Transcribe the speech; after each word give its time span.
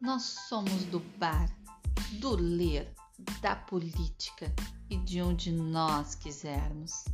Nós 0.00 0.22
somos 0.22 0.84
do 0.84 0.98
bar, 1.18 1.54
do 2.20 2.34
ler, 2.34 2.90
da 3.42 3.54
política 3.54 4.50
e 4.88 4.96
de 4.96 5.20
onde 5.20 5.52
nós 5.52 6.14
quisermos. 6.14 7.04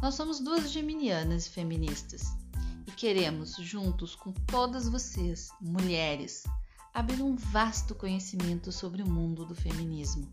Nós 0.00 0.14
somos 0.14 0.40
duas 0.40 0.70
geminianas 0.70 1.46
e 1.46 1.50
feministas 1.50 2.34
e 2.86 2.92
queremos, 2.92 3.56
juntos 3.56 4.14
com 4.14 4.32
todas 4.32 4.88
vocês, 4.88 5.50
mulheres, 5.60 6.44
abrir 6.94 7.20
um 7.20 7.36
vasto 7.36 7.94
conhecimento 7.94 8.72
sobre 8.72 9.02
o 9.02 9.08
mundo 9.08 9.44
do 9.44 9.54
feminismo. 9.54 10.32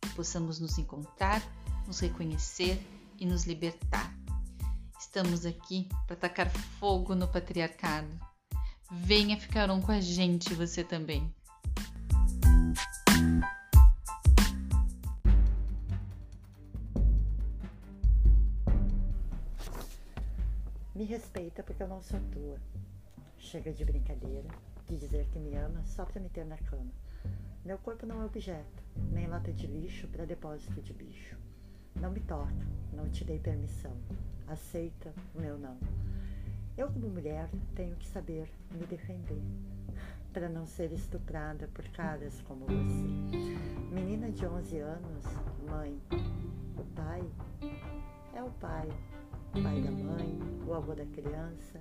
Que 0.00 0.10
possamos 0.10 0.60
nos 0.60 0.78
encontrar, 0.78 1.42
nos 1.88 1.98
reconhecer 1.98 2.80
e 3.18 3.26
nos 3.26 3.46
libertar. 3.46 4.16
Estamos 4.96 5.44
aqui 5.44 5.88
para 6.06 6.14
tacar 6.14 6.48
fogo 6.78 7.16
no 7.16 7.26
patriarcado. 7.26 8.29
Venha 8.92 9.38
ficar 9.38 9.70
um 9.70 9.80
com 9.80 9.92
a 9.92 10.00
gente, 10.00 10.52
você 10.52 10.82
também. 10.82 11.32
Me 20.92 21.04
respeita 21.04 21.62
porque 21.62 21.84
eu 21.84 21.86
não 21.86 22.02
sou 22.02 22.18
tua. 22.32 22.58
Chega 23.38 23.72
de 23.72 23.84
brincadeira, 23.84 24.48
de 24.88 24.96
dizer 24.96 25.24
que 25.28 25.38
me 25.38 25.54
ama 25.54 25.84
só 25.84 26.04
para 26.04 26.20
me 26.20 26.28
ter 26.28 26.44
na 26.44 26.58
cama. 26.58 26.90
Meu 27.64 27.78
corpo 27.78 28.04
não 28.06 28.20
é 28.20 28.24
objeto, 28.24 28.82
nem 29.12 29.28
lata 29.28 29.52
de 29.52 29.68
lixo 29.68 30.08
para 30.08 30.24
depósito 30.24 30.82
de 30.82 30.92
bicho. 30.92 31.38
Não 31.94 32.10
me 32.10 32.18
toca, 32.18 32.66
não 32.92 33.08
te 33.08 33.24
dei 33.24 33.38
permissão. 33.38 33.96
Aceita 34.48 35.14
o 35.32 35.40
meu 35.40 35.56
não. 35.56 35.78
Eu, 36.80 36.88
como 36.88 37.10
mulher, 37.10 37.46
tenho 37.74 37.94
que 37.96 38.06
saber 38.06 38.50
me 38.70 38.86
defender 38.86 39.42
para 40.32 40.48
não 40.48 40.64
ser 40.64 40.90
estuprada 40.92 41.68
por 41.74 41.86
caras 41.88 42.40
como 42.48 42.64
você. 42.64 43.92
Menina 43.92 44.30
de 44.30 44.46
11 44.46 44.78
anos, 44.78 45.24
mãe. 45.68 46.00
O 46.78 46.84
pai 46.96 47.22
é 48.32 48.42
o 48.42 48.50
pai, 48.52 48.88
o 49.54 49.62
pai 49.62 49.82
da 49.82 49.90
mãe, 49.90 50.38
o 50.66 50.72
avô 50.72 50.94
da 50.94 51.04
criança. 51.04 51.78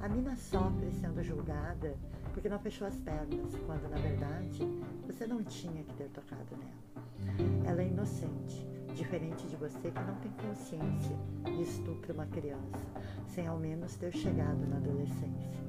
A 0.00 0.06
mina 0.06 0.36
sofre 0.36 0.92
sendo 0.92 1.22
julgada 1.22 1.96
porque 2.34 2.50
não 2.50 2.58
fechou 2.58 2.86
as 2.86 3.00
pernas, 3.00 3.56
quando 3.64 3.88
na 3.88 3.96
verdade 3.96 4.60
você 5.06 5.26
não 5.26 5.42
tinha 5.44 5.82
que 5.82 5.94
ter 5.94 6.10
tocado 6.10 6.54
nela. 6.58 7.66
Ela 7.66 7.80
é 7.80 7.88
inocente 7.88 8.68
diferente 8.96 9.46
de 9.46 9.56
você 9.56 9.90
que 9.90 10.00
não 10.00 10.14
tem 10.16 10.32
consciência 10.32 11.16
e 11.46 11.62
estupra 11.62 12.14
uma 12.14 12.26
criança, 12.26 12.80
sem 13.28 13.46
ao 13.46 13.58
menos 13.58 13.94
ter 13.96 14.10
chegado 14.10 14.66
na 14.66 14.78
adolescência. 14.78 15.60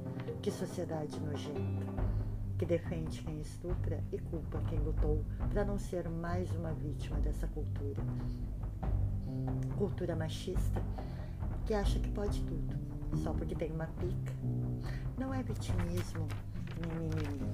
Que 0.42 0.50
sociedade 0.50 1.19
nojenta, 1.19 1.86
que 2.58 2.66
defende 2.66 3.22
quem 3.22 3.42
estupra 3.42 4.02
e 4.14 4.17
culpa 4.17 4.61
quem 4.69 4.80
lutou 4.80 5.25
para 5.50 5.66
não 5.66 5.78
ser 5.78 6.08
mais 6.09 6.50
uma 6.56 6.73
vítima 6.73 7.19
dessa 7.19 7.47
cultura. 7.47 8.02
Cultura 9.78 10.16
machista 10.16 10.81
que 11.66 11.73
acha 11.73 12.00
que 12.00 12.09
pode 12.12 12.41
tudo, 12.44 12.75
só 13.17 13.34
porque 13.34 13.56
tem 13.56 13.72
uma 13.73 13.88
pica. 13.88 14.34
Não 15.17 15.34
é 15.34 15.44
vitimismo, 15.44 16.28
mimimi. 16.80 17.45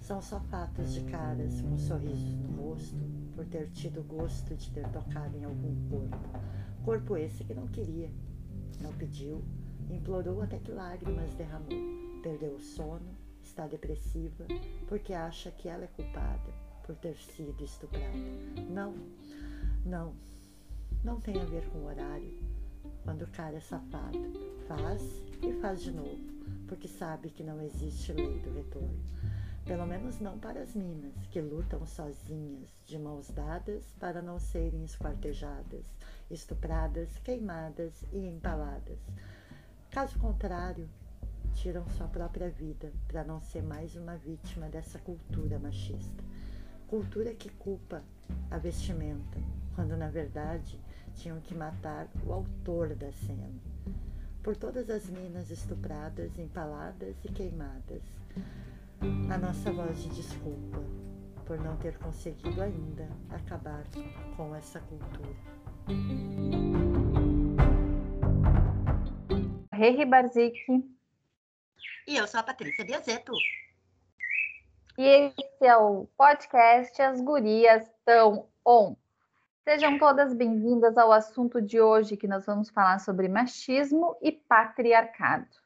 São 0.00 0.20
só 0.20 0.38
fatos 0.38 0.92
de 0.92 1.00
caras 1.04 1.62
com 1.62 1.78
sorrisos 1.78 2.34
no 2.34 2.62
rosto, 2.62 3.21
por 3.34 3.46
ter 3.46 3.68
tido 3.70 4.02
gosto 4.02 4.54
de 4.54 4.70
ter 4.70 4.86
tocado 4.88 5.36
em 5.36 5.44
algum 5.44 5.88
corpo. 5.88 6.18
Corpo 6.84 7.16
esse 7.16 7.44
que 7.44 7.54
não 7.54 7.66
queria, 7.68 8.10
não 8.80 8.92
pediu, 8.92 9.42
implorou 9.90 10.42
até 10.42 10.58
que 10.58 10.70
lágrimas 10.70 11.32
derramou. 11.34 11.68
Perdeu 12.22 12.54
o 12.54 12.60
sono, 12.60 13.16
está 13.42 13.66
depressiva, 13.66 14.46
porque 14.88 15.12
acha 15.12 15.50
que 15.50 15.68
ela 15.68 15.84
é 15.84 15.88
culpada 15.88 16.52
por 16.84 16.96
ter 16.96 17.16
sido 17.16 17.62
estuprada. 17.64 18.06
Não, 18.68 18.94
não, 19.84 20.14
não 21.02 21.20
tem 21.20 21.40
a 21.40 21.44
ver 21.44 21.68
com 21.70 21.78
o 21.78 21.86
horário. 21.86 22.38
Quando 23.04 23.22
o 23.22 23.28
cara 23.28 23.56
é 23.56 23.60
safado, 23.60 24.18
faz 24.68 25.02
e 25.42 25.52
faz 25.60 25.82
de 25.82 25.90
novo, 25.90 26.18
porque 26.68 26.86
sabe 26.86 27.30
que 27.30 27.42
não 27.42 27.60
existe 27.60 28.12
lei 28.12 28.38
do 28.40 28.54
retorno. 28.54 29.00
Pelo 29.64 29.86
menos 29.86 30.18
não 30.18 30.38
para 30.38 30.60
as 30.60 30.74
minas, 30.74 31.14
que 31.30 31.40
lutam 31.40 31.86
sozinhas, 31.86 32.68
de 32.84 32.98
mãos 32.98 33.30
dadas, 33.30 33.84
para 33.98 34.20
não 34.20 34.38
serem 34.38 34.84
esquartejadas, 34.84 35.84
estupradas, 36.28 37.08
queimadas 37.18 37.92
e 38.12 38.26
empaladas. 38.26 38.98
Caso 39.88 40.18
contrário, 40.18 40.88
tiram 41.54 41.88
sua 41.90 42.08
própria 42.08 42.50
vida 42.50 42.92
para 43.06 43.22
não 43.22 43.40
ser 43.40 43.62
mais 43.62 43.94
uma 43.94 44.16
vítima 44.16 44.68
dessa 44.68 44.98
cultura 44.98 45.60
machista. 45.60 46.24
Cultura 46.88 47.32
que 47.32 47.48
culpa 47.50 48.02
a 48.50 48.58
vestimenta, 48.58 49.38
quando 49.76 49.96
na 49.96 50.08
verdade 50.08 50.78
tinham 51.14 51.40
que 51.40 51.54
matar 51.54 52.08
o 52.26 52.32
autor 52.32 52.96
da 52.96 53.12
cena. 53.12 53.48
Por 54.42 54.56
todas 54.56 54.90
as 54.90 55.06
minas 55.08 55.50
estupradas, 55.50 56.36
empaladas 56.36 57.14
e 57.24 57.28
queimadas 57.28 58.02
a 59.32 59.38
nossa 59.38 59.72
voz 59.72 60.02
de 60.02 60.08
desculpa 60.10 60.78
por 61.44 61.58
não 61.58 61.76
ter 61.78 61.98
conseguido 61.98 62.62
ainda 62.62 63.08
acabar 63.30 63.82
com 64.36 64.54
essa 64.54 64.78
cultura. 64.80 65.36
Rei 69.72 70.04
Barzik. 70.04 70.56
E 72.06 72.16
eu 72.16 72.28
sou 72.28 72.40
a 72.40 72.42
Patrícia 72.44 72.84
Biazeto. 72.84 73.32
E 74.96 75.32
esse 75.36 75.66
é 75.66 75.76
o 75.76 76.06
podcast 76.16 77.00
As 77.02 77.20
Gurias 77.20 77.90
Tão 78.04 78.48
On. 78.64 78.94
Sejam 79.64 79.98
todas 79.98 80.34
bem-vindas 80.34 80.96
ao 80.96 81.12
assunto 81.12 81.60
de 81.60 81.80
hoje, 81.80 82.16
que 82.16 82.28
nós 82.28 82.46
vamos 82.46 82.70
falar 82.70 82.98
sobre 83.00 83.28
machismo 83.28 84.16
e 84.20 84.30
patriarcado. 84.30 85.61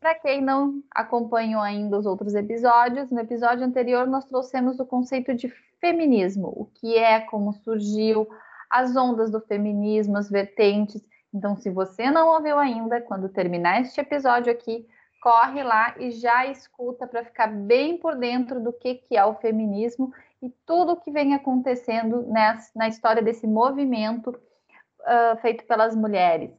Para 0.00 0.14
quem 0.14 0.40
não 0.40 0.82
acompanhou 0.92 1.60
ainda 1.60 1.98
os 1.98 2.06
outros 2.06 2.34
episódios, 2.34 3.10
no 3.10 3.20
episódio 3.20 3.64
anterior 3.64 4.06
nós 4.06 4.24
trouxemos 4.24 4.78
o 4.78 4.86
conceito 4.86 5.34
de 5.34 5.48
feminismo, 5.80 6.48
o 6.48 6.66
que 6.66 6.96
é, 6.96 7.20
como 7.20 7.52
surgiu, 7.52 8.28
as 8.70 8.94
ondas 8.94 9.30
do 9.30 9.40
feminismo, 9.40 10.16
as 10.16 10.30
vertentes. 10.30 11.02
Então, 11.34 11.56
se 11.56 11.68
você 11.70 12.10
não 12.10 12.28
ouviu 12.28 12.58
ainda, 12.58 13.00
quando 13.00 13.28
terminar 13.28 13.80
este 13.80 14.00
episódio 14.00 14.52
aqui, 14.52 14.86
corre 15.20 15.62
lá 15.62 15.94
e 15.98 16.10
já 16.12 16.46
escuta 16.46 17.06
para 17.06 17.24
ficar 17.24 17.48
bem 17.48 17.98
por 17.98 18.14
dentro 18.14 18.60
do 18.60 18.72
que, 18.72 18.94
que 18.94 19.16
é 19.16 19.24
o 19.24 19.34
feminismo 19.34 20.12
e 20.40 20.48
tudo 20.64 20.92
o 20.92 20.96
que 20.96 21.10
vem 21.10 21.34
acontecendo 21.34 22.22
nessa, 22.22 22.70
na 22.74 22.88
história 22.88 23.20
desse 23.20 23.46
movimento 23.46 24.30
uh, 24.30 25.36
feito 25.40 25.64
pelas 25.64 25.96
mulheres, 25.96 26.52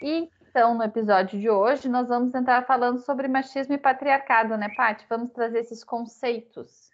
E 0.01 0.29
então, 0.51 0.75
no 0.75 0.83
episódio 0.83 1.39
de 1.39 1.49
hoje, 1.49 1.87
nós 1.87 2.09
vamos 2.09 2.35
entrar 2.35 2.65
falando 2.67 2.99
sobre 2.99 3.25
machismo 3.29 3.73
e 3.73 3.77
patriarcado, 3.77 4.57
né, 4.57 4.67
Paty? 4.75 5.05
Vamos 5.07 5.31
trazer 5.31 5.59
esses 5.59 5.81
conceitos. 5.81 6.91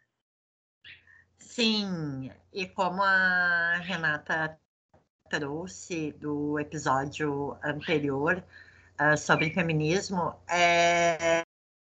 Sim, 1.40 2.32
e 2.54 2.68
como 2.68 3.02
a 3.02 3.78
Renata 3.78 4.60
trouxe 5.28 6.12
do 6.12 6.60
episódio 6.60 7.58
anterior 7.64 8.44
uh, 9.02 9.18
sobre 9.18 9.50
feminismo, 9.50 10.36
é, 10.48 11.42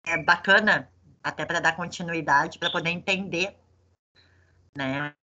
é 0.06 0.22
bacana, 0.22 0.90
até 1.22 1.46
para 1.46 1.60
dar 1.60 1.76
continuidade, 1.76 2.58
para 2.58 2.70
poder 2.70 2.90
entender, 2.90 3.56
né, 4.76 5.14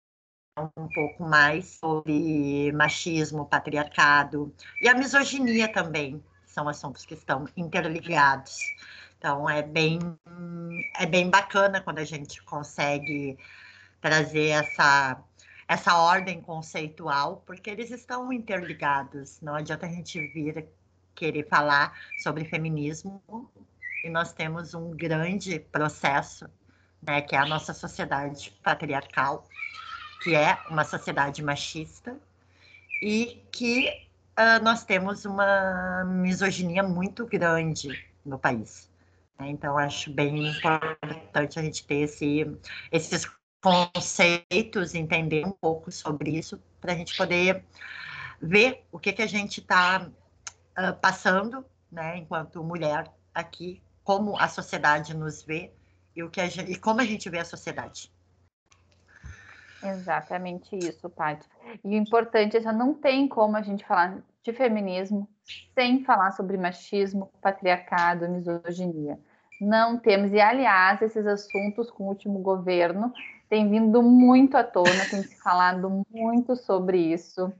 um 0.75 0.87
pouco 0.87 1.23
mais 1.23 1.77
sobre 1.79 2.71
machismo, 2.71 3.45
patriarcado 3.45 4.51
e 4.81 4.89
a 4.89 4.95
misoginia 4.95 5.71
também, 5.71 6.21
são 6.51 6.67
assuntos 6.67 7.05
que 7.05 7.13
estão 7.13 7.47
interligados. 7.55 8.59
Então 9.17 9.49
é 9.49 9.61
bem 9.61 9.99
é 10.97 11.05
bem 11.05 11.29
bacana 11.29 11.81
quando 11.81 11.99
a 11.99 12.03
gente 12.03 12.41
consegue 12.43 13.37
trazer 14.01 14.49
essa 14.49 15.23
essa 15.67 15.95
ordem 15.95 16.41
conceitual, 16.41 17.43
porque 17.45 17.69
eles 17.69 17.91
estão 17.91 18.33
interligados. 18.33 19.39
Não 19.41 19.55
adianta 19.55 19.85
a 19.85 19.89
gente 19.89 20.19
vir 20.33 20.67
querer 21.15 21.47
falar 21.47 21.97
sobre 22.21 22.43
feminismo 22.43 23.23
e 24.03 24.09
nós 24.09 24.33
temos 24.33 24.73
um 24.73 24.91
grande 24.91 25.59
processo, 25.59 26.45
né, 27.01 27.21
que 27.21 27.35
é 27.35 27.39
a 27.39 27.45
nossa 27.45 27.73
sociedade 27.73 28.51
patriarcal, 28.61 29.47
que 30.23 30.35
é 30.35 30.57
uma 30.69 30.83
sociedade 30.83 31.41
machista 31.41 32.17
e 33.01 33.41
que 33.51 34.10
uh, 34.37 34.63
nós 34.63 34.83
temos 34.83 35.25
uma 35.25 36.03
misoginia 36.05 36.83
muito 36.83 37.25
grande 37.25 37.89
no 38.25 38.37
país. 38.37 38.89
Né? 39.39 39.49
Então, 39.49 39.77
acho 39.77 40.11
bem 40.11 40.47
importante 40.47 41.59
a 41.59 41.61
gente 41.61 41.85
ter 41.85 42.01
esse, 42.01 42.45
esses 42.91 43.29
conceitos, 43.61 44.95
entender 44.95 45.45
um 45.45 45.51
pouco 45.51 45.91
sobre 45.91 46.31
isso, 46.31 46.61
para 46.79 46.93
a 46.93 46.95
gente 46.95 47.15
poder 47.15 47.63
ver 48.41 48.85
o 48.91 48.99
que, 48.99 49.13
que 49.13 49.21
a 49.21 49.27
gente 49.27 49.59
está 49.59 50.07
uh, 50.07 50.93
passando, 50.99 51.63
né, 51.91 52.17
enquanto 52.17 52.63
mulher 52.63 53.11
aqui, 53.33 53.81
como 54.03 54.37
a 54.37 54.47
sociedade 54.47 55.15
nos 55.15 55.43
vê 55.43 55.71
e, 56.15 56.23
o 56.23 56.29
que 56.29 56.45
gente, 56.47 56.71
e 56.71 56.75
como 56.75 57.01
a 57.01 57.05
gente 57.05 57.29
vê 57.29 57.39
a 57.39 57.45
sociedade. 57.45 58.11
Exatamente 59.83 60.75
isso, 60.77 61.09
Paty. 61.09 61.47
E 61.83 61.89
o 61.89 61.93
importante 61.93 62.57
é 62.57 62.61
que 62.61 62.71
não 62.71 62.93
tem 62.93 63.27
como 63.27 63.57
a 63.57 63.61
gente 63.61 63.85
falar 63.85 64.21
de 64.43 64.53
feminismo 64.53 65.27
sem 65.73 66.03
falar 66.03 66.31
sobre 66.31 66.57
machismo, 66.57 67.31
patriarcado, 67.41 68.29
misoginia. 68.29 69.19
Não 69.59 69.97
temos. 69.97 70.31
E, 70.31 70.39
aliás, 70.39 71.01
esses 71.01 71.25
assuntos 71.25 71.91
com 71.91 72.05
o 72.05 72.07
último 72.07 72.39
governo 72.39 73.13
têm 73.49 73.69
vindo 73.69 74.01
muito 74.01 74.55
à 74.55 74.63
tona, 74.63 75.05
tem 75.09 75.21
se 75.21 75.35
falado 75.41 76.03
muito 76.09 76.55
sobre 76.55 76.97
isso. 76.97 77.51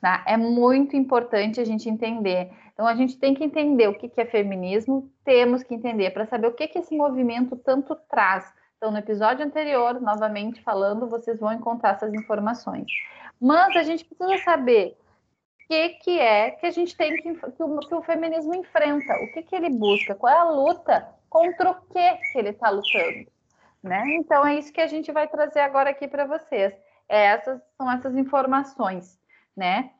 Tá? 0.00 0.24
É 0.26 0.36
muito 0.36 0.96
importante 0.96 1.60
a 1.60 1.64
gente 1.64 1.88
entender. 1.88 2.50
Então, 2.72 2.86
a 2.86 2.94
gente 2.94 3.18
tem 3.18 3.34
que 3.34 3.44
entender 3.44 3.88
o 3.88 3.94
que 3.94 4.10
é 4.18 4.24
feminismo, 4.24 5.10
temos 5.22 5.62
que 5.62 5.74
entender 5.74 6.10
para 6.10 6.24
saber 6.24 6.46
o 6.46 6.54
que, 6.54 6.66
que 6.66 6.78
esse 6.78 6.96
movimento 6.96 7.54
tanto 7.56 7.94
traz 8.08 8.50
então, 8.80 8.90
no 8.90 8.96
episódio 8.96 9.44
anterior, 9.44 10.00
novamente 10.00 10.62
falando, 10.62 11.06
vocês 11.06 11.38
vão 11.38 11.52
encontrar 11.52 11.96
essas 11.96 12.14
informações. 12.14 12.90
Mas 13.38 13.76
a 13.76 13.82
gente 13.82 14.06
precisa 14.06 14.42
saber 14.42 14.96
o 14.96 15.68
que, 15.68 15.88
que 15.90 16.18
é 16.18 16.52
que 16.52 16.64
a 16.64 16.70
gente 16.70 16.96
tem 16.96 17.14
que, 17.14 17.34
que, 17.34 17.62
o, 17.62 17.78
que 17.80 17.94
o 17.94 18.02
feminismo 18.02 18.54
enfrenta, 18.54 19.12
o 19.16 19.32
que, 19.34 19.42
que 19.42 19.54
ele 19.54 19.68
busca, 19.68 20.14
qual 20.14 20.32
é 20.32 20.38
a 20.38 20.50
luta, 20.50 21.06
contra 21.28 21.72
o 21.72 21.74
que, 21.74 22.16
que 22.32 22.38
ele 22.38 22.48
está 22.48 22.70
lutando. 22.70 23.30
Né? 23.82 24.02
Então, 24.14 24.46
é 24.46 24.58
isso 24.58 24.72
que 24.72 24.80
a 24.80 24.86
gente 24.86 25.12
vai 25.12 25.28
trazer 25.28 25.60
agora 25.60 25.90
aqui 25.90 26.08
para 26.08 26.24
vocês. 26.24 26.72
É, 27.06 27.26
essas 27.26 27.60
são 27.76 27.92
essas 27.92 28.16
informações, 28.16 29.20
né? 29.54 29.90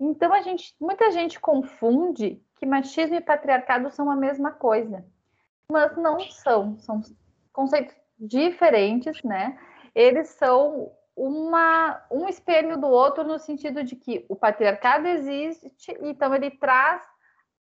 Então, 0.00 0.34
a 0.34 0.42
gente, 0.42 0.74
muita 0.80 1.12
gente 1.12 1.38
confunde 1.38 2.42
que 2.56 2.66
machismo 2.66 3.14
e 3.14 3.20
patriarcado 3.20 3.92
são 3.92 4.10
a 4.10 4.16
mesma 4.16 4.50
coisa, 4.50 5.04
mas 5.70 5.96
não 5.96 6.18
são, 6.18 6.76
são 6.80 7.00
conceitos 7.52 7.94
diferentes, 8.26 9.22
né? 9.22 9.58
Eles 9.94 10.28
são 10.28 10.92
uma, 11.16 12.02
um 12.10 12.28
espelho 12.28 12.76
do 12.76 12.88
outro 12.88 13.24
no 13.24 13.38
sentido 13.38 13.84
de 13.84 13.94
que 13.94 14.24
o 14.28 14.34
patriarcado 14.34 15.06
existe, 15.06 15.96
então 16.00 16.34
ele 16.34 16.50
traz 16.50 17.02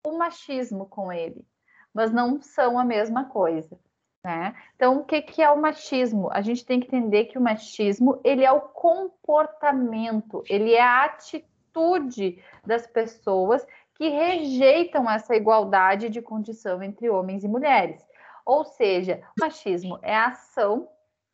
o 0.04 0.18
machismo 0.18 0.86
com 0.88 1.12
ele, 1.12 1.46
mas 1.94 2.12
não 2.12 2.42
são 2.42 2.80
a 2.80 2.84
mesma 2.84 3.26
coisa. 3.26 3.80
Né? 4.24 4.56
Então, 4.76 5.00
o 5.00 5.04
que, 5.04 5.22
que 5.22 5.42
é 5.42 5.50
o 5.50 5.60
machismo? 5.60 6.30
A 6.32 6.42
gente 6.42 6.66
tem 6.66 6.80
que 6.80 6.88
entender 6.88 7.26
que 7.26 7.38
o 7.38 7.42
machismo 7.42 8.22
ele 8.24 8.44
é 8.46 8.52
o 8.52 8.62
comportamento, 8.62 10.42
ele 10.50 10.74
é 10.74 10.82
a 10.82 11.04
atitude 11.04 12.42
das 12.66 12.88
pessoas 12.88 13.66
que 13.96 14.08
rejeitam 14.08 15.10
essa 15.10 15.36
igualdade 15.36 16.10
de 16.10 16.22
condição 16.22 16.82
entre 16.82 17.10
homens 17.10 17.44
e 17.44 17.48
mulheres. 17.48 18.02
Ou 18.46 18.66
seja, 18.66 19.22
o 19.38 19.42
machismo 19.42 20.00
é 20.02 20.16
a 20.16 20.28
ação, 20.28 20.88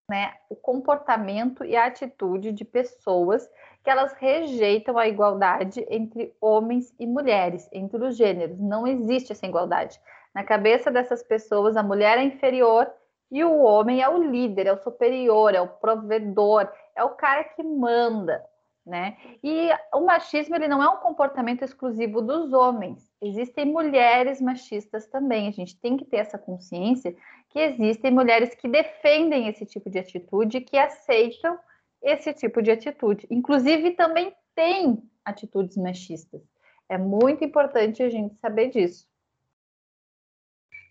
né, 0.09 0.33
o 0.50 0.56
comportamento 0.56 1.63
e 1.63 1.75
a 1.75 1.85
atitude 1.85 2.51
de 2.51 2.65
pessoas 2.65 3.47
que 3.83 3.89
elas 3.89 4.13
rejeitam 4.13 4.97
a 4.97 5.07
igualdade 5.07 5.85
entre 5.89 6.35
homens 6.41 6.94
e 7.00 7.07
mulheres, 7.07 7.69
entre 7.71 8.03
os 8.03 8.17
gêneros. 8.17 8.59
Não 8.59 8.85
existe 8.85 9.31
essa 9.31 9.45
igualdade. 9.45 10.00
Na 10.33 10.44
cabeça 10.44 10.91
dessas 10.91 11.23
pessoas, 11.23 11.77
a 11.77 11.83
mulher 11.83 12.17
é 12.17 12.23
inferior 12.23 12.91
e 13.31 13.44
o 13.44 13.61
homem 13.61 14.01
é 14.01 14.09
o 14.09 14.21
líder, 14.21 14.67
é 14.67 14.73
o 14.73 14.81
superior, 14.81 15.53
é 15.53 15.61
o 15.61 15.67
provedor, 15.67 16.67
é 16.95 17.03
o 17.03 17.09
cara 17.09 17.44
que 17.44 17.63
manda 17.63 18.44
né? 18.86 19.18
E 19.44 19.70
o 19.94 20.02
machismo 20.02 20.56
ele 20.56 20.68
não 20.68 20.81
é 20.81 20.90
um 20.90 20.98
comportamento 20.98 21.64
exclusivo 21.64 22.22
dos 22.22 22.54
homens. 22.54 23.12
Existem 23.22 23.66
mulheres 23.66 24.42
machistas 24.42 25.06
também. 25.08 25.48
A 25.48 25.52
gente 25.52 25.78
tem 25.80 25.96
que 25.96 26.06
ter 26.06 26.18
essa 26.18 26.38
consciência 26.38 27.16
que 27.50 27.60
existem 27.60 28.12
mulheres 28.12 28.56
que 28.56 28.68
defendem 28.68 29.48
esse 29.48 29.66
tipo 29.66 29.90
de 29.90 30.00
atitude, 30.00 30.62
que 30.62 30.78
aceitam 30.78 31.58
esse 32.02 32.34
tipo 32.34 32.62
de 32.62 32.72
atitude. 32.72 33.28
Inclusive 33.30 33.92
também 33.92 34.34
tem 34.56 35.04
atitudes 35.24 35.78
machistas. 35.78 36.42
É 36.88 36.98
muito 36.98 37.44
importante 37.44 38.02
a 38.02 38.10
gente 38.10 38.36
saber 38.36 38.70
disso. 38.70 39.08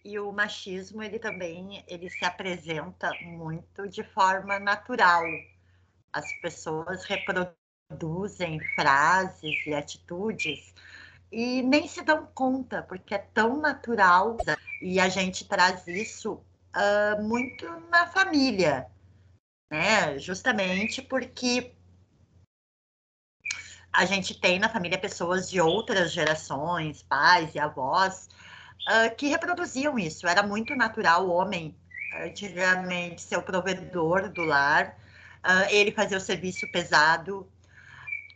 E 0.04 0.18
o 0.18 0.32
machismo, 0.32 1.02
ele 1.02 1.18
também, 1.18 1.84
ele 1.88 2.08
se 2.08 2.24
apresenta 2.24 3.10
muito 3.22 3.88
de 3.88 4.02
forma 4.04 4.58
natural. 4.58 5.24
As 6.12 6.32
pessoas 6.40 7.04
reproduzem 7.04 7.57
produzem 7.88 8.60
frases 8.74 9.66
e 9.66 9.74
atitudes 9.74 10.74
e 11.32 11.62
nem 11.62 11.88
se 11.88 12.02
dão 12.02 12.26
conta, 12.34 12.82
porque 12.82 13.14
é 13.14 13.18
tão 13.18 13.58
natural 13.60 14.36
e 14.82 15.00
a 15.00 15.08
gente 15.08 15.46
traz 15.46 15.86
isso 15.86 16.34
uh, 16.34 17.22
muito 17.22 17.66
na 17.90 18.06
família, 18.06 18.86
né? 19.70 20.18
Justamente 20.18 21.00
porque 21.00 21.72
a 23.90 24.04
gente 24.04 24.38
tem 24.38 24.58
na 24.58 24.68
família 24.68 24.98
pessoas 24.98 25.48
de 25.48 25.60
outras 25.60 26.12
gerações, 26.12 27.02
pais 27.02 27.54
e 27.54 27.58
avós, 27.58 28.28
uh, 28.86 29.14
que 29.16 29.28
reproduziam 29.28 29.98
isso. 29.98 30.26
Era 30.26 30.42
muito 30.42 30.76
natural 30.76 31.26
o 31.26 31.32
homem, 31.32 31.74
antigamente, 32.22 33.22
ser 33.22 33.38
o 33.38 33.42
provedor 33.42 34.28
do 34.30 34.42
lar, 34.42 34.98
uh, 35.42 35.70
ele 35.70 35.90
fazer 35.90 36.16
o 36.16 36.20
serviço 36.20 36.70
pesado, 36.70 37.46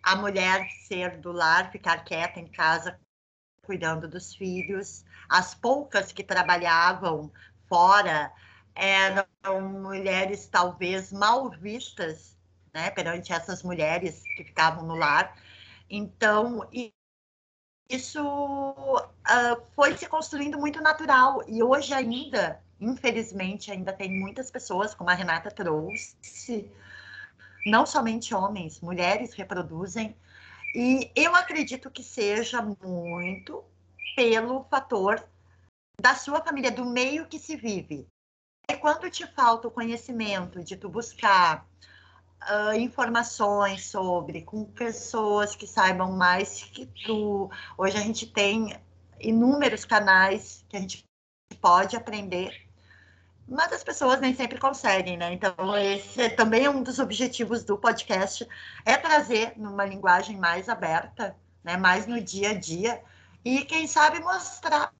a 0.02 0.16
mulher 0.16 0.68
ser 0.86 1.18
do 1.18 1.30
lar, 1.32 1.70
ficar 1.70 2.04
quieta 2.04 2.40
em 2.40 2.46
casa, 2.46 2.98
cuidando 3.64 4.08
dos 4.08 4.34
filhos. 4.34 5.04
As 5.28 5.54
poucas 5.54 6.12
que 6.12 6.24
trabalhavam 6.24 7.32
fora 7.68 8.32
eram 8.74 9.26
mulheres 9.70 10.46
talvez 10.46 11.12
mal 11.12 11.50
vistas, 11.50 12.36
né, 12.74 12.90
perante 12.90 13.32
essas 13.32 13.62
mulheres 13.62 14.22
que 14.36 14.44
ficavam 14.44 14.84
no 14.84 14.94
lar. 14.94 15.36
Então, 15.88 16.68
isso 17.88 18.22
uh, 18.22 19.62
foi 19.74 19.96
se 19.96 20.06
construindo 20.06 20.58
muito 20.58 20.80
natural 20.80 21.42
e 21.46 21.62
hoje 21.62 21.92
ainda, 21.92 22.62
infelizmente, 22.80 23.70
ainda 23.70 23.92
tem 23.92 24.10
muitas 24.18 24.50
pessoas, 24.50 24.94
como 24.94 25.10
a 25.10 25.14
Renata 25.14 25.50
trouxe, 25.50 26.72
não 27.64 27.86
somente 27.86 28.34
homens, 28.34 28.80
mulheres 28.80 29.34
reproduzem. 29.34 30.16
E 30.74 31.10
eu 31.14 31.34
acredito 31.34 31.90
que 31.90 32.02
seja 32.02 32.62
muito 32.62 33.62
pelo 34.16 34.64
fator 34.64 35.22
da 36.00 36.14
sua 36.14 36.40
família, 36.42 36.70
do 36.70 36.84
meio 36.84 37.26
que 37.26 37.38
se 37.38 37.56
vive. 37.56 38.06
É 38.68 38.74
quando 38.74 39.10
te 39.10 39.26
falta 39.26 39.68
o 39.68 39.70
conhecimento 39.70 40.62
de 40.62 40.76
tu 40.76 40.88
buscar 40.88 41.66
uh, 42.42 42.74
informações 42.74 43.86
sobre, 43.86 44.42
com 44.42 44.64
pessoas 44.64 45.54
que 45.54 45.66
saibam 45.66 46.12
mais 46.12 46.62
que 46.64 46.86
tu. 47.04 47.50
Hoje 47.76 47.96
a 47.96 48.00
gente 48.00 48.26
tem 48.26 48.76
inúmeros 49.20 49.84
canais 49.84 50.64
que 50.68 50.76
a 50.76 50.80
gente 50.80 51.04
pode 51.60 51.96
aprender 51.96 52.71
mas 53.48 53.72
as 53.72 53.84
pessoas 53.84 54.20
nem 54.20 54.34
sempre 54.34 54.58
conseguem, 54.58 55.16
né? 55.16 55.32
Então, 55.32 55.54
esse 55.76 56.22
é 56.22 56.28
também 56.28 56.68
um 56.68 56.82
dos 56.82 56.98
objetivos 56.98 57.64
do 57.64 57.76
podcast, 57.76 58.46
é 58.84 58.96
trazer 58.96 59.54
numa 59.56 59.84
linguagem 59.84 60.38
mais 60.38 60.68
aberta, 60.68 61.36
né? 61.62 61.76
mais 61.76 62.06
no 62.06 62.20
dia 62.20 62.50
a 62.50 62.54
dia, 62.54 63.02
e 63.44 63.64
quem 63.64 63.86
sabe 63.86 64.20
mostrar 64.20 64.92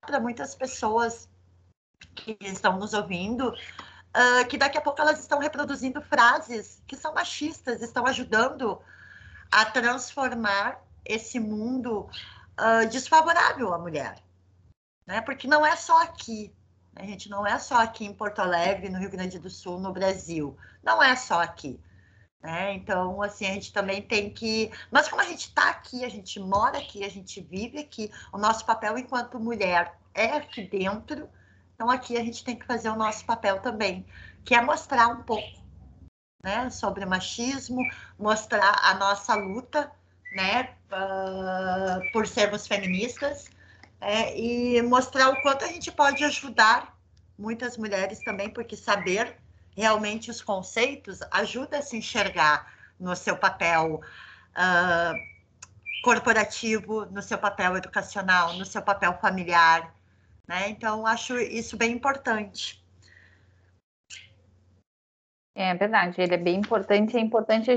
para 0.00 0.18
muitas 0.18 0.54
pessoas 0.54 1.28
que 2.14 2.36
estão 2.40 2.78
nos 2.78 2.92
ouvindo 2.92 3.54
uh, 4.16 4.46
que 4.48 4.58
daqui 4.58 4.78
a 4.78 4.80
pouco 4.80 5.00
elas 5.00 5.20
estão 5.20 5.38
reproduzindo 5.38 6.00
frases 6.02 6.82
que 6.86 6.96
são 6.96 7.14
machistas, 7.14 7.82
estão 7.82 8.06
ajudando 8.06 8.80
a 9.50 9.64
transformar 9.64 10.80
esse 11.04 11.38
mundo 11.38 12.08
uh, 12.58 12.88
desfavorável 12.88 13.72
à 13.72 13.78
mulher. 13.78 14.16
Né? 15.06 15.20
Porque 15.20 15.46
não 15.46 15.64
é 15.64 15.76
só 15.76 16.02
aqui, 16.02 16.54
a 16.94 17.04
gente 17.04 17.30
não 17.30 17.46
é 17.46 17.58
só 17.58 17.76
aqui 17.80 18.04
em 18.04 18.12
Porto 18.12 18.40
Alegre, 18.40 18.88
no 18.88 18.98
Rio 18.98 19.10
Grande 19.10 19.38
do 19.38 19.48
Sul, 19.50 19.80
no 19.80 19.92
Brasil. 19.92 20.56
Não 20.82 21.02
é 21.02 21.16
só 21.16 21.40
aqui. 21.40 21.80
Né? 22.42 22.74
Então, 22.74 23.22
assim, 23.22 23.46
a 23.46 23.52
gente 23.54 23.72
também 23.72 24.02
tem 24.02 24.30
que. 24.30 24.70
Mas 24.90 25.08
como 25.08 25.22
a 25.22 25.24
gente 25.24 25.46
está 25.48 25.70
aqui, 25.70 26.04
a 26.04 26.08
gente 26.08 26.40
mora 26.40 26.78
aqui, 26.78 27.04
a 27.04 27.08
gente 27.08 27.40
vive 27.40 27.78
aqui, 27.78 28.10
o 28.32 28.38
nosso 28.38 28.66
papel 28.66 28.98
enquanto 28.98 29.38
mulher 29.38 29.96
é 30.14 30.26
aqui 30.36 30.62
dentro, 30.62 31.28
Então 31.74 31.90
aqui 31.90 32.16
a 32.16 32.24
gente 32.24 32.44
tem 32.44 32.56
que 32.56 32.66
fazer 32.66 32.90
o 32.90 32.96
nosso 32.96 33.24
papel 33.24 33.60
também, 33.60 34.04
que 34.44 34.54
é 34.54 34.60
mostrar 34.60 35.08
um 35.08 35.22
pouco, 35.22 35.62
né, 36.44 36.68
sobre 36.70 37.06
machismo, 37.06 37.80
mostrar 38.18 38.78
a 38.82 38.94
nossa 38.94 39.34
luta, 39.34 39.90
né, 40.32 40.74
uh, 40.90 42.12
por 42.12 42.26
sermos 42.26 42.66
feministas, 42.66 43.50
é, 44.02 44.36
e 44.36 44.82
mostrar 44.82 45.30
o 45.30 45.40
quanto 45.42 45.64
a 45.64 45.68
gente 45.68 45.92
pode 45.92 46.24
ajudar 46.24 46.98
muitas 47.38 47.76
mulheres 47.76 48.18
também, 48.18 48.50
porque 48.50 48.76
saber 48.76 49.36
realmente 49.76 50.28
os 50.28 50.42
conceitos 50.42 51.20
ajuda 51.30 51.78
a 51.78 51.82
se 51.82 51.96
enxergar 51.96 52.74
no 52.98 53.14
seu 53.14 53.36
papel 53.36 54.00
uh, 54.56 56.02
corporativo, 56.02 57.06
no 57.06 57.22
seu 57.22 57.38
papel 57.38 57.76
educacional, 57.76 58.54
no 58.54 58.64
seu 58.64 58.82
papel 58.82 59.16
familiar. 59.20 59.94
Né? 60.48 60.68
Então, 60.68 61.06
acho 61.06 61.38
isso 61.38 61.76
bem 61.76 61.92
importante. 61.92 62.82
É 65.54 65.74
verdade, 65.74 66.20
ele 66.20 66.34
é 66.34 66.38
bem 66.38 66.56
importante, 66.56 67.16
é 67.16 67.20
importante, 67.20 67.70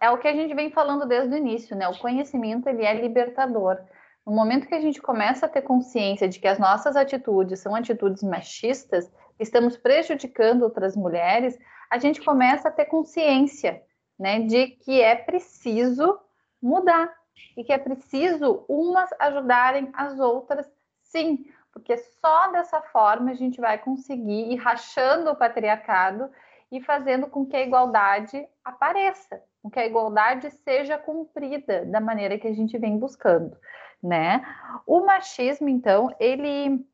é 0.00 0.10
o 0.10 0.18
que 0.18 0.28
a 0.28 0.34
gente 0.34 0.54
vem 0.54 0.70
falando 0.70 1.06
desde 1.06 1.34
o 1.34 1.38
início, 1.38 1.74
né? 1.74 1.88
O 1.88 1.98
conhecimento, 1.98 2.68
ele 2.68 2.84
é 2.84 2.92
libertador. 2.92 3.80
No 4.24 4.32
momento 4.32 4.68
que 4.68 4.74
a 4.74 4.80
gente 4.80 5.02
começa 5.02 5.46
a 5.46 5.48
ter 5.48 5.62
consciência 5.62 6.28
de 6.28 6.38
que 6.38 6.46
as 6.46 6.58
nossas 6.58 6.94
atitudes 6.94 7.58
são 7.58 7.74
atitudes 7.74 8.22
machistas, 8.22 9.10
estamos 9.38 9.76
prejudicando 9.76 10.62
outras 10.62 10.96
mulheres, 10.96 11.58
a 11.90 11.98
gente 11.98 12.22
começa 12.22 12.68
a 12.68 12.72
ter 12.72 12.84
consciência, 12.84 13.82
né, 14.16 14.40
de 14.40 14.68
que 14.68 15.00
é 15.00 15.16
preciso 15.16 16.20
mudar 16.62 17.12
e 17.56 17.64
que 17.64 17.72
é 17.72 17.78
preciso 17.78 18.64
umas 18.68 19.10
ajudarem 19.18 19.90
as 19.92 20.20
outras, 20.20 20.70
sim, 21.02 21.44
porque 21.72 21.96
só 21.96 22.52
dessa 22.52 22.80
forma 22.80 23.32
a 23.32 23.34
gente 23.34 23.60
vai 23.60 23.76
conseguir 23.76 24.52
ir 24.52 24.56
rachando 24.56 25.30
o 25.30 25.36
patriarcado 25.36 26.30
e 26.70 26.80
fazendo 26.80 27.26
com 27.26 27.44
que 27.44 27.56
a 27.56 27.62
igualdade 27.62 28.46
apareça, 28.64 29.42
com 29.60 29.68
que 29.68 29.80
a 29.80 29.86
igualdade 29.86 30.48
seja 30.50 30.96
cumprida 30.96 31.84
da 31.86 32.00
maneira 32.00 32.38
que 32.38 32.46
a 32.46 32.54
gente 32.54 32.78
vem 32.78 32.96
buscando 32.96 33.56
né? 34.02 34.42
O 34.86 35.04
machismo, 35.04 35.68
então, 35.68 36.14
ele 36.18 36.84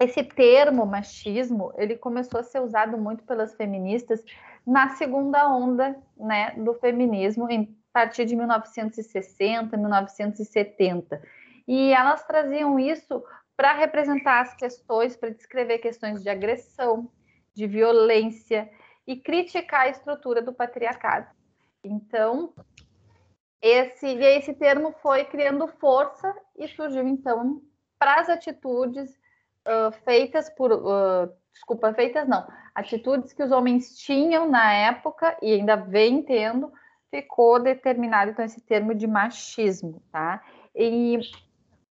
esse 0.00 0.24
termo 0.24 0.86
machismo, 0.86 1.74
ele 1.76 1.94
começou 1.94 2.40
a 2.40 2.42
ser 2.42 2.60
usado 2.60 2.96
muito 2.96 3.22
pelas 3.24 3.54
feministas 3.54 4.24
na 4.66 4.88
segunda 4.96 5.46
onda, 5.46 5.94
né, 6.16 6.52
do 6.52 6.72
feminismo 6.72 7.50
em 7.50 7.76
partir 7.92 8.24
de 8.24 8.34
1960, 8.34 9.76
1970. 9.76 11.22
E 11.68 11.92
elas 11.92 12.24
traziam 12.24 12.78
isso 12.78 13.22
para 13.54 13.74
representar 13.74 14.40
as 14.40 14.54
questões, 14.54 15.16
para 15.16 15.28
descrever 15.28 15.78
questões 15.78 16.22
de 16.22 16.30
agressão, 16.30 17.10
de 17.54 17.66
violência 17.66 18.70
e 19.06 19.16
criticar 19.16 19.82
a 19.82 19.88
estrutura 19.90 20.40
do 20.40 20.52
patriarcado. 20.52 21.26
Então, 21.84 22.54
esse, 23.62 24.06
e 24.06 24.24
esse 24.24 24.54
termo 24.54 24.94
foi 25.02 25.24
criando 25.24 25.66
força 25.66 26.34
e 26.56 26.66
surgiu 26.68 27.06
então 27.06 27.60
para 27.98 28.20
as 28.20 28.28
atitudes 28.30 29.10
uh, 29.66 29.92
feitas 30.04 30.48
por, 30.50 30.72
uh, 30.72 31.30
desculpa, 31.52 31.92
feitas 31.92 32.26
não, 32.26 32.46
atitudes 32.74 33.32
que 33.32 33.42
os 33.42 33.50
homens 33.50 33.96
tinham 33.98 34.48
na 34.48 34.72
época 34.72 35.36
e 35.42 35.52
ainda 35.52 35.76
vem 35.76 36.22
tendo, 36.22 36.72
ficou 37.10 37.60
determinado 37.60 38.30
então 38.30 38.44
esse 38.44 38.60
termo 38.62 38.94
de 38.94 39.06
machismo, 39.06 40.02
tá? 40.10 40.42
E 40.74 41.20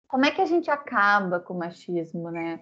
como 0.09 0.27
é 0.27 0.31
que 0.31 0.43
a 0.43 0.47
gente 0.47 0.71
acaba 0.71 1.39
com 1.39 1.55
o 1.55 1.59
machismo, 1.59 2.31
né? 2.31 2.61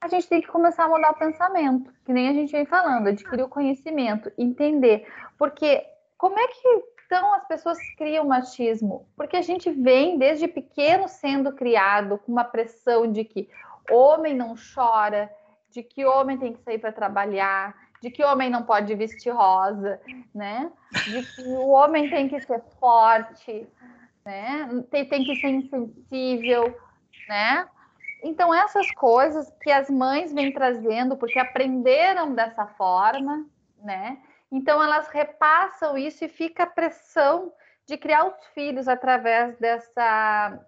A 0.00 0.08
gente 0.08 0.28
tem 0.28 0.40
que 0.40 0.48
começar 0.48 0.84
a 0.84 0.88
mudar 0.88 1.12
o 1.12 1.18
pensamento, 1.18 1.92
que 2.04 2.12
nem 2.12 2.28
a 2.28 2.32
gente 2.32 2.52
vem 2.52 2.66
falando, 2.66 3.06
adquirir 3.06 3.42
o 3.42 3.48
conhecimento, 3.48 4.30
entender, 4.36 5.06
porque 5.38 5.82
como 6.18 6.38
é 6.38 6.46
que 6.48 6.93
então 7.14 7.32
as 7.32 7.46
pessoas 7.46 7.78
criam 7.96 8.24
machismo? 8.24 9.06
Porque 9.16 9.36
a 9.36 9.42
gente 9.42 9.70
vem 9.70 10.18
desde 10.18 10.48
pequeno 10.48 11.06
sendo 11.06 11.52
criado 11.52 12.18
com 12.18 12.32
uma 12.32 12.42
pressão 12.42 13.10
de 13.10 13.24
que 13.24 13.48
homem 13.88 14.34
não 14.34 14.56
chora, 14.74 15.30
de 15.70 15.80
que 15.80 16.04
homem 16.04 16.36
tem 16.36 16.52
que 16.52 16.62
sair 16.62 16.78
para 16.78 16.90
trabalhar, 16.90 17.72
de 18.02 18.10
que 18.10 18.24
homem 18.24 18.50
não 18.50 18.64
pode 18.64 18.92
vestir 18.96 19.32
rosa, 19.32 20.00
né? 20.34 20.72
De 21.04 21.22
que 21.24 21.42
o 21.42 21.68
homem 21.68 22.10
tem 22.10 22.28
que 22.28 22.40
ser 22.40 22.60
forte, 22.80 23.68
né? 24.24 24.68
Tem, 24.90 25.08
tem 25.08 25.24
que 25.24 25.36
ser 25.36 25.50
insensível, 25.50 26.76
né? 27.28 27.68
Então 28.24 28.52
essas 28.52 28.90
coisas 28.90 29.48
que 29.62 29.70
as 29.70 29.88
mães 29.88 30.32
vêm 30.32 30.52
trazendo 30.52 31.16
porque 31.16 31.38
aprenderam 31.38 32.34
dessa 32.34 32.66
forma, 32.66 33.46
né? 33.80 34.18
Então, 34.54 34.80
elas 34.80 35.08
repassam 35.08 35.98
isso 35.98 36.24
e 36.24 36.28
fica 36.28 36.62
a 36.62 36.66
pressão 36.66 37.52
de 37.84 37.98
criar 37.98 38.24
os 38.24 38.46
filhos 38.54 38.86
através 38.86 39.58
dessa, 39.58 40.64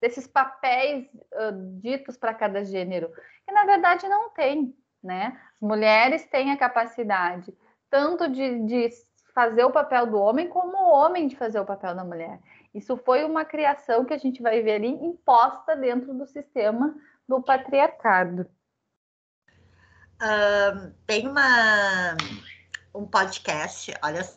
desses 0.00 0.26
papéis 0.26 1.06
uh, 1.34 1.78
ditos 1.78 2.16
para 2.16 2.32
cada 2.32 2.64
gênero, 2.64 3.12
que 3.44 3.52
na 3.52 3.66
verdade 3.66 4.08
não 4.08 4.30
tem, 4.30 4.74
né? 5.04 5.38
As 5.56 5.60
mulheres 5.60 6.24
têm 6.24 6.52
a 6.52 6.56
capacidade 6.56 7.54
tanto 7.90 8.30
de, 8.30 8.60
de 8.64 8.88
fazer 9.34 9.62
o 9.62 9.70
papel 9.70 10.06
do 10.06 10.18
homem, 10.18 10.48
como 10.48 10.78
o 10.78 10.90
homem 10.90 11.28
de 11.28 11.36
fazer 11.36 11.60
o 11.60 11.66
papel 11.66 11.94
da 11.94 12.04
mulher. 12.04 12.40
Isso 12.74 12.96
foi 12.96 13.24
uma 13.24 13.44
criação 13.44 14.06
que 14.06 14.14
a 14.14 14.18
gente 14.18 14.40
vai 14.40 14.62
ver 14.62 14.76
ali 14.76 14.88
imposta 14.88 15.76
dentro 15.76 16.14
do 16.14 16.26
sistema 16.26 16.94
do 17.28 17.42
patriarcado. 17.42 18.48
Tem 21.06 21.28
uma 21.28 22.16
um 22.98 23.06
podcast, 23.06 23.94
olha, 24.02 24.28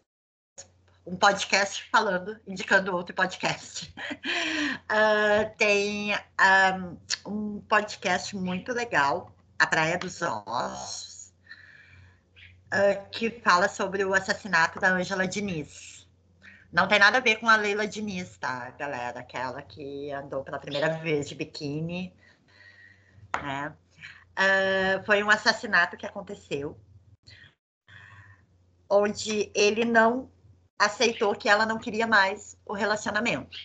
um 1.03 1.15
podcast 1.15 1.84
falando, 1.91 2.39
indicando 2.46 2.96
outro 2.96 3.15
podcast. 3.15 3.91
Uh, 4.86 5.50
tem 5.58 6.13
um, 6.77 6.98
um, 7.25 7.62
podcast 7.62 8.36
muito 8.36 8.72
legal, 8.72 9.36
A 9.58 9.65
Praia 9.65 9.98
dos 9.98 10.22
Ossos, 10.22 11.34
uh, 12.68 13.10
que 13.10 13.32
fala 13.32 13.68
sobre 13.68 14.06
o 14.06 14.13
assassinato 14.13 14.80
da 14.80 14.89
Ângela 14.89 15.27
Diniz. 15.27 16.08
Não 16.72 16.88
tem 16.88 17.00
nada 17.00 17.18
a 17.18 17.22
ver 17.22 17.38
com 17.38 17.50
a 17.50 17.56
Leila 17.56 17.88
Diniz, 17.88 18.38
tá, 18.38 18.70
galera? 18.77 19.22
Aquela 19.22 19.63
que 19.63 20.12
andou 20.12 20.44
pela 20.44 20.60
primeira 20.60 21.00
vez 21.00 21.27
de 21.27 21.34
biquíni, 21.34 22.13
né? 23.41 23.74
Uh, 24.38 25.03
foi 25.03 25.24
um 25.24 25.32
assassinato 25.32 25.98
que 25.98 26.06
aconteceu 26.06 26.80
onde 28.91 29.50
ele 29.55 29.86
não 29.86 30.29
aceitou 30.77 31.33
que 31.33 31.48
ela 31.48 31.65
não 31.65 31.79
queria 31.79 32.05
mais 32.05 32.57
o 32.65 32.74
relacionamento. 32.74 33.57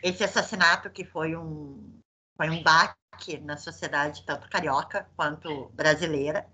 esse 0.03 0.25
assassinato 0.25 0.91
que 0.91 1.05
foi 1.05 1.37
um, 1.37 2.01
foi 2.37 2.51
um 2.51 2.63
baque 2.63 3.39
na 3.43 3.57
sociedade 3.57 4.25
tanto 4.25 4.49
carioca 4.49 5.09
quanto 5.17 5.69
brasileira. 5.71 6.47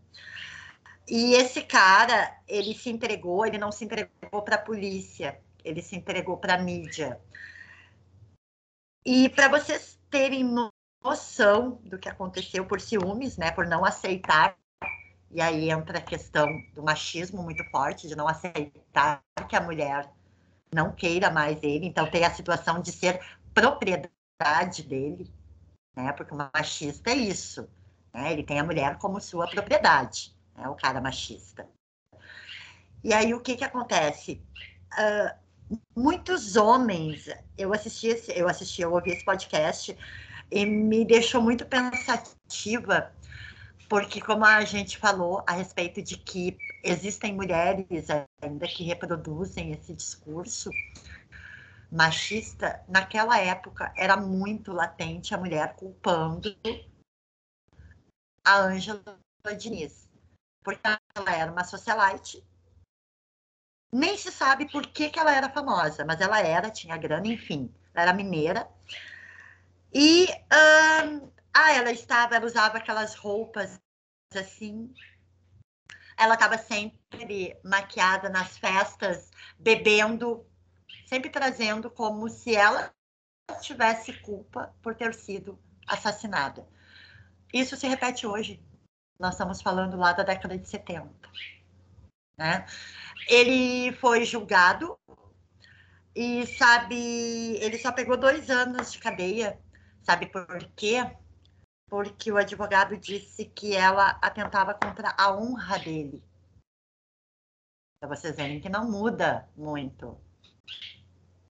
E 1.07 1.35
esse 1.35 1.63
cara, 1.63 2.35
ele 2.49 2.75
se 2.75 2.89
entregou, 2.89 3.45
ele 3.45 3.59
não 3.59 3.71
se 3.71 3.85
entregou 3.85 4.43
para 4.43 4.57
a 4.57 4.63
polícia, 4.63 5.39
ele 5.63 5.83
se 5.83 5.97
entregou 5.97 6.39
para 6.39 6.55
a 6.55 6.59
mídia. 6.59 7.21
E 9.05 9.29
para 9.29 9.49
vocês 9.49 10.01
terem 10.11 10.45
noção 11.05 11.79
do 11.85 11.99
que 11.99 12.09
aconteceu 12.09 12.65
por 12.65 12.81
ciúmes, 12.81 13.37
né, 13.37 13.51
por 13.51 13.67
não 13.67 13.85
aceitar. 13.85 14.57
E 15.31 15.41
aí 15.41 15.71
entra 15.71 15.99
a 15.99 16.03
questão 16.03 16.47
do 16.75 16.83
machismo 16.83 17.43
muito 17.43 17.63
forte, 17.65 18.09
de 18.09 18.17
não 18.17 18.27
aceitar 18.27 19.23
que 19.49 19.55
a 19.55 19.61
mulher 19.61 20.09
não 20.73 20.93
queira 20.93 21.31
mais 21.31 21.63
ele. 21.63 21.87
Então 21.87 22.09
tem 22.11 22.25
a 22.25 22.33
situação 22.33 22.81
de 22.81 22.91
ser 22.91 23.21
propriedade 23.53 24.83
dele, 24.83 25.33
né? 25.95 26.13
Porque 26.13 26.33
o 26.33 26.37
machista 26.37 27.11
é 27.11 27.15
isso, 27.15 27.69
né? 28.13 28.33
Ele 28.33 28.45
tem 28.45 28.61
a 28.61 28.65
mulher 28.65 28.97
como 28.99 29.21
sua 29.21 29.49
propriedade, 29.49 30.35
né? 30.57 30.69
O 30.69 30.75
cara 30.75 31.01
machista. 31.01 31.69
E 33.03 33.13
aí 33.13 33.35
o 33.35 33.41
que 33.41 33.57
que 33.57 33.65
acontece? 33.65 34.41
Uh, 34.93 35.79
muitos 35.97 36.57
homens, 36.57 37.29
eu 37.59 37.73
assisti, 37.73 38.17
eu 38.29 38.49
assisti, 38.49 38.83
eu 38.83 38.93
ouvi 38.93 39.11
esse 39.11 39.25
podcast 39.25 39.97
e 40.51 40.65
me 40.65 41.05
deixou 41.05 41.41
muito 41.41 41.67
pensativa, 41.67 43.13
porque 43.89 44.21
como 44.21 44.45
a 44.45 44.65
gente 44.65 44.99
falou 44.99 45.43
a 45.47 45.53
respeito 45.53 46.03
de 46.03 46.17
que 46.17 46.57
existem 46.83 47.33
mulheres 47.35 48.09
ainda 48.43 48.67
que 48.67 48.85
reproduzem 48.85 49.73
esse 49.73 49.93
discurso 49.95 50.71
machista, 51.91 52.83
naquela 52.89 53.39
época 53.39 53.93
era 53.97 54.17
muito 54.17 54.73
latente 54.73 55.35
a 55.35 55.39
mulher 55.39 55.75
culpando 55.77 56.57
a 58.45 58.59
Ângela 58.59 59.19
Diniz, 59.59 60.09
porque 60.63 60.81
ela 61.15 61.33
era 61.33 61.53
uma 61.53 61.65
socialite 61.65 62.43
nem 63.95 64.19
se 64.19 64.33
sabe 64.33 64.69
por 64.69 64.89
que, 64.89 65.09
que 65.09 65.21
ela 65.21 65.33
era 65.33 65.49
famosa, 65.49 66.05
mas 66.05 66.21
ela 66.21 66.41
era, 66.41 66.69
tinha 66.69 66.97
grana, 66.97 67.29
enfim. 67.29 67.73
Ela 67.95 68.07
era 68.07 68.13
mineira. 68.13 68.69
E 69.95 70.27
um, 70.27 71.31
ah, 71.55 71.73
ela 71.73 71.93
estava, 71.93 72.35
ela 72.35 72.47
usava 72.47 72.79
aquelas 72.79 73.15
roupas 73.15 73.81
assim. 74.35 74.93
Ela 76.19 76.35
estava 76.35 76.59
sempre 76.59 77.57
maquiada 77.65 78.29
nas 78.29 78.59
festas, 78.59 79.31
bebendo, 79.59 80.45
sempre 81.07 81.31
trazendo 81.31 81.91
como 81.91 82.29
se 82.29 82.55
ela 82.57 82.93
tivesse 83.61 84.13
culpa 84.21 84.75
por 84.83 84.95
ter 84.95 85.15
sido 85.15 85.59
assassinada. 85.87 86.67
Isso 87.53 87.77
se 87.77 87.87
repete 87.87 88.27
hoje. 88.27 88.61
Nós 89.19 89.35
estamos 89.35 89.63
falando 89.63 89.97
lá 89.97 90.13
da 90.13 90.25
década 90.25 90.59
de 90.59 90.69
70. 90.69 91.09
Né? 92.37 92.67
Ele 93.29 93.93
foi 93.97 94.25
julgado 94.25 94.99
e 96.15 96.47
sabe, 96.47 96.97
ele 97.61 97.79
só 97.79 97.93
pegou 97.93 98.17
dois 98.17 98.51
anos 98.51 98.93
de 98.93 98.99
cadeia. 98.99 99.61
Sabe 100.05 100.27
por 100.27 100.47
quê? 100.77 101.17
Porque 101.89 102.31
o 102.31 102.37
advogado 102.37 102.97
disse 102.97 103.47
que 103.47 103.75
ela 103.75 104.19
atentava 104.23 104.75
contra 104.75 105.15
a 105.17 105.35
honra 105.35 105.79
dele. 105.79 106.23
Para 107.99 108.15
vocês 108.15 108.37
verem 108.37 108.61
que 108.61 108.69
não 108.69 108.91
muda 108.91 109.49
muito. 109.57 110.21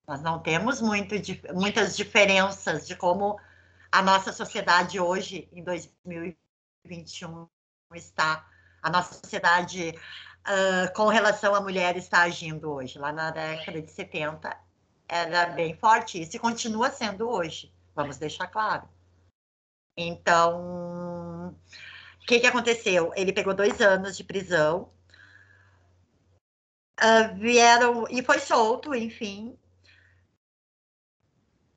Nós 0.07 0.23
não 0.23 0.39
temos 0.39 0.81
muito, 0.81 1.15
muitas 1.53 1.97
diferenças 1.97 2.87
de 2.87 2.95
como 2.95 3.41
a 3.91 4.03
nossa 4.03 4.33
sociedade 4.33 5.01
hoje, 5.01 5.49
em 5.53 5.65
2021, 5.65 7.49
está. 7.95 8.49
A 8.83 8.91
nossa 8.91 9.15
sociedade 9.15 9.91
uh, 10.47 10.93
com 10.95 11.09
relação 11.09 11.55
à 11.55 11.61
mulher 11.61 11.97
está 11.97 12.23
agindo 12.23 12.71
hoje. 12.71 12.99
Lá 12.99 13.13
na 13.13 13.31
década 13.31 13.81
de 13.81 13.91
70 13.91 14.65
era 15.09 15.47
bem 15.47 15.77
forte 15.77 16.21
isso 16.21 16.39
continua 16.39 16.91
sendo 16.91 17.29
hoje, 17.29 17.73
vamos 17.95 18.17
deixar 18.17 18.47
claro. 18.49 18.89
Então, 19.97 21.57
o 22.23 22.27
que, 22.27 22.41
que 22.41 22.47
aconteceu? 22.47 23.13
Ele 23.15 23.33
pegou 23.33 23.55
dois 23.55 23.81
anos 23.81 24.17
de 24.17 24.25
prisão, 24.25 24.91
uh, 27.01 27.35
vieram 27.37 28.07
e 28.11 28.23
foi 28.23 28.41
solto, 28.41 28.95
enfim. 28.95 29.57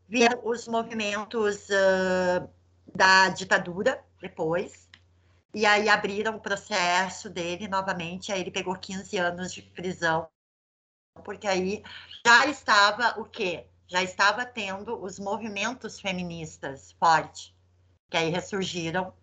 Vieram 0.07 0.41
os 0.45 0.67
movimentos 0.67 1.67
uh, 1.69 2.49
da 2.95 3.29
ditadura 3.29 4.03
depois, 4.21 4.89
e 5.53 5.65
aí 5.65 5.89
abriram 5.89 6.35
o 6.35 6.41
processo 6.41 7.29
dele 7.29 7.67
novamente, 7.67 8.31
aí 8.31 8.41
ele 8.41 8.51
pegou 8.51 8.75
15 8.75 9.17
anos 9.17 9.53
de 9.53 9.61
prisão, 9.61 10.29
porque 11.23 11.47
aí 11.47 11.83
já 12.25 12.47
estava 12.47 13.19
o 13.19 13.25
quê? 13.25 13.67
Já 13.87 14.03
estava 14.03 14.45
tendo 14.45 15.01
os 15.01 15.17
movimentos 15.17 15.99
feministas 15.99 16.91
forte, 16.93 17.55
que 18.09 18.17
aí 18.17 18.29
ressurgiram 18.29 19.13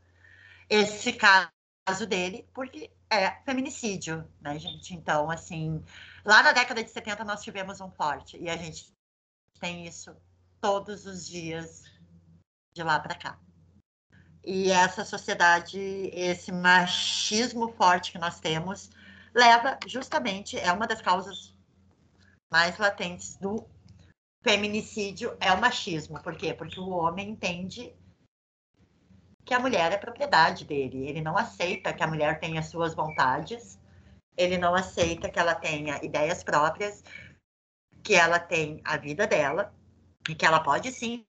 esse 0.68 1.12
caso 1.12 2.06
dele, 2.06 2.48
porque 2.54 2.90
é 3.10 3.30
feminicídio, 3.44 4.26
né, 4.40 4.58
gente? 4.58 4.94
Então, 4.94 5.30
assim, 5.30 5.84
lá 6.24 6.42
na 6.42 6.52
década 6.52 6.82
de 6.82 6.90
70 6.90 7.24
nós 7.24 7.42
tivemos 7.42 7.80
um 7.80 7.90
forte, 7.90 8.38
e 8.38 8.48
a 8.48 8.56
gente 8.56 8.92
tem 9.60 9.86
isso 9.86 10.16
todos 10.60 11.04
os 11.04 11.26
dias 11.26 11.84
de 12.74 12.82
lá 12.82 12.98
para 12.98 13.14
cá. 13.14 13.38
E 14.42 14.70
essa 14.70 15.04
sociedade, 15.04 15.78
esse 15.78 16.52
machismo 16.52 17.72
forte 17.72 18.12
que 18.12 18.18
nós 18.18 18.40
temos, 18.40 18.90
leva 19.34 19.78
justamente, 19.86 20.58
é 20.58 20.70
uma 20.72 20.86
das 20.86 21.00
causas 21.00 21.54
mais 22.50 22.76
latentes 22.78 23.36
do 23.36 23.66
feminicídio, 24.44 25.36
é 25.40 25.50
o 25.52 25.60
machismo. 25.60 26.22
Por 26.22 26.36
quê? 26.36 26.52
Porque 26.52 26.78
o 26.78 26.90
homem 26.90 27.30
entende 27.30 27.92
que 29.44 29.54
a 29.54 29.58
mulher 29.58 29.90
é 29.90 29.96
propriedade 29.96 30.64
dele. 30.64 31.08
Ele 31.08 31.22
não 31.22 31.36
aceita 31.36 31.92
que 31.92 32.02
a 32.02 32.06
mulher 32.06 32.38
tenha 32.38 32.62
suas 32.62 32.94
vontades, 32.94 33.80
ele 34.36 34.58
não 34.58 34.74
aceita 34.74 35.30
que 35.30 35.38
ela 35.38 35.54
tenha 35.54 35.98
ideias 36.04 36.44
próprias, 36.44 37.02
que 38.02 38.14
ela 38.14 38.38
tem 38.38 38.80
a 38.84 38.98
vida 38.98 39.26
dela 39.26 39.74
e 40.28 40.34
que 40.34 40.44
ela 40.44 40.60
pode 40.60 40.92
sim 40.92 41.24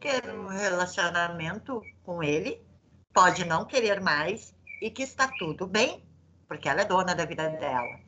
ter 0.00 0.30
um 0.30 0.46
relacionamento 0.46 1.82
com 2.02 2.22
ele, 2.22 2.64
pode 3.12 3.44
não 3.44 3.64
querer 3.64 4.00
mais 4.00 4.54
e 4.80 4.90
que 4.90 5.02
está 5.02 5.28
tudo 5.38 5.66
bem, 5.66 6.02
porque 6.46 6.68
ela 6.68 6.80
é 6.80 6.84
dona 6.84 7.14
da 7.14 7.26
vida 7.26 7.48
dela. 7.50 8.00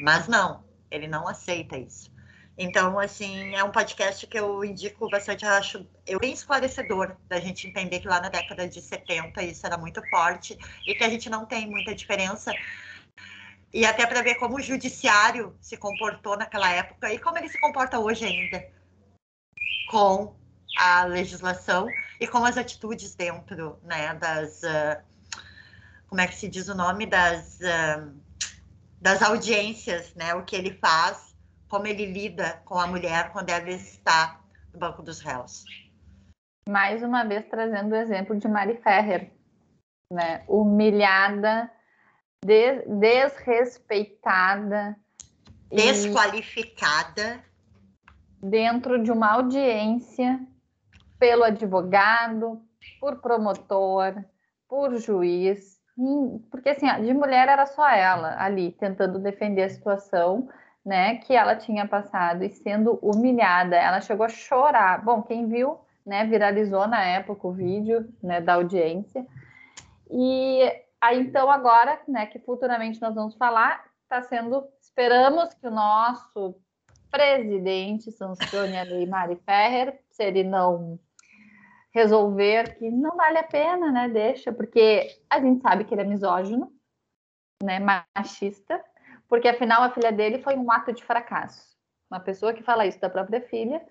Mas 0.00 0.28
não, 0.28 0.64
ele 0.90 1.08
não 1.08 1.26
aceita 1.26 1.76
isso. 1.76 2.15
Então, 2.58 2.98
assim, 2.98 3.54
é 3.54 3.62
um 3.62 3.70
podcast 3.70 4.26
que 4.26 4.38
eu 4.38 4.64
indico 4.64 5.10
bastante, 5.10 5.44
eu 5.44 5.50
acho 5.50 5.86
eu 6.06 6.18
bem 6.18 6.32
esclarecedor 6.32 7.14
da 7.28 7.38
gente 7.38 7.66
entender 7.66 8.00
que 8.00 8.08
lá 8.08 8.20
na 8.20 8.30
década 8.30 8.66
de 8.66 8.80
70 8.80 9.42
isso 9.42 9.66
era 9.66 9.76
muito 9.76 10.00
forte 10.08 10.56
e 10.86 10.94
que 10.94 11.04
a 11.04 11.08
gente 11.10 11.28
não 11.28 11.44
tem 11.44 11.68
muita 11.68 11.94
diferença. 11.94 12.52
E 13.74 13.84
até 13.84 14.06
para 14.06 14.22
ver 14.22 14.36
como 14.36 14.56
o 14.56 14.62
judiciário 14.62 15.54
se 15.60 15.76
comportou 15.76 16.36
naquela 16.36 16.70
época 16.72 17.12
e 17.12 17.18
como 17.18 17.36
ele 17.36 17.48
se 17.50 17.60
comporta 17.60 17.98
hoje 17.98 18.24
ainda 18.24 18.66
com 19.90 20.34
a 20.78 21.04
legislação 21.04 21.88
e 22.20 22.26
com 22.26 22.44
as 22.44 22.56
atitudes 22.56 23.14
dentro 23.14 23.78
né, 23.82 24.14
das. 24.14 24.62
Uh, 24.62 25.02
como 26.08 26.20
é 26.20 26.26
que 26.26 26.36
se 26.36 26.48
diz 26.48 26.68
o 26.68 26.74
nome? 26.74 27.06
Das, 27.06 27.58
uh, 27.60 28.14
das 29.00 29.22
audiências, 29.22 30.14
né? 30.14 30.34
O 30.34 30.44
que 30.44 30.56
ele 30.56 30.72
faz, 30.78 31.35
como 31.68 31.86
ele 31.86 32.06
lida 32.06 32.62
com 32.64 32.78
a 32.78 32.86
mulher 32.86 33.30
quando 33.32 33.50
ela 33.50 33.68
está 33.70 34.40
no 34.72 34.78
banco 34.78 35.02
dos 35.02 35.20
réus. 35.20 35.64
Mais 36.68 37.02
uma 37.02 37.24
vez 37.24 37.44
trazendo 37.46 37.92
o 37.92 37.96
exemplo 37.96 38.36
de 38.36 38.46
Mari 38.48 38.76
Ferrer, 38.82 39.32
né? 40.12 40.44
humilhada, 40.48 41.70
des 42.44 42.84
desrespeitada. 42.86 44.96
Desqualificada. 45.70 47.44
Dentro 48.42 49.02
de 49.02 49.10
uma 49.10 49.32
audiência 49.32 50.38
pelo 51.18 51.44
advogado, 51.44 52.60
por 53.00 53.20
promotor, 53.20 54.14
por 54.68 54.96
juiz, 54.98 55.80
porque 56.50 56.68
assim, 56.68 56.86
de 57.02 57.14
mulher 57.14 57.48
era 57.48 57.64
só 57.66 57.88
ela 57.88 58.40
ali 58.40 58.72
tentando 58.72 59.18
defender 59.18 59.62
a 59.62 59.70
situação, 59.70 60.48
né, 60.86 61.16
que 61.16 61.34
ela 61.34 61.56
tinha 61.56 61.86
passado 61.88 62.44
e 62.44 62.48
sendo 62.48 62.94
humilhada, 63.02 63.74
ela 63.74 64.00
chegou 64.00 64.24
a 64.24 64.28
chorar. 64.28 65.04
Bom, 65.04 65.20
quem 65.20 65.48
viu, 65.48 65.80
né, 66.06 66.24
viralizou 66.24 66.86
na 66.86 67.04
época 67.04 67.48
o 67.48 67.52
vídeo, 67.52 68.08
né, 68.22 68.40
da 68.40 68.54
audiência. 68.54 69.26
E 70.08 70.62
aí 71.00 71.18
então 71.18 71.50
agora, 71.50 72.00
né, 72.06 72.26
que 72.26 72.38
futuramente 72.38 73.02
nós 73.02 73.16
vamos 73.16 73.34
falar, 73.34 73.84
está 74.04 74.22
sendo, 74.22 74.64
esperamos 74.80 75.52
que 75.54 75.66
o 75.66 75.72
nosso 75.72 76.54
presidente 77.10 78.12
sancione 78.12 78.78
a 78.78 79.06
Mari 79.08 79.36
Ferrer, 79.44 80.00
se 80.08 80.22
ele 80.22 80.44
não 80.44 81.00
resolver 81.92 82.76
que 82.76 82.90
não 82.90 83.16
vale 83.16 83.38
a 83.38 83.42
pena, 83.42 83.90
né? 83.90 84.08
Deixa, 84.08 84.52
porque 84.52 85.08
a 85.30 85.40
gente 85.40 85.62
sabe 85.62 85.84
que 85.84 85.94
ele 85.94 86.02
é 86.02 86.04
misógino, 86.04 86.70
né? 87.62 87.80
Machista, 87.80 88.84
porque 89.28 89.48
afinal 89.48 89.82
a 89.82 89.90
filha 89.90 90.12
dele 90.12 90.42
foi 90.42 90.56
um 90.56 90.70
ato 90.70 90.92
de 90.92 91.04
fracasso. 91.04 91.76
Uma 92.10 92.20
pessoa 92.20 92.52
que 92.52 92.62
fala 92.62 92.86
isso 92.86 93.00
da 93.00 93.10
própria 93.10 93.40
filha, 93.40 93.82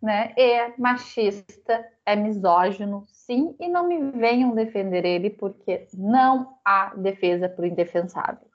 né? 0.00 0.32
É 0.36 0.72
machista, 0.78 1.84
é 2.04 2.14
misógino, 2.14 3.04
sim, 3.08 3.56
e 3.58 3.68
não 3.68 3.88
me 3.88 4.10
venham 4.12 4.54
defender 4.54 5.04
ele, 5.04 5.30
porque 5.30 5.86
não 5.94 6.58
há 6.64 6.94
defesa 6.94 7.48
para 7.48 7.62
o 7.62 7.66
indefensável, 7.66 8.46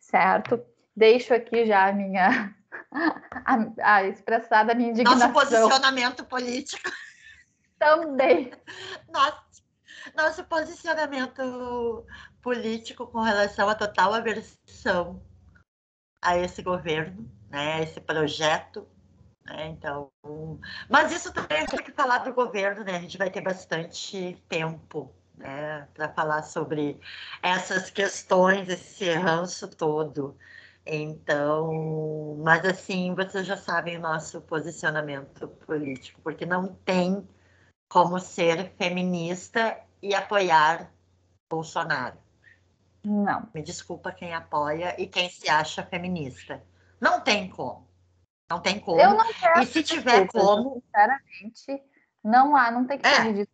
certo? 0.00 0.60
Deixo 0.96 1.32
aqui 1.32 1.64
já 1.66 1.88
a 1.88 1.92
minha 1.92 2.54
a, 3.44 3.94
a 3.96 4.04
expressada 4.04 4.74
minha 4.74 4.90
indignação. 4.90 5.28
Nosso 5.28 5.50
posicionamento 5.50 6.24
político. 6.24 6.90
Também. 7.78 8.52
Nosso, 9.12 9.62
nosso 10.16 10.44
posicionamento 10.44 12.04
político 12.40 13.06
com 13.06 13.20
relação 13.20 13.68
à 13.68 13.74
total 13.74 14.14
aversão 14.14 15.22
a 16.22 16.38
esse 16.38 16.62
governo, 16.62 17.28
né, 17.50 17.82
esse 17.82 18.00
projeto. 18.00 18.88
Né, 19.44 19.68
então, 19.68 20.10
mas 20.88 21.10
isso 21.12 21.32
também 21.32 21.66
tem 21.66 21.82
que 21.82 21.90
falar 21.92 22.18
do 22.18 22.32
governo, 22.32 22.84
né? 22.84 22.96
A 22.96 23.00
gente 23.00 23.18
vai 23.18 23.28
ter 23.28 23.40
bastante 23.40 24.40
tempo 24.48 25.12
né, 25.36 25.88
para 25.94 26.08
falar 26.10 26.42
sobre 26.42 27.00
essas 27.42 27.90
questões, 27.90 28.68
esse 28.68 29.10
ranço 29.12 29.68
todo. 29.68 30.36
Então, 30.86 32.36
mas 32.42 32.64
assim, 32.64 33.14
vocês 33.14 33.46
já 33.46 33.56
sabem 33.56 33.98
o 33.98 34.00
nosso 34.00 34.40
posicionamento 34.42 35.48
político, 35.66 36.20
porque 36.22 36.44
não 36.46 36.74
tem 36.84 37.26
como 37.88 38.18
ser 38.18 38.72
feminista 38.76 39.78
e 40.00 40.14
apoiar 40.14 40.92
Bolsonaro. 41.50 42.21
Não. 43.04 43.48
Me 43.52 43.62
desculpa 43.62 44.12
quem 44.12 44.34
apoia 44.34 44.94
e 45.00 45.06
quem 45.06 45.28
se 45.28 45.48
acha 45.48 45.82
feminista. 45.82 46.62
Não 47.00 47.20
tem 47.20 47.48
como. 47.48 47.88
Não 48.48 48.60
tem 48.60 48.78
como. 48.78 49.00
Eu 49.00 49.14
não 49.14 49.32
quero 49.32 49.62
e 49.62 49.66
se 49.66 49.82
tiver 49.82 50.28
como. 50.28 50.82
Sinceramente, 50.84 51.82
não 52.22 52.54
há, 52.54 52.70
não 52.70 52.86
tem 52.86 52.98
que 52.98 53.06
é. 53.06 53.22
pedir 53.22 53.48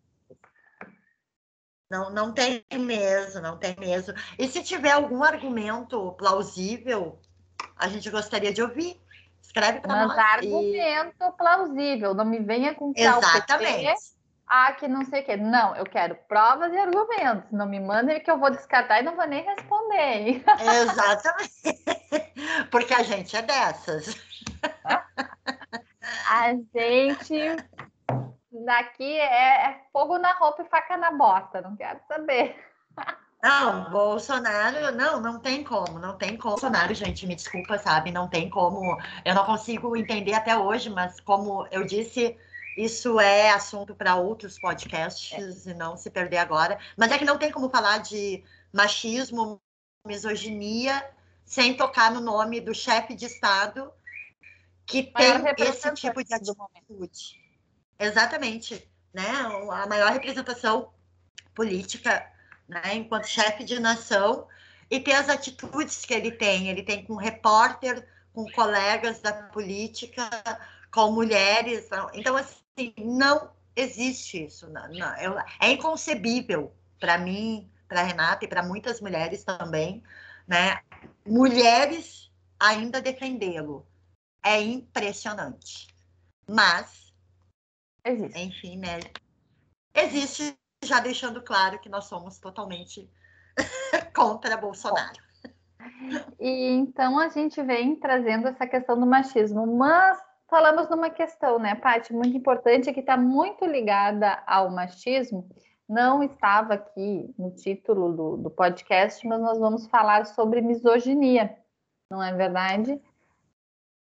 não, 1.91 2.11
não 2.11 2.33
tem 2.33 2.65
mesmo, 2.73 3.41
não 3.41 3.57
tem 3.57 3.75
mesmo. 3.79 4.15
E 4.39 4.47
se 4.47 4.63
tiver 4.63 4.91
algum 4.91 5.23
argumento 5.23 6.13
plausível, 6.13 7.19
a 7.77 7.89
gente 7.89 8.11
gostaria 8.11 8.53
de 8.53 8.61
ouvir. 8.61 9.01
Escreve 9.41 9.81
para 9.81 10.07
nós. 10.07 10.09
Mas 10.09 10.19
argumento 10.19 11.25
e... 11.25 11.33
plausível, 11.33 12.15
não 12.15 12.27
me 12.27 12.39
venha 12.41 12.75
com 12.75 12.93
Exatamente. 12.95 14.18
Ah, 14.49 14.73
que 14.73 14.89
não 14.89 15.05
sei 15.05 15.23
o 15.23 15.25
quê. 15.25 15.37
Não, 15.37 15.77
eu 15.77 15.85
quero 15.85 16.15
provas 16.27 16.73
e 16.73 16.79
argumentos. 16.79 17.51
Não 17.53 17.67
me 17.67 17.79
mandem 17.79 18.21
que 18.21 18.31
eu 18.31 18.39
vou 18.39 18.51
descartar 18.51 19.01
e 19.01 19.03
não 19.03 19.15
vou 19.15 19.27
nem 19.27 19.45
responder. 19.45 20.43
Exatamente. 20.83 21.85
Porque 22.71 22.95
a 22.95 23.03
gente 23.03 23.37
é 23.37 23.43
dessas. 23.43 24.17
A 26.31 26.53
gente 26.53 27.57
daqui 28.65 29.19
é, 29.19 29.71
é, 29.71 29.81
fogo 29.93 30.19
na 30.19 30.33
roupa 30.33 30.63
e 30.63 30.69
faca 30.69 30.97
na 30.97 31.13
bota, 31.13 31.61
não 31.61 31.77
quero 31.77 32.01
saber. 32.09 32.57
Não, 33.43 33.91
Bolsonaro, 33.91 34.91
não, 34.97 35.21
não 35.21 35.39
tem 35.39 35.63
como, 35.63 35.99
não 35.99 36.17
tem 36.17 36.37
como. 36.37 36.55
Bolsonaro, 36.55 36.93
gente, 36.93 37.27
me 37.27 37.37
desculpa, 37.37 37.79
sabe? 37.79 38.11
Não 38.11 38.29
tem 38.29 38.51
como. 38.51 38.99
Eu 39.25 39.35
não 39.35 39.45
consigo 39.45 39.97
entender 39.97 40.35
até 40.35 40.57
hoje, 40.57 40.91
mas 40.91 41.21
como 41.21 41.67
eu 41.71 41.85
disse, 41.85 42.37
isso 42.79 43.19
é 43.19 43.51
assunto 43.51 43.93
para 43.93 44.14
outros 44.14 44.57
podcasts 44.57 45.67
é. 45.67 45.71
e 45.71 45.75
não 45.75 45.97
se 45.97 46.09
perder 46.09 46.38
agora. 46.38 46.79
Mas 46.97 47.11
é 47.11 47.19
que 47.19 47.25
não 47.25 47.37
tem 47.37 47.51
como 47.51 47.69
falar 47.69 47.99
de 47.99 48.45
machismo, 48.73 49.61
misoginia, 50.07 51.05
sem 51.45 51.77
tocar 51.77 52.12
no 52.12 52.21
nome 52.21 52.61
do 52.61 52.73
chefe 52.73 53.17
de 53.17 53.25
Estado 53.25 53.93
que 54.87 55.03
tem 55.03 55.43
esse 55.59 55.93
tipo 55.95 56.23
de 56.23 56.33
atitude. 56.33 57.43
Exatamente, 57.99 58.88
né? 59.12 59.29
A 59.73 59.87
maior 59.88 60.12
representação 60.12 60.93
política, 61.55 62.31
né? 62.69 62.95
Enquanto 62.95 63.27
chefe 63.27 63.64
de 63.64 63.81
nação 63.81 64.47
e 64.88 65.01
ter 65.01 65.14
as 65.14 65.29
atitudes 65.29 66.05
que 66.05 66.14
ele 66.14 66.31
tem. 66.31 66.69
Ele 66.69 66.85
tem 66.85 67.05
com 67.05 67.17
repórter, 67.17 68.07
com 68.33 68.49
colegas 68.53 69.21
da 69.21 69.33
política, 69.33 70.31
com 70.93 71.11
mulheres. 71.11 71.88
Então, 72.14 72.37
assim, 72.37 72.68
não 72.99 73.51
existe 73.77 74.45
isso. 74.45 74.69
Não, 74.71 74.88
não, 74.88 75.14
é 75.61 75.73
inconcebível 75.73 76.73
para 76.99 77.19
mim, 77.19 77.71
para 77.88 78.03
Renata 78.03 78.45
e 78.45 78.49
para 78.49 78.62
muitas 78.62 79.01
mulheres 79.01 79.45
também, 79.45 80.03
né? 80.47 80.81
Mulheres 81.27 82.31
ainda 82.59 83.01
defendê-lo. 83.01 83.87
É 84.43 84.61
impressionante. 84.61 85.88
Mas 86.49 87.09
Existe. 88.09 88.41
Enfim, 88.41 88.79
né? 88.79 89.01
Existe, 89.95 90.57
já 90.83 91.01
deixando 91.01 91.43
claro 91.43 91.79
que 91.79 91.88
nós 91.88 92.05
somos 92.05 92.38
totalmente 92.38 93.11
contra 94.14 94.57
Bolsonaro. 94.57 95.21
E 96.38 96.71
então 96.71 97.19
a 97.19 97.29
gente 97.29 97.62
vem 97.62 97.97
trazendo 97.97 98.49
essa 98.49 98.67
questão 98.67 98.99
do 98.99 99.07
machismo, 99.07 99.67
mas 99.67 100.19
falamos 100.49 100.89
numa 100.89 101.11
questão, 101.11 101.59
né, 101.59 101.75
Paty, 101.75 102.13
muito 102.13 102.37
importante, 102.37 102.93
que 102.93 103.01
está 103.01 103.17
muito 103.17 103.65
ligada 103.65 104.43
ao 104.47 104.71
machismo. 104.71 105.49
Não 105.89 106.23
estava 106.23 106.75
aqui 106.75 107.35
no 107.39 107.51
título 107.51 108.13
do, 108.13 108.37
do 108.37 108.51
podcast, 108.51 109.27
mas 109.27 109.41
nós 109.41 109.59
vamos 109.59 109.87
falar 109.87 110.27
sobre 110.27 110.61
misoginia, 110.61 111.57
não 112.11 112.23
é 112.23 112.35
verdade? 112.35 113.01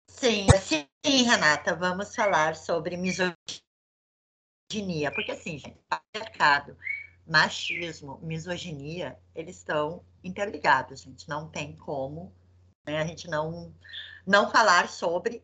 Sim, 0.09 0.47
sim, 0.59 0.87
Renata, 1.05 1.75
vamos 1.75 2.15
falar 2.15 2.57
sobre 2.57 2.97
misoginia 2.97 3.37
porque 5.15 5.31
assim, 5.31 5.59
gente, 5.59 5.79
patriarcado, 5.89 6.77
machismo, 7.27 8.19
misoginia, 8.23 9.17
eles 9.35 9.57
estão 9.59 10.05
interligados, 10.25 11.03
gente, 11.03 11.29
não 11.29 11.49
tem 11.49 11.77
como 11.77 12.35
né, 12.87 13.01
a 13.01 13.07
gente 13.07 13.29
não, 13.29 13.75
não 14.27 14.51
falar 14.51 14.89
sobre, 14.89 15.43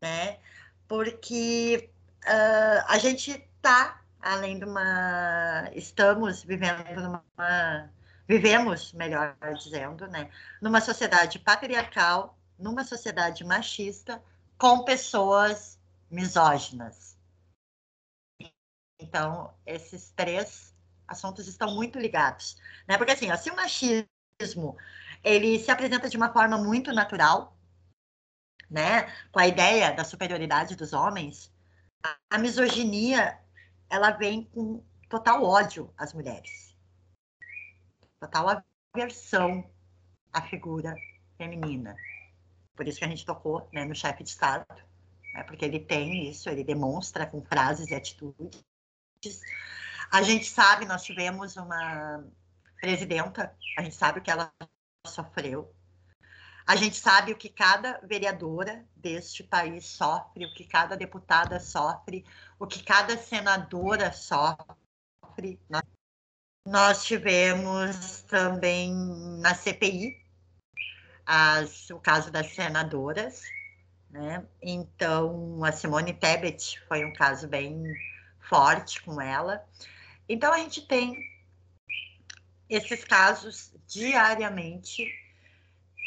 né, 0.00 0.38
porque 0.86 1.90
uh, 2.24 2.84
a 2.86 2.98
gente 2.98 3.30
está, 3.30 4.00
além 4.20 4.58
de 4.58 4.64
uma, 4.64 5.70
estamos 5.74 6.42
vivendo 6.42 7.00
numa, 7.02 7.90
vivemos, 8.26 8.92
melhor 8.92 9.36
dizendo, 9.58 10.06
né, 10.08 10.30
numa 10.60 10.80
sociedade 10.80 11.38
patriarcal, 11.38 12.38
numa 12.58 12.84
sociedade 12.84 13.44
machista, 13.44 14.22
com 14.56 14.84
pessoas 14.84 15.78
misóginas, 16.10 17.18
então, 19.00 19.54
esses 19.64 20.10
três 20.10 20.74
assuntos 21.06 21.46
estão 21.46 21.74
muito 21.74 21.98
ligados, 21.98 22.56
né? 22.86 22.98
Porque 22.98 23.12
assim, 23.12 23.30
ó, 23.30 23.36
se 23.36 23.50
o 23.50 23.56
machismo 23.56 24.76
ele 25.22 25.58
se 25.58 25.70
apresenta 25.70 26.08
de 26.08 26.16
uma 26.16 26.32
forma 26.32 26.58
muito 26.58 26.92
natural, 26.92 27.56
né, 28.70 29.12
com 29.32 29.40
a 29.40 29.46
ideia 29.46 29.92
da 29.92 30.04
superioridade 30.04 30.76
dos 30.76 30.92
homens, 30.92 31.52
a 32.30 32.38
misoginia 32.38 33.38
ela 33.90 34.10
vem 34.10 34.44
com 34.44 34.84
total 35.08 35.42
ódio 35.44 35.92
às 35.96 36.12
mulheres, 36.12 36.76
total 38.20 38.62
aversão 38.94 39.68
à 40.32 40.42
figura 40.42 40.94
feminina. 41.36 41.96
Por 42.76 42.86
isso 42.86 42.98
que 42.98 43.04
a 43.04 43.08
gente 43.08 43.24
tocou 43.24 43.68
né, 43.72 43.84
no 43.84 43.94
chefe 43.94 44.22
de 44.22 44.30
Estado, 44.30 44.66
né, 45.34 45.42
porque 45.44 45.64
ele 45.64 45.80
tem 45.80 46.30
isso, 46.30 46.48
ele 46.48 46.62
demonstra 46.62 47.26
com 47.26 47.42
frases 47.42 47.88
e 47.88 47.94
atitudes 47.94 48.62
a 50.10 50.22
gente 50.22 50.46
sabe, 50.46 50.86
nós 50.86 51.02
tivemos 51.02 51.56
uma 51.56 52.24
presidenta, 52.80 53.54
a 53.76 53.82
gente 53.82 53.94
sabe 53.94 54.18
o 54.18 54.22
que 54.22 54.30
ela 54.30 54.52
sofreu. 55.06 55.74
A 56.68 56.76
gente 56.76 56.96
sabe 56.96 57.32
o 57.32 57.36
que 57.36 57.48
cada 57.48 57.98
vereadora 58.02 58.84
deste 58.94 59.42
país 59.42 59.86
sofre, 59.86 60.44
o 60.44 60.52
que 60.52 60.64
cada 60.64 60.98
deputada 60.98 61.58
sofre, 61.58 62.26
o 62.58 62.66
que 62.66 62.84
cada 62.84 63.16
senadora 63.16 64.12
sofre. 64.12 65.58
Nós 66.66 67.06
tivemos 67.06 68.20
também 68.28 68.92
na 69.40 69.54
CPI 69.54 70.22
as, 71.24 71.88
o 71.88 71.98
caso 71.98 72.30
das 72.30 72.54
senadoras, 72.54 73.44
né? 74.10 74.46
Então, 74.60 75.64
a 75.64 75.72
Simone 75.72 76.12
Tebet 76.12 76.78
foi 76.86 77.02
um 77.02 77.14
caso 77.14 77.48
bem 77.48 77.82
forte 78.40 79.00
com 79.00 79.18
ela. 79.18 79.66
Então 80.28 80.52
a 80.52 80.58
gente 80.58 80.86
tem 80.86 81.16
esses 82.68 83.04
casos 83.04 83.72
diariamente 83.86 85.10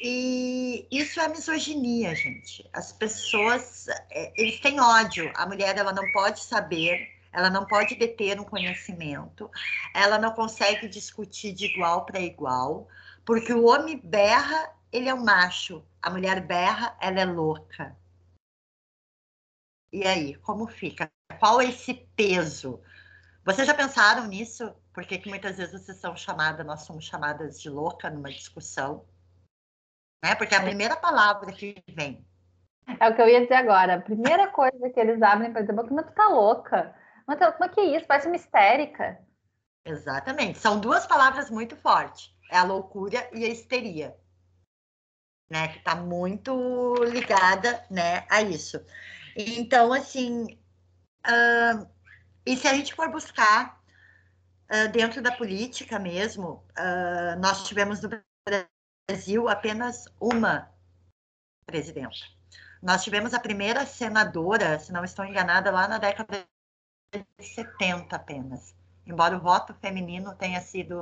e 0.04 0.88
isso 0.90 1.20
é 1.20 1.28
misoginia, 1.28 2.16
gente. 2.16 2.68
As 2.74 2.92
pessoas, 2.92 3.88
é, 4.10 4.34
eles 4.36 4.60
têm 4.60 4.80
ódio. 4.80 5.32
A 5.36 5.46
mulher, 5.46 5.78
ela 5.78 5.94
não 5.94 6.12
pode 6.12 6.44
saber, 6.44 7.08
ela 7.32 7.52
não 7.52 7.68
pode 7.68 7.94
deter 7.96 8.40
um 8.40 8.44
conhecimento, 8.44 9.50
ela 9.94 10.18
não 10.18 10.34
consegue 10.34 10.88
discutir 10.88 11.54
de 11.54 11.66
igual 11.66 12.04
para 12.06 12.20
igual, 12.20 12.88
porque 13.24 13.54
o 13.54 13.66
homem 13.66 14.02
berra, 14.04 14.76
ele 14.92 15.08
é 15.08 15.14
um 15.14 15.24
macho. 15.24 15.86
A 16.02 16.10
mulher 16.10 16.42
berra, 16.42 16.98
ela 17.00 17.20
é 17.20 17.26
louca. 17.26 17.96
E 19.94 20.04
aí, 20.08 20.34
como 20.38 20.66
fica? 20.68 21.12
Qual 21.40 21.62
é 21.62 21.66
esse 21.66 21.94
peso? 22.16 22.82
Vocês 23.46 23.68
já 23.68 23.74
pensaram 23.76 24.26
nisso? 24.26 24.74
Por 24.94 25.06
que, 25.06 25.20
que 25.20 25.30
muitas 25.30 25.58
vezes 25.58 25.80
vocês 25.80 25.98
são 25.98 26.16
chamadas, 26.16 26.66
nós 26.66 26.82
somos 26.82 27.06
chamadas 27.06 27.62
de 27.62 27.70
louca 27.70 28.10
numa 28.10 28.32
discussão? 28.32 29.06
Né? 30.24 30.36
Porque 30.36 30.54
é 30.54 30.58
a 30.58 30.64
primeira 30.64 30.96
palavra 30.96 31.52
que 31.52 31.76
vem. 31.90 32.26
É 33.00 33.10
o 33.10 33.16
que 33.16 33.22
eu 33.22 33.30
ia 33.30 33.42
dizer 33.42 33.56
agora. 33.56 33.96
A 33.96 34.02
primeira 34.02 34.48
coisa 34.50 34.90
que 34.90 35.00
eles 35.00 35.22
abrem 35.22 35.52
para 35.52 35.62
dizer, 35.62 35.74
mas 35.74 35.88
tu 35.88 36.14
tá 36.14 36.28
louca. 36.28 36.96
Mas, 37.28 37.40
mas 37.60 37.72
que 37.74 37.82
isso? 37.82 38.06
Parece 38.08 38.28
uma 38.28 38.36
histérica. 38.36 39.20
Exatamente. 39.86 40.60
São 40.60 40.80
duas 40.80 41.08
palavras 41.08 41.50
muito 41.50 41.76
fortes. 41.76 42.36
É 42.52 42.58
a 42.58 42.64
loucura 42.64 43.30
e 43.34 43.46
a 43.46 43.50
histeria. 43.50 44.16
né? 45.50 45.68
Que 45.68 45.80
está 45.80 45.96
muito 45.96 46.96
ligada, 47.06 47.84
né, 47.90 48.26
a 48.30 48.42
isso. 48.42 48.84
Então, 49.36 49.92
assim, 49.94 50.58
uh, 51.28 51.88
e 52.46 52.56
se 52.56 52.68
a 52.68 52.74
gente 52.74 52.94
for 52.96 53.10
buscar 53.10 53.82
uh, 54.72 54.92
dentro 54.92 55.22
da 55.22 55.32
política 55.32 56.00
mesmo, 56.00 56.66
uh, 56.78 57.40
nós 57.40 57.68
tivemos 57.68 58.02
no 58.02 58.10
Brasil 59.08 59.50
apenas 59.50 60.06
uma 60.20 60.72
presidenta. 61.66 62.16
Nós 62.82 63.04
tivemos 63.04 63.34
a 63.34 63.40
primeira 63.40 63.86
senadora, 63.86 64.80
se 64.80 64.92
não 64.92 65.04
estou 65.04 65.26
enganada, 65.26 65.70
lá 65.70 65.88
na 65.88 65.98
década 65.98 66.48
de 67.14 67.46
70 67.46 68.16
apenas. 68.16 68.76
Embora 69.06 69.36
o 69.36 69.42
voto 69.42 69.74
feminino 69.76 70.36
tenha 70.36 70.62
sido 70.62 71.02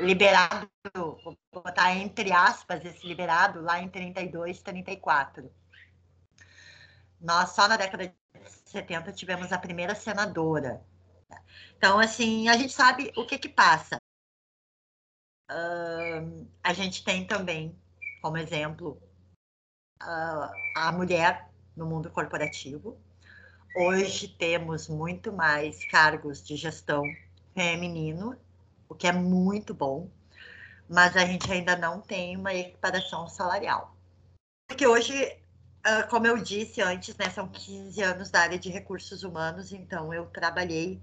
liberado, 0.00 0.68
vou 0.94 1.36
botar 1.52 1.94
entre 1.94 2.32
aspas 2.32 2.84
esse 2.84 3.06
liberado, 3.06 3.60
lá 3.60 3.80
em 3.80 3.88
32, 3.88 4.62
34. 4.62 5.52
Nós 7.20 7.50
só 7.50 7.66
na 7.68 7.76
década 7.76 8.08
de 8.08 8.14
70 8.66 9.12
tivemos 9.12 9.52
a 9.52 9.58
primeira 9.58 9.94
senadora. 9.94 10.84
Então, 11.76 11.98
assim, 11.98 12.48
a 12.48 12.56
gente 12.56 12.72
sabe 12.72 13.12
o 13.16 13.26
que 13.26 13.38
que 13.38 13.48
passa. 13.48 14.00
Uh, 15.50 16.46
a 16.62 16.72
gente 16.72 17.02
tem 17.02 17.26
também, 17.26 17.74
como 18.20 18.36
exemplo, 18.36 19.00
uh, 20.02 20.52
a 20.76 20.92
mulher 20.92 21.48
no 21.76 21.86
mundo 21.86 22.10
corporativo. 22.10 22.98
Hoje 23.74 24.28
temos 24.28 24.88
muito 24.88 25.32
mais 25.32 25.84
cargos 25.90 26.42
de 26.42 26.56
gestão 26.56 27.02
feminino, 27.54 28.36
o 28.88 28.94
que 28.94 29.06
é 29.06 29.12
muito 29.12 29.72
bom, 29.72 30.10
mas 30.88 31.16
a 31.16 31.24
gente 31.24 31.50
ainda 31.50 31.76
não 31.76 32.00
tem 32.00 32.36
uma 32.36 32.52
equiparação 32.52 33.28
salarial. 33.28 33.96
Porque 34.66 34.86
hoje, 34.86 35.14
uh, 35.86 36.08
como 36.10 36.26
eu 36.26 36.38
disse 36.38 36.82
antes, 36.82 37.16
né, 37.16 37.30
são 37.30 37.48
15 37.48 38.02
anos 38.02 38.30
da 38.30 38.40
área 38.40 38.58
de 38.58 38.68
recursos 38.68 39.22
humanos, 39.22 39.72
então 39.72 40.12
eu 40.12 40.26
trabalhei 40.26 41.00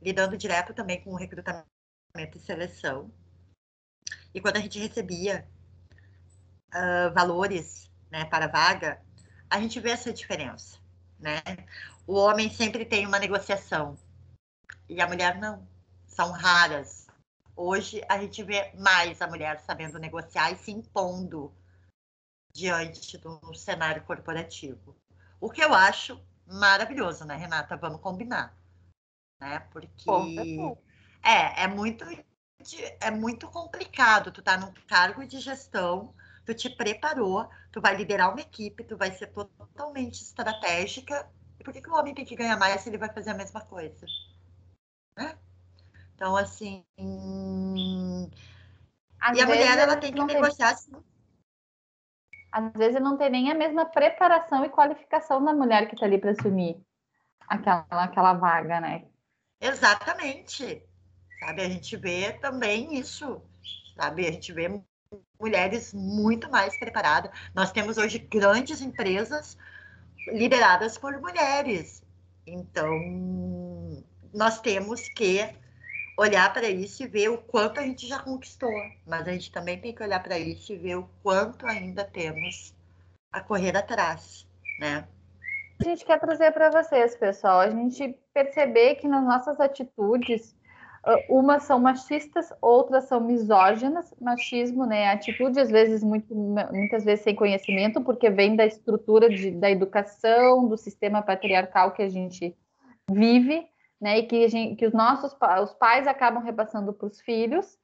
lidando 0.00 0.36
direto 0.36 0.74
também 0.74 1.00
com 1.02 1.14
recrutamento 1.14 1.66
e 2.36 2.40
seleção. 2.40 3.10
E 4.34 4.40
quando 4.40 4.56
a 4.56 4.60
gente 4.60 4.78
recebia 4.78 5.46
uh, 6.74 7.12
valores 7.12 7.90
né, 8.10 8.24
para 8.24 8.46
vaga, 8.46 9.02
a 9.48 9.60
gente 9.60 9.78
vê 9.80 9.90
essa 9.90 10.12
diferença. 10.12 10.78
Né? 11.18 11.40
O 12.06 12.14
homem 12.14 12.50
sempre 12.50 12.84
tem 12.84 13.06
uma 13.06 13.18
negociação 13.18 13.96
e 14.88 15.00
a 15.00 15.06
mulher 15.06 15.38
não. 15.38 15.66
São 16.06 16.30
raras. 16.30 17.06
Hoje 17.56 18.02
a 18.08 18.18
gente 18.18 18.42
vê 18.42 18.72
mais 18.74 19.20
a 19.22 19.26
mulher 19.26 19.60
sabendo 19.60 19.98
negociar 19.98 20.50
e 20.50 20.56
se 20.56 20.70
impondo 20.70 21.54
diante 22.54 23.16
do 23.18 23.54
cenário 23.54 24.02
corporativo. 24.04 24.96
O 25.40 25.50
que 25.50 25.62
eu 25.62 25.72
acho 25.72 26.20
maravilhoso, 26.46 27.24
né, 27.24 27.36
Renata? 27.36 27.76
Vamos 27.76 28.00
combinar. 28.00 28.54
Né? 29.40 29.60
Porque 29.70 30.10
é, 31.22 31.64
é 31.64 31.66
muito 31.66 32.04
é 33.00 33.10
muito 33.10 33.48
complicado. 33.48 34.30
Tu 34.30 34.42
tá 34.42 34.56
num 34.56 34.72
cargo 34.86 35.26
de 35.26 35.40
gestão, 35.40 36.14
tu 36.44 36.54
te 36.54 36.70
preparou, 36.70 37.48
tu 37.70 37.80
vai 37.80 37.96
liderar 37.96 38.30
uma 38.30 38.40
equipe, 38.40 38.84
tu 38.84 38.96
vai 38.96 39.10
ser 39.12 39.28
totalmente 39.28 40.22
estratégica. 40.22 41.28
E 41.58 41.64
por 41.64 41.72
que, 41.72 41.80
que 41.80 41.90
o 41.90 41.94
homem 41.94 42.14
tem 42.14 42.24
que 42.24 42.36
ganhar 42.36 42.56
mais 42.58 42.80
se 42.80 42.88
ele 42.88 42.98
vai 42.98 43.12
fazer 43.12 43.30
a 43.30 43.34
mesma 43.34 43.60
coisa? 43.60 44.06
Né? 45.16 45.36
Então, 46.14 46.36
assim. 46.36 46.84
Às 49.20 49.38
e 49.38 49.40
a 49.40 49.46
mulher, 49.46 49.78
ela 49.78 49.96
tem 49.96 50.12
que 50.12 50.24
negociar 50.24 50.68
tem... 50.68 50.74
assim. 50.74 51.04
Às 52.50 52.72
vezes 52.74 53.00
não 53.00 53.16
tem 53.16 53.30
nem 53.30 53.50
a 53.50 53.54
mesma 53.54 53.86
preparação 53.86 54.64
e 54.64 54.68
qualificação 54.68 55.42
da 55.42 55.54
mulher 55.54 55.88
que 55.88 55.94
está 55.94 56.04
ali 56.04 56.18
para 56.18 56.32
assumir 56.32 56.84
aquela, 57.48 57.86
aquela 57.90 58.34
vaga, 58.34 58.80
né? 58.80 59.06
Exatamente. 59.60 60.86
Sabe, 61.44 61.62
a 61.62 61.68
gente 61.68 61.96
vê 61.96 62.32
também 62.34 62.94
isso, 63.00 63.42
sabe? 63.96 64.28
A 64.28 64.30
gente 64.30 64.52
vê 64.52 64.80
mulheres 65.40 65.92
muito 65.92 66.48
mais 66.48 66.78
preparadas. 66.78 67.32
Nós 67.52 67.72
temos 67.72 67.98
hoje 67.98 68.20
grandes 68.20 68.80
empresas 68.80 69.58
lideradas 70.28 70.96
por 70.96 71.20
mulheres. 71.20 72.00
Então, 72.46 72.88
nós 74.32 74.60
temos 74.60 75.08
que 75.08 75.52
olhar 76.16 76.52
para 76.52 76.68
isso 76.68 77.02
e 77.02 77.08
ver 77.08 77.30
o 77.30 77.38
quanto 77.38 77.80
a 77.80 77.82
gente 77.82 78.06
já 78.06 78.20
conquistou, 78.20 78.72
mas 79.04 79.26
a 79.26 79.32
gente 79.32 79.50
também 79.50 79.80
tem 79.80 79.92
que 79.92 80.02
olhar 80.02 80.22
para 80.22 80.38
isso 80.38 80.72
e 80.72 80.78
ver 80.78 80.94
o 80.94 81.10
quanto 81.24 81.66
ainda 81.66 82.04
temos 82.04 82.72
a 83.32 83.40
correr 83.40 83.76
atrás, 83.76 84.46
né? 84.78 85.08
A 85.80 85.84
gente 85.84 86.04
quer 86.04 86.20
trazer 86.20 86.52
para 86.52 86.70
vocês, 86.70 87.16
pessoal, 87.16 87.58
a 87.58 87.70
gente 87.70 88.16
perceber 88.32 88.94
que 88.96 89.08
nas 89.08 89.24
nossas 89.24 89.58
atitudes 89.58 90.54
ah, 91.04 91.16
umas 91.28 91.64
são 91.64 91.80
machistas, 91.80 92.52
outras 92.60 93.04
são 93.04 93.20
misóginas. 93.20 94.14
Machismo, 94.20 94.86
né? 94.86 95.08
Atitude, 95.10 95.58
às 95.58 95.70
vezes, 95.70 96.02
muito, 96.02 96.34
muitas 96.34 97.04
vezes 97.04 97.24
sem 97.24 97.34
conhecimento, 97.34 98.00
porque 98.02 98.30
vem 98.30 98.54
da 98.54 98.64
estrutura 98.64 99.28
de, 99.28 99.50
da 99.50 99.70
educação, 99.70 100.68
do 100.68 100.76
sistema 100.76 101.22
patriarcal 101.22 101.92
que 101.92 102.02
a 102.02 102.08
gente 102.08 102.56
vive, 103.10 103.66
né? 104.00 104.18
E 104.18 104.26
que, 104.26 104.48
gente, 104.48 104.76
que 104.76 104.86
os 104.86 104.92
nossos 104.92 105.34
os 105.62 105.74
pais 105.74 106.06
acabam 106.06 106.42
repassando 106.42 106.92
para 106.92 107.06
os 107.06 107.20
filhos, 107.20 107.78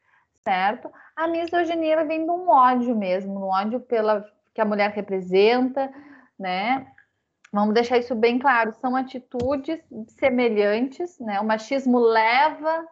certo? 0.44 0.90
A 1.16 1.26
misoginia 1.26 2.04
vem 2.04 2.24
de 2.24 2.30
um 2.30 2.48
ódio 2.48 2.94
mesmo, 2.94 3.38
um 3.40 3.48
ódio 3.48 3.80
pela 3.80 4.24
que 4.54 4.60
a 4.60 4.64
mulher 4.64 4.90
representa, 4.90 5.92
né? 6.38 6.86
Vamos 7.52 7.74
deixar 7.74 7.98
isso 7.98 8.14
bem 8.14 8.38
claro, 8.38 8.72
são 8.80 8.94
atitudes 8.94 9.80
semelhantes, 10.18 11.18
né? 11.18 11.40
O 11.40 11.44
machismo 11.44 11.98
leva 11.98 12.86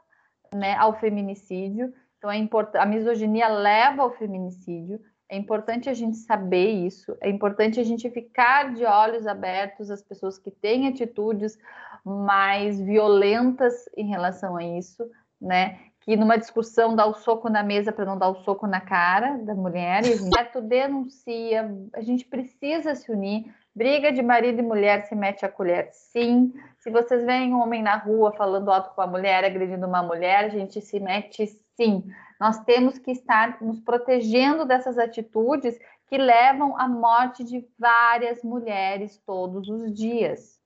né, 0.54 0.74
ao 0.74 0.98
feminicídio. 0.98 1.92
Então, 2.18 2.30
é 2.30 2.36
import... 2.36 2.74
a 2.74 2.86
misoginia 2.86 3.48
leva 3.48 4.02
ao 4.02 4.12
feminicídio. 4.12 5.00
É 5.28 5.36
importante 5.36 5.88
a 5.90 5.94
gente 5.94 6.16
saber 6.18 6.70
isso. 6.70 7.16
É 7.20 7.28
importante 7.28 7.80
a 7.80 7.84
gente 7.84 8.08
ficar 8.10 8.72
de 8.74 8.84
olhos 8.84 9.26
abertos 9.26 9.90
às 9.90 10.02
pessoas 10.02 10.38
que 10.38 10.50
têm 10.50 10.86
atitudes 10.86 11.58
mais 12.04 12.80
violentas 12.80 13.74
em 13.96 14.06
relação 14.06 14.56
a 14.56 14.62
isso, 14.62 15.04
né? 15.40 15.80
Que 16.00 16.16
numa 16.16 16.38
discussão 16.38 16.94
dá 16.94 17.04
o 17.04 17.14
soco 17.14 17.48
na 17.48 17.64
mesa 17.64 17.90
para 17.90 18.04
não 18.04 18.16
dar 18.16 18.28
o 18.28 18.44
soco 18.44 18.68
na 18.68 18.80
cara 18.80 19.38
da 19.38 19.54
mulher. 19.54 20.06
E 20.06 20.16
certo 20.16 20.60
denuncia. 20.60 21.68
A 21.92 22.00
gente 22.00 22.24
precisa 22.24 22.94
se 22.94 23.10
unir. 23.10 23.52
Briga 23.76 24.10
de 24.10 24.22
marido 24.22 24.60
e 24.60 24.62
mulher 24.62 25.04
se 25.04 25.14
mete 25.14 25.44
a 25.44 25.50
colher, 25.50 25.90
sim. 25.92 26.50
Se 26.78 26.90
vocês 26.90 27.22
veem 27.26 27.52
um 27.52 27.60
homem 27.60 27.82
na 27.82 27.94
rua 27.94 28.32
falando 28.32 28.70
alto 28.70 28.94
com 28.94 29.02
a 29.02 29.06
mulher, 29.06 29.44
agredindo 29.44 29.86
uma 29.86 30.02
mulher, 30.02 30.46
a 30.46 30.48
gente 30.48 30.80
se 30.80 30.98
mete 30.98 31.46
sim. 31.76 32.02
Nós 32.40 32.58
temos 32.64 32.98
que 32.98 33.10
estar 33.10 33.60
nos 33.60 33.78
protegendo 33.80 34.64
dessas 34.64 34.96
atitudes 34.96 35.78
que 36.06 36.16
levam 36.16 36.74
à 36.80 36.88
morte 36.88 37.44
de 37.44 37.68
várias 37.78 38.42
mulheres 38.42 39.18
todos 39.26 39.68
os 39.68 39.92
dias. 39.92 40.58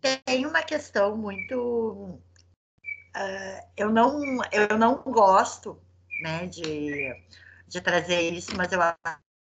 Tem 0.00 0.46
uma 0.46 0.62
questão 0.62 1.18
muito. 1.18 2.18
Uh, 3.14 3.60
eu, 3.76 3.90
não, 3.90 4.22
eu 4.50 4.78
não 4.78 5.02
gosto 5.02 5.78
né, 6.22 6.46
de, 6.46 7.12
de 7.68 7.80
trazer 7.82 8.22
isso, 8.32 8.56
mas 8.56 8.72
eu 8.72 8.80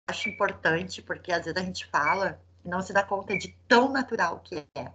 acho 0.08 0.30
importante, 0.30 1.02
porque 1.02 1.32
às 1.32 1.46
vezes 1.46 1.60
a 1.60 1.66
gente 1.66 1.86
fala 1.88 2.40
não 2.64 2.82
se 2.82 2.92
dá 2.92 3.04
conta 3.04 3.38
de 3.38 3.50
tão 3.68 3.92
natural 3.92 4.40
que 4.40 4.66
é. 4.76 4.92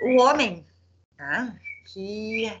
O 0.00 0.20
homem 0.20 0.66
né, 1.16 1.58
que 1.86 2.60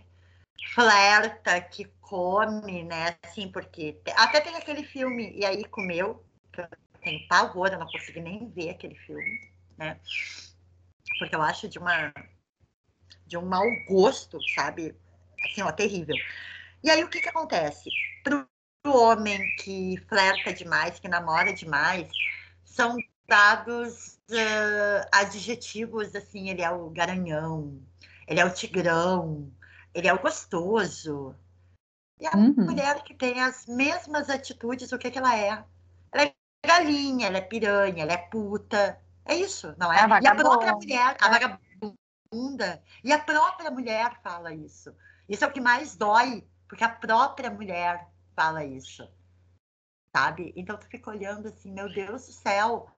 flerta, 0.74 1.60
que 1.60 1.86
come, 2.00 2.84
né? 2.84 3.16
Assim, 3.22 3.50
porque 3.50 4.00
até 4.14 4.40
tem 4.40 4.54
aquele 4.54 4.84
filme 4.84 5.32
E 5.36 5.44
aí 5.44 5.64
comeu, 5.64 6.24
que 6.52 6.60
eu 6.60 6.68
tenho 7.02 7.26
pavor, 7.26 7.72
eu 7.72 7.78
não 7.78 7.86
consegui 7.90 8.20
nem 8.20 8.48
ver 8.50 8.70
aquele 8.70 8.94
filme, 8.94 9.50
né? 9.76 9.98
Porque 11.18 11.34
eu 11.34 11.42
acho 11.42 11.68
de 11.68 11.78
uma 11.78 12.12
de 13.26 13.36
um 13.36 13.46
mau 13.46 13.66
gosto, 13.88 14.38
sabe? 14.54 14.94
Assim, 15.44 15.62
ó, 15.62 15.72
terrível. 15.72 16.16
E 16.84 16.90
aí 16.90 17.02
o 17.02 17.08
que 17.08 17.20
que 17.20 17.28
acontece? 17.28 17.90
Pro 18.22 18.46
homem 18.90 19.40
que 19.56 19.96
flerta 20.08 20.52
demais, 20.52 20.98
que 20.98 21.08
namora 21.08 21.52
demais, 21.52 22.08
são 22.64 22.96
dados 23.28 24.18
uh, 24.30 25.08
adjetivos, 25.12 26.14
assim, 26.14 26.50
ele 26.50 26.62
é 26.62 26.70
o 26.70 26.90
garanhão, 26.90 27.80
ele 28.26 28.40
é 28.40 28.44
o 28.44 28.52
tigrão, 28.52 29.50
ele 29.94 30.08
é 30.08 30.12
o 30.12 30.20
gostoso. 30.20 31.34
E 32.20 32.26
a 32.26 32.36
uhum. 32.36 32.54
mulher 32.56 33.02
que 33.02 33.14
tem 33.14 33.40
as 33.40 33.66
mesmas 33.66 34.28
atitudes, 34.28 34.92
o 34.92 34.98
que, 34.98 35.10
que 35.10 35.18
ela 35.18 35.36
é? 35.36 35.64
Ela 36.12 36.24
é 36.24 36.34
galinha, 36.64 37.26
ela 37.26 37.38
é 37.38 37.42
piranha, 37.42 38.02
ela 38.02 38.12
é 38.12 38.16
puta. 38.16 39.00
É 39.24 39.34
isso, 39.34 39.74
não 39.78 39.92
é? 39.92 39.98
é 39.98 40.22
e 40.22 40.26
a 40.26 40.34
própria 40.34 40.72
mulher, 40.72 41.16
a 41.20 41.28
vagabunda, 41.28 42.82
e 43.04 43.12
a 43.12 43.18
própria 43.18 43.70
mulher 43.70 44.20
fala 44.22 44.52
isso. 44.52 44.94
Isso 45.28 45.44
é 45.44 45.48
o 45.48 45.52
que 45.52 45.60
mais 45.60 45.96
dói, 45.96 46.44
porque 46.68 46.84
a 46.84 46.88
própria 46.88 47.50
mulher 47.50 48.11
fala 48.34 48.64
isso. 48.64 49.08
sabe? 50.14 50.52
Então 50.56 50.76
tu 50.76 50.86
fica 50.86 51.10
olhando 51.10 51.48
assim, 51.48 51.72
meu 51.72 51.92
Deus 51.92 52.26
do 52.26 52.32
céu. 52.32 52.90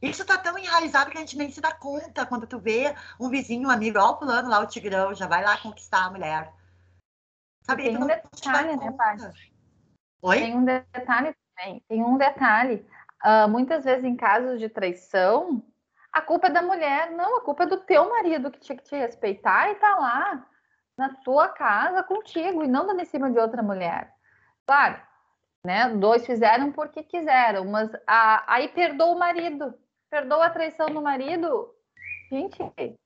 Isso 0.00 0.26
tá 0.26 0.36
tão 0.36 0.58
enraizado 0.58 1.10
que 1.10 1.16
a 1.16 1.20
gente 1.20 1.38
nem 1.38 1.50
se 1.50 1.60
dá 1.60 1.72
conta 1.72 2.26
quando 2.26 2.46
tu 2.46 2.58
vê 2.58 2.92
um 3.20 3.30
vizinho, 3.30 3.68
um 3.68 3.70
amigo, 3.70 4.00
ó, 4.00 4.12
o 4.12 4.18
fulano 4.18 4.48
lá, 4.48 4.58
o 4.58 4.66
Tigrão, 4.66 5.14
já 5.14 5.28
vai 5.28 5.44
lá 5.44 5.56
conquistar 5.58 6.06
a 6.06 6.10
mulher. 6.10 6.52
Sabe? 7.62 7.84
Tem 7.84 7.96
um 7.96 8.06
detalhe, 8.06 8.76
né, 8.76 8.90
Paty? 8.90 9.54
Oi? 10.22 10.38
Tem 10.38 10.56
um 10.56 10.64
detalhe 10.64 11.36
também. 11.54 11.80
Tem 11.88 12.02
um 12.02 12.18
detalhe. 12.18 12.84
Uh, 13.24 13.48
muitas 13.48 13.84
vezes 13.84 14.04
em 14.04 14.16
casos 14.16 14.58
de 14.58 14.68
traição, 14.68 15.64
a 16.12 16.20
culpa 16.20 16.48
é 16.48 16.50
da 16.50 16.62
mulher. 16.62 17.12
Não, 17.12 17.38
a 17.38 17.40
culpa 17.40 17.62
é 17.62 17.66
do 17.66 17.78
teu 17.78 18.10
marido 18.10 18.50
que 18.50 18.58
tinha 18.58 18.76
que 18.76 18.82
te 18.82 18.96
respeitar 18.96 19.70
e 19.70 19.76
tá 19.76 19.94
lá 19.94 20.48
na 20.96 21.14
tua 21.22 21.48
casa 21.48 22.02
contigo 22.02 22.62
e 22.62 22.68
não 22.68 22.86
dando 22.86 23.00
em 23.00 23.04
cima 23.04 23.30
de 23.30 23.38
outra 23.38 23.62
mulher. 23.62 24.12
Claro, 24.66 25.00
né? 25.64 25.88
Dois 25.90 26.24
fizeram 26.26 26.72
porque 26.72 27.02
quiseram, 27.02 27.64
mas 27.64 27.90
a, 28.06 28.54
aí 28.54 28.68
perdoa 28.68 29.14
o 29.14 29.18
marido, 29.18 29.74
perdoa 30.10 30.46
a 30.46 30.50
traição 30.50 30.86
do 30.86 31.00
marido. 31.00 31.74
Gente, 32.30 32.56
que 32.56 32.96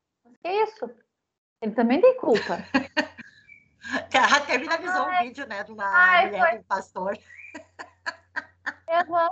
é 0.45 0.63
isso? 0.65 0.91
Ele 1.61 1.73
também 1.73 2.01
tem 2.01 2.17
culpa. 2.19 2.59
A 3.89 4.41
Kevin 4.41 4.69
avisou 4.69 5.09
um 5.09 5.19
vídeo, 5.23 5.47
né, 5.47 5.63
de 5.63 5.71
uma 5.71 5.85
Ai, 5.85 6.27
mulher 6.27 6.49
foi... 6.51 6.59
do 6.59 6.65
pastor. 6.65 7.19
Uhum. 8.89 9.29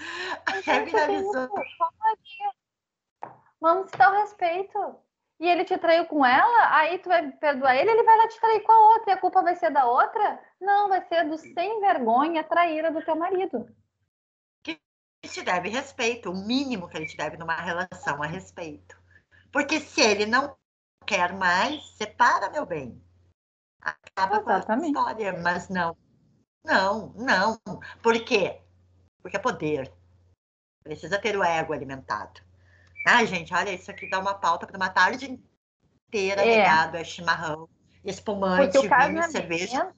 A 0.46 0.62
Kevin 0.62 0.96
avisou. 0.96 1.50
Vamos 3.60 3.90
dar 3.90 4.10
o 4.10 4.16
respeito. 4.22 4.96
E 5.40 5.48
ele 5.48 5.64
te 5.64 5.78
traiu 5.78 6.04
com 6.04 6.24
ela, 6.24 6.76
aí 6.76 6.98
tu 6.98 7.08
vai 7.08 7.32
perdoar 7.32 7.74
ele, 7.74 7.90
ele 7.90 8.02
vai 8.02 8.18
lá 8.18 8.28
te 8.28 8.38
trair 8.38 8.60
com 8.60 8.72
a 8.72 8.92
outra, 8.92 9.10
e 9.10 9.14
a 9.14 9.20
culpa 9.20 9.40
vai 9.40 9.56
ser 9.56 9.70
da 9.70 9.86
outra? 9.86 10.38
Não, 10.60 10.90
vai 10.90 11.00
ser 11.08 11.26
do 11.30 11.38
sem 11.38 11.80
vergonha 11.80 12.44
traíra 12.44 12.92
do 12.92 13.02
teu 13.02 13.16
marido. 13.16 13.66
Que 14.62 14.78
te 15.22 15.42
deve 15.42 15.70
respeito, 15.70 16.30
o 16.30 16.36
mínimo 16.36 16.88
que 16.88 16.96
ele 16.98 17.06
te 17.06 17.16
deve 17.16 17.38
numa 17.38 17.56
relação 17.56 18.22
é 18.22 18.28
respeito. 18.28 19.00
Porque 19.50 19.80
se 19.80 20.02
ele 20.02 20.26
não 20.26 20.54
quer 21.06 21.32
mais, 21.32 21.88
separa, 21.96 22.50
meu 22.50 22.66
bem. 22.66 23.02
Acaba 23.80 24.40
Exatamente. 24.40 24.92
com 24.92 24.98
a 24.98 25.12
história, 25.12 25.42
mas 25.42 25.70
não. 25.70 25.96
Não, 26.62 27.14
não. 27.14 27.58
Por 28.02 28.22
quê? 28.26 28.60
Porque 29.22 29.38
é 29.38 29.40
poder. 29.40 29.90
Precisa 30.84 31.18
ter 31.18 31.34
o 31.34 31.42
ego 31.42 31.72
alimentado. 31.72 32.42
Ai, 33.06 33.26
gente, 33.26 33.54
olha, 33.54 33.72
isso 33.72 33.90
aqui 33.90 34.08
dá 34.08 34.18
uma 34.18 34.34
pauta 34.34 34.66
para 34.66 34.76
uma 34.76 34.90
tarde 34.90 35.40
inteira 36.08 36.42
é. 36.42 36.58
ligado 36.58 36.96
a 36.96 37.04
chimarrão, 37.04 37.68
espumante, 38.04 38.78
vinho, 38.78 39.22
cerveja. 39.30 39.92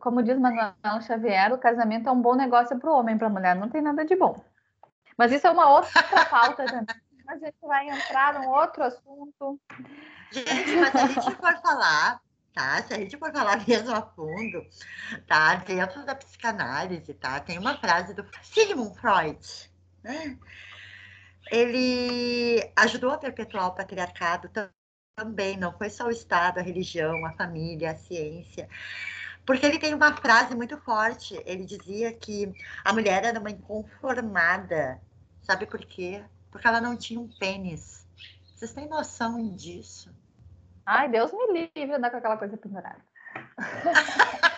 Como 0.00 0.22
diz 0.22 0.38
Manuel 0.38 0.74
Xavier, 1.00 1.52
o 1.52 1.58
casamento 1.58 2.08
é 2.08 2.12
um 2.12 2.20
bom 2.20 2.34
negócio 2.34 2.78
para 2.78 2.90
o 2.90 2.98
homem, 2.98 3.16
para 3.16 3.26
a 3.26 3.30
mulher 3.30 3.56
não 3.56 3.68
tem 3.68 3.80
nada 3.80 4.04
de 4.04 4.14
bom. 4.14 4.44
Mas 5.16 5.32
isso 5.32 5.46
é 5.46 5.50
uma 5.50 5.70
outra 5.70 5.90
pauta 6.30 6.64
também. 6.66 6.96
A 7.26 7.36
gente 7.38 7.56
vai 7.62 7.88
entrar 7.88 8.34
num 8.34 8.48
outro 8.48 8.84
assunto. 8.84 9.60
Gente, 10.30 10.76
mas 10.76 10.90
se 10.90 10.98
a 10.98 11.06
gente 11.06 11.36
for 11.36 11.60
falar, 11.60 12.20
tá? 12.52 12.82
Se 12.82 12.94
a 12.94 12.98
gente 12.98 13.16
for 13.16 13.32
falar 13.32 13.66
mesmo 13.66 13.92
a 13.92 14.02
fundo, 14.02 14.64
tá? 15.26 15.56
Dentro 15.56 16.04
da 16.04 16.14
psicanálise, 16.14 17.14
tá? 17.14 17.40
Tem 17.40 17.58
uma 17.58 17.76
frase 17.78 18.14
do 18.14 18.24
Sigmund 18.42 18.96
Freud, 19.00 19.70
né? 20.04 20.38
Ele 21.50 22.70
ajudou 22.76 23.10
a 23.10 23.18
perpetuar 23.18 23.68
o 23.68 23.74
patriarcado 23.74 24.50
também, 25.14 25.56
não 25.56 25.72
foi 25.72 25.90
só 25.90 26.06
o 26.06 26.10
Estado, 26.10 26.58
a 26.58 26.62
religião, 26.62 27.24
a 27.24 27.32
família, 27.32 27.92
a 27.92 27.96
ciência. 27.96 28.68
Porque 29.46 29.64
ele 29.64 29.78
tem 29.78 29.94
uma 29.94 30.14
frase 30.16 30.54
muito 30.56 30.76
forte. 30.78 31.40
Ele 31.46 31.64
dizia 31.64 32.12
que 32.12 32.52
a 32.84 32.92
mulher 32.92 33.24
era 33.24 33.38
uma 33.38 33.50
inconformada. 33.50 35.00
Sabe 35.42 35.66
por 35.66 35.80
quê? 35.80 36.24
Porque 36.50 36.66
ela 36.66 36.80
não 36.80 36.96
tinha 36.96 37.20
um 37.20 37.28
pênis. 37.28 38.06
Vocês 38.54 38.72
têm 38.72 38.88
noção 38.88 39.54
disso? 39.54 40.10
Ai, 40.84 41.08
Deus 41.08 41.30
me 41.32 41.70
livre 41.74 41.94
andar 41.94 42.10
com 42.10 42.16
aquela 42.16 42.36
coisa 42.36 42.56
pendurada. 42.56 43.00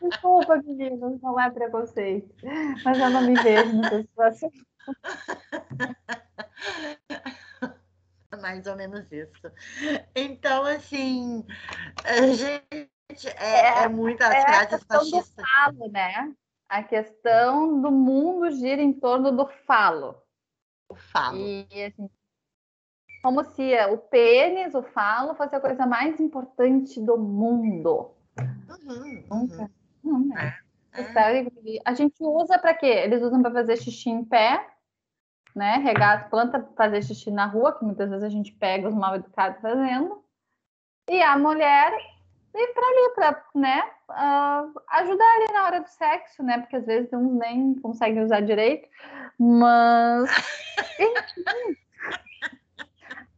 Desculpa, 0.00 0.56
meninos, 0.56 1.20
não 1.20 1.40
é 1.40 1.50
preconceito. 1.50 2.32
Mas 2.84 2.98
eu 2.98 3.10
não 3.10 3.22
me 3.22 3.34
vejo 3.34 3.76
nessa 3.76 4.02
situação. 4.02 4.50
Mais 8.40 8.66
ou 8.66 8.76
menos 8.76 9.10
isso. 9.10 9.50
Então, 10.14 10.64
assim, 10.64 11.44
gente, 12.34 13.28
é, 13.36 13.80
é, 13.80 13.84
é 13.84 13.88
muitas 13.88 14.30
é 14.30 14.42
frases 14.42 14.84
machistas. 14.88 15.34
Do 15.34 15.42
falo, 15.42 15.90
né? 15.90 16.32
A 16.68 16.82
questão 16.82 17.80
do 17.80 17.90
mundo 17.90 18.50
gira 18.52 18.82
em 18.82 18.92
torno 18.92 19.32
do 19.32 19.46
falo. 19.66 20.22
O 20.88 20.94
falo. 20.94 21.38
E, 21.38 21.66
assim, 21.84 22.08
como 23.22 23.44
se 23.44 23.74
o 23.86 23.98
pênis, 23.98 24.74
o 24.74 24.82
falo, 24.82 25.34
fosse 25.34 25.56
a 25.56 25.60
coisa 25.60 25.86
mais 25.86 26.20
importante 26.20 27.00
do 27.00 27.18
mundo. 27.18 28.14
Uhum, 28.68 29.24
uhum. 29.30 29.68
Não, 30.02 30.20
né? 30.20 30.58
É. 30.92 31.80
A 31.84 31.94
gente 31.94 32.16
usa 32.20 32.58
para 32.58 32.74
quê? 32.74 32.86
Eles 32.86 33.22
usam 33.22 33.40
para 33.42 33.52
fazer 33.52 33.76
xixi 33.76 34.10
em 34.10 34.24
pé, 34.24 34.66
né? 35.54 35.76
Regar 35.76 36.18
as 36.18 36.28
plantas, 36.28 36.64
fazer 36.76 37.02
xixi 37.02 37.30
na 37.30 37.46
rua, 37.46 37.78
que 37.78 37.84
muitas 37.84 38.08
vezes 38.08 38.24
a 38.24 38.28
gente 38.28 38.52
pega 38.52 38.88
os 38.88 38.94
mal 38.94 39.14
educados 39.14 39.60
fazendo. 39.60 40.22
E 41.08 41.22
a 41.22 41.38
mulher 41.38 41.92
ir 42.54 42.74
para 42.74 42.86
ali, 42.86 43.14
para 43.14 43.44
né, 43.54 43.82
uh, 44.10 44.80
ajudar 44.88 45.34
ali 45.36 45.52
na 45.52 45.64
hora 45.64 45.80
do 45.80 45.88
sexo, 45.88 46.42
né? 46.42 46.58
Porque 46.58 46.76
às 46.76 46.86
vezes 46.86 47.12
uns 47.12 47.32
nem 47.38 47.74
conseguem 47.76 48.22
usar 48.22 48.40
direito. 48.40 48.88
Mas. 49.38 50.30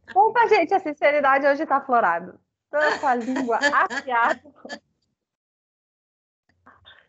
Desculpa, 0.05 0.47
gente, 0.49 0.73
a 0.73 0.79
sinceridade 0.79 1.45
hoje 1.47 1.63
está 1.63 1.77
aflorada. 1.77 2.39
Tô 2.69 2.77
com 2.99 3.07
a 3.07 3.15
língua 3.15 3.57
afiada. 3.57 4.41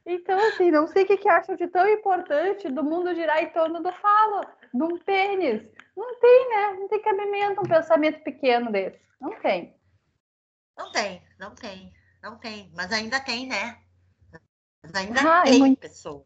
Então, 0.05 0.39
assim, 0.49 0.71
não 0.71 0.87
sei 0.87 1.05
o 1.05 1.07
que, 1.07 1.17
que 1.17 1.29
acham 1.29 1.55
de 1.55 1.69
tão 1.69 1.89
importante 1.89 2.69
do 2.69 2.83
mundo 2.83 3.15
girar 3.15 3.43
em 3.43 3.51
torno 3.51 3.83
do 3.83 3.93
falo, 3.93 4.45
de 4.73 4.83
um 4.83 4.99
pênis. 4.99 5.63
Não 5.97 6.19
tem, 6.19 6.49
né? 6.49 6.73
Não 6.81 6.89
tem 6.89 7.03
cabimento 7.03 7.61
um 7.61 7.69
pensamento 7.69 8.23
pequeno 8.23 8.73
desse. 8.73 9.01
Não 9.21 9.39
tem. 9.41 9.77
Não 10.77 10.91
tem, 10.91 11.23
não 11.39 11.55
tem, 11.55 11.93
não 12.23 12.39
tem. 12.39 12.73
Mas 12.75 12.93
ainda 12.93 13.21
tem, 13.21 13.47
né? 13.47 13.79
Mas 14.83 14.95
ainda 14.95 15.21
ah, 15.21 15.41
é 15.41 15.45
tem 15.45 15.57
é 15.57 15.59
muito... 15.59 15.79
pessoa. 15.79 16.25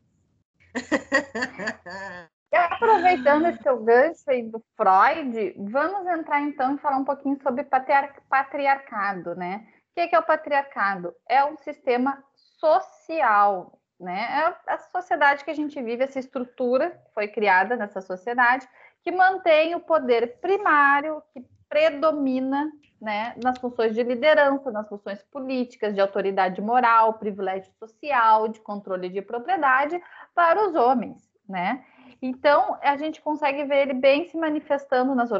E 2.52 2.56
aproveitando 2.56 3.46
esse 3.48 3.62
teu 3.62 3.82
gancho 3.82 4.22
aí 4.28 4.42
do 4.44 4.64
Freud, 4.76 5.54
vamos 5.58 6.06
entrar 6.06 6.40
então 6.40 6.74
e 6.74 6.78
falar 6.78 6.98
um 6.98 7.04
pouquinho 7.04 7.38
sobre 7.42 7.64
patriarcado, 7.64 9.34
né? 9.34 9.66
O 9.90 10.08
que 10.08 10.14
é 10.14 10.18
o 10.18 10.22
patriarcado? 10.22 11.12
É 11.28 11.44
um 11.44 11.56
sistema 11.58 12.22
social, 12.59 13.79
né? 13.99 14.53
É 14.66 14.73
a 14.73 14.79
sociedade 14.79 15.45
que 15.45 15.51
a 15.51 15.55
gente 15.55 15.81
vive, 15.83 16.05
essa 16.05 16.19
estrutura 16.19 16.90
que 16.90 17.14
foi 17.14 17.29
criada 17.29 17.77
nessa 17.77 18.01
sociedade, 18.01 18.69
que 19.03 19.11
mantém 19.11 19.75
o 19.75 19.81
poder 19.81 20.38
primário, 20.40 21.23
que 21.33 21.45
predomina 21.69 22.71
né, 23.01 23.35
nas 23.42 23.59
funções 23.59 23.95
de 23.95 24.03
liderança, 24.03 24.71
nas 24.71 24.88
funções 24.88 25.23
políticas, 25.25 25.95
de 25.95 26.01
autoridade 26.01 26.61
moral, 26.61 27.14
privilégio 27.14 27.73
social, 27.79 28.49
de 28.49 28.61
controle 28.61 29.09
de 29.09 29.21
propriedade 29.21 30.01
para 30.35 30.66
os 30.66 30.75
homens, 30.75 31.29
né? 31.49 31.85
Então, 32.23 32.79
a 32.83 32.97
gente 32.97 33.21
consegue 33.21 33.64
ver 33.64 33.83
ele 33.83 33.95
bem 33.95 34.25
se 34.25 34.38
manifestando 34.38 35.14
nas 35.14 35.31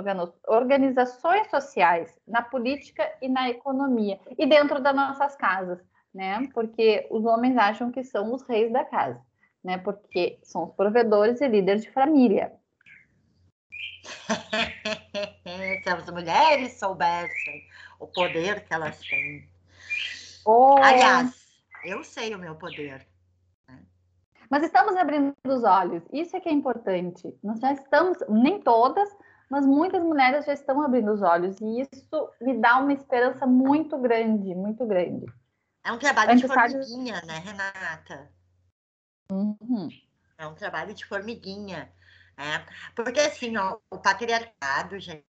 organizações 0.47 1.49
sociais, 1.49 2.21
na 2.29 2.43
política 2.43 3.11
e 3.23 3.29
na 3.29 3.49
economia, 3.49 4.21
e 4.37 4.47
dentro 4.47 4.81
das 4.81 4.95
nossas 4.95 5.35
casas 5.37 5.83
né? 6.17 6.49
Porque 6.55 7.07
os 7.11 7.27
homens 7.27 7.59
acham 7.59 7.93
que 7.93 8.03
são 8.03 8.33
os 8.33 8.43
reis 8.43 8.73
da 8.73 8.85
casa, 8.85 9.21
né? 9.63 9.77
Porque 9.77 10.39
são 10.43 10.65
os 10.65 10.75
provedores 10.75 11.43
e 11.43 11.47
líderes 11.47 11.83
de 11.83 11.91
família. 11.91 12.53
Se 15.85 15.89
as 15.91 16.11
mulheres 16.11 16.79
soubessem 16.79 17.67
o 18.01 18.07
poder 18.07 18.65
que 18.65 18.73
elas 18.73 18.99
têm. 19.01 19.47
Oh. 20.47 20.77
Aliás, 20.83 21.37
eu 21.85 22.03
sei 22.03 22.35
o 22.35 22.39
meu 22.39 22.55
poder. 22.55 23.07
Né? 23.69 23.85
Mas 24.51 24.63
estamos 24.63 24.97
abrindo 24.97 25.35
os 25.47 25.65
olhos. 25.65 26.03
Isso 26.11 26.35
é 26.35 26.41
que 26.41 26.49
é 26.49 26.53
importante. 26.53 27.23
Nós 27.45 27.61
já 27.61 27.73
estamos, 27.73 28.17
nem 28.29 28.59
todas, 28.61 29.09
mas 29.51 29.67
muitas 29.67 30.03
mulheres 30.03 30.47
já 30.47 30.55
estão 30.55 30.81
abrindo 30.81 31.13
os 31.13 31.21
olhos. 31.21 31.61
E 31.61 31.81
isso 31.83 32.31
me 32.41 32.55
dá 32.55 32.79
uma 32.79 32.95
esperança 32.95 33.47
muito 33.47 33.99
grande, 33.99 34.55
muito 34.55 34.87
grande. 34.87 35.27
É 35.87 35.93
um 35.93 35.99
trabalho 35.99 36.35
de 36.35 36.49
formiguinha, 36.49 37.23
né, 37.23 37.39
Renata? 37.39 38.29
Uhum. 39.31 39.89
É 40.37 40.45
um 40.45 40.55
trabalho 40.57 40.93
de 40.93 41.07
formiguinha. 41.07 41.93
Né? 42.37 42.67
Porque, 42.93 43.21
assim, 43.21 43.57
ó, 43.57 43.79
o 43.89 43.97
patriarcado, 43.97 44.99
gente, 44.99 45.25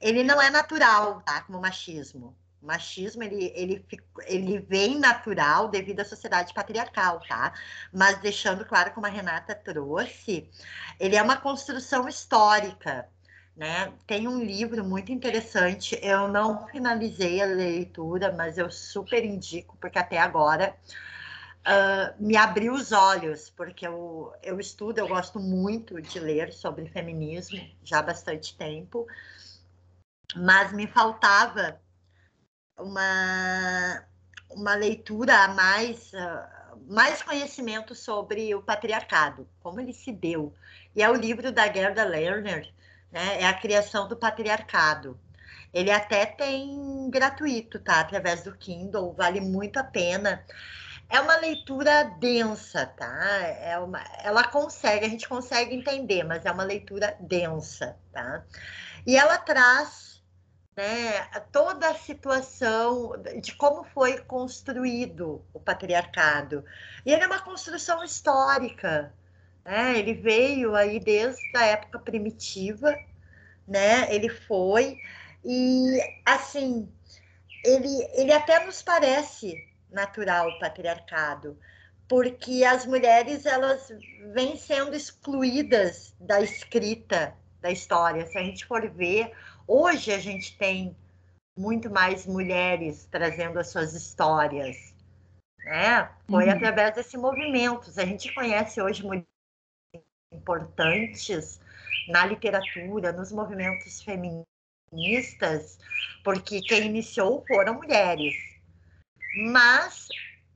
ele 0.00 0.24
não 0.24 0.40
é 0.40 0.48
natural, 0.48 1.20
tá? 1.20 1.42
Como 1.42 1.58
o 1.58 1.60
machismo. 1.60 2.34
O 2.62 2.66
machismo, 2.66 3.22
ele, 3.22 3.52
ele, 3.54 3.86
ele 4.26 4.58
vem 4.60 4.98
natural 4.98 5.68
devido 5.68 6.00
à 6.00 6.04
sociedade 6.06 6.54
patriarcal, 6.54 7.20
tá? 7.28 7.52
Mas 7.92 8.18
deixando 8.22 8.64
claro, 8.64 8.94
como 8.94 9.04
a 9.04 9.10
Renata 9.10 9.54
trouxe, 9.54 10.50
ele 10.98 11.16
é 11.16 11.22
uma 11.22 11.36
construção 11.36 12.08
histórica, 12.08 13.12
né? 13.56 13.92
Tem 14.06 14.26
um 14.26 14.42
livro 14.42 14.84
muito 14.84 15.12
interessante, 15.12 15.98
eu 16.02 16.28
não 16.28 16.66
finalizei 16.68 17.40
a 17.40 17.46
leitura, 17.46 18.32
mas 18.32 18.58
eu 18.58 18.70
super 18.70 19.24
indico, 19.24 19.76
porque 19.80 19.98
até 19.98 20.18
agora 20.18 20.76
uh, 21.60 22.22
me 22.22 22.36
abriu 22.36 22.72
os 22.74 22.92
olhos, 22.92 23.50
porque 23.50 23.86
eu, 23.86 24.32
eu 24.42 24.58
estudo, 24.58 24.98
eu 24.98 25.08
gosto 25.08 25.38
muito 25.38 26.00
de 26.02 26.18
ler 26.18 26.52
sobre 26.52 26.88
feminismo 26.88 27.60
já 27.84 28.00
há 28.00 28.02
bastante 28.02 28.56
tempo, 28.56 29.06
mas 30.36 30.72
me 30.72 30.86
faltava 30.86 31.80
uma, 32.76 34.04
uma 34.50 34.74
leitura 34.74 35.44
a 35.44 35.48
mais, 35.48 36.12
uh, 36.12 36.76
mais 36.88 37.22
conhecimento 37.22 37.94
sobre 37.94 38.52
o 38.52 38.62
patriarcado, 38.62 39.48
como 39.60 39.80
ele 39.80 39.92
se 39.92 40.10
deu. 40.10 40.52
E 40.94 41.02
é 41.02 41.08
o 41.08 41.14
livro 41.14 41.52
da 41.52 41.72
Gerda 41.72 42.04
Lerner, 42.04 42.72
né? 43.14 43.40
É 43.42 43.46
a 43.46 43.54
criação 43.54 44.08
do 44.08 44.16
patriarcado. 44.16 45.18
Ele 45.72 45.90
até 45.90 46.26
tem 46.26 47.08
gratuito, 47.10 47.78
tá? 47.78 48.00
Através 48.00 48.42
do 48.42 48.56
Kindle, 48.56 49.12
vale 49.12 49.40
muito 49.40 49.78
a 49.78 49.84
pena. 49.84 50.44
É 51.08 51.20
uma 51.20 51.36
leitura 51.36 52.04
densa, 52.18 52.86
tá? 52.86 53.24
É 53.60 53.78
uma, 53.78 54.02
ela 54.22 54.42
consegue, 54.44 55.06
a 55.06 55.08
gente 55.08 55.28
consegue 55.28 55.74
entender, 55.74 56.24
mas 56.24 56.44
é 56.44 56.50
uma 56.50 56.64
leitura 56.64 57.16
densa, 57.20 57.96
tá? 58.12 58.42
E 59.06 59.16
ela 59.16 59.38
traz 59.38 60.20
né, 60.76 61.20
toda 61.52 61.90
a 61.90 61.94
situação 61.94 63.12
de 63.40 63.54
como 63.54 63.84
foi 63.84 64.18
construído 64.22 65.44
o 65.52 65.60
patriarcado. 65.60 66.64
E 67.06 67.12
ele 67.12 67.22
é 67.22 67.26
uma 67.26 67.42
construção 67.42 68.02
histórica, 68.02 69.12
né? 69.64 69.98
Ele 69.98 70.14
veio 70.14 70.74
aí 70.74 71.00
desde 71.00 71.40
a 71.56 71.64
época 71.66 71.98
primitiva, 71.98 72.96
né? 73.66 74.12
Ele 74.14 74.28
foi 74.28 74.98
e 75.44 76.00
assim, 76.24 76.88
ele 77.64 78.08
ele 78.14 78.32
até 78.32 78.64
nos 78.64 78.82
parece 78.82 79.56
natural 79.90 80.48
o 80.48 80.58
patriarcado, 80.58 81.58
porque 82.08 82.64
as 82.64 82.86
mulheres 82.86 83.46
elas 83.46 83.88
vêm 84.34 84.56
sendo 84.56 84.94
excluídas 84.94 86.14
da 86.20 86.40
escrita 86.40 87.34
da 87.60 87.70
história. 87.70 88.26
Se 88.26 88.36
a 88.36 88.42
gente 88.42 88.66
for 88.66 88.88
ver 88.90 89.32
Hoje 89.66 90.12
a 90.12 90.18
gente 90.18 90.56
tem 90.58 90.94
muito 91.56 91.90
mais 91.90 92.26
mulheres 92.26 93.06
trazendo 93.10 93.58
as 93.58 93.68
suas 93.68 93.94
histórias, 93.94 94.94
né? 95.64 96.10
Foi 96.28 96.44
uhum. 96.44 96.50
através 96.50 96.94
desse 96.94 97.16
movimento. 97.16 97.90
A 97.96 98.04
gente 98.04 98.32
conhece 98.34 98.80
hoje 98.82 99.02
mulheres 99.02 99.26
importantes 100.34 101.60
na 102.08 102.26
literatura, 102.26 103.12
nos 103.12 103.32
movimentos 103.32 104.02
feministas, 104.02 105.78
porque 106.22 106.60
quem 106.60 106.86
iniciou 106.86 107.44
foram 107.46 107.74
mulheres. 107.74 108.34
Mas 109.50 110.08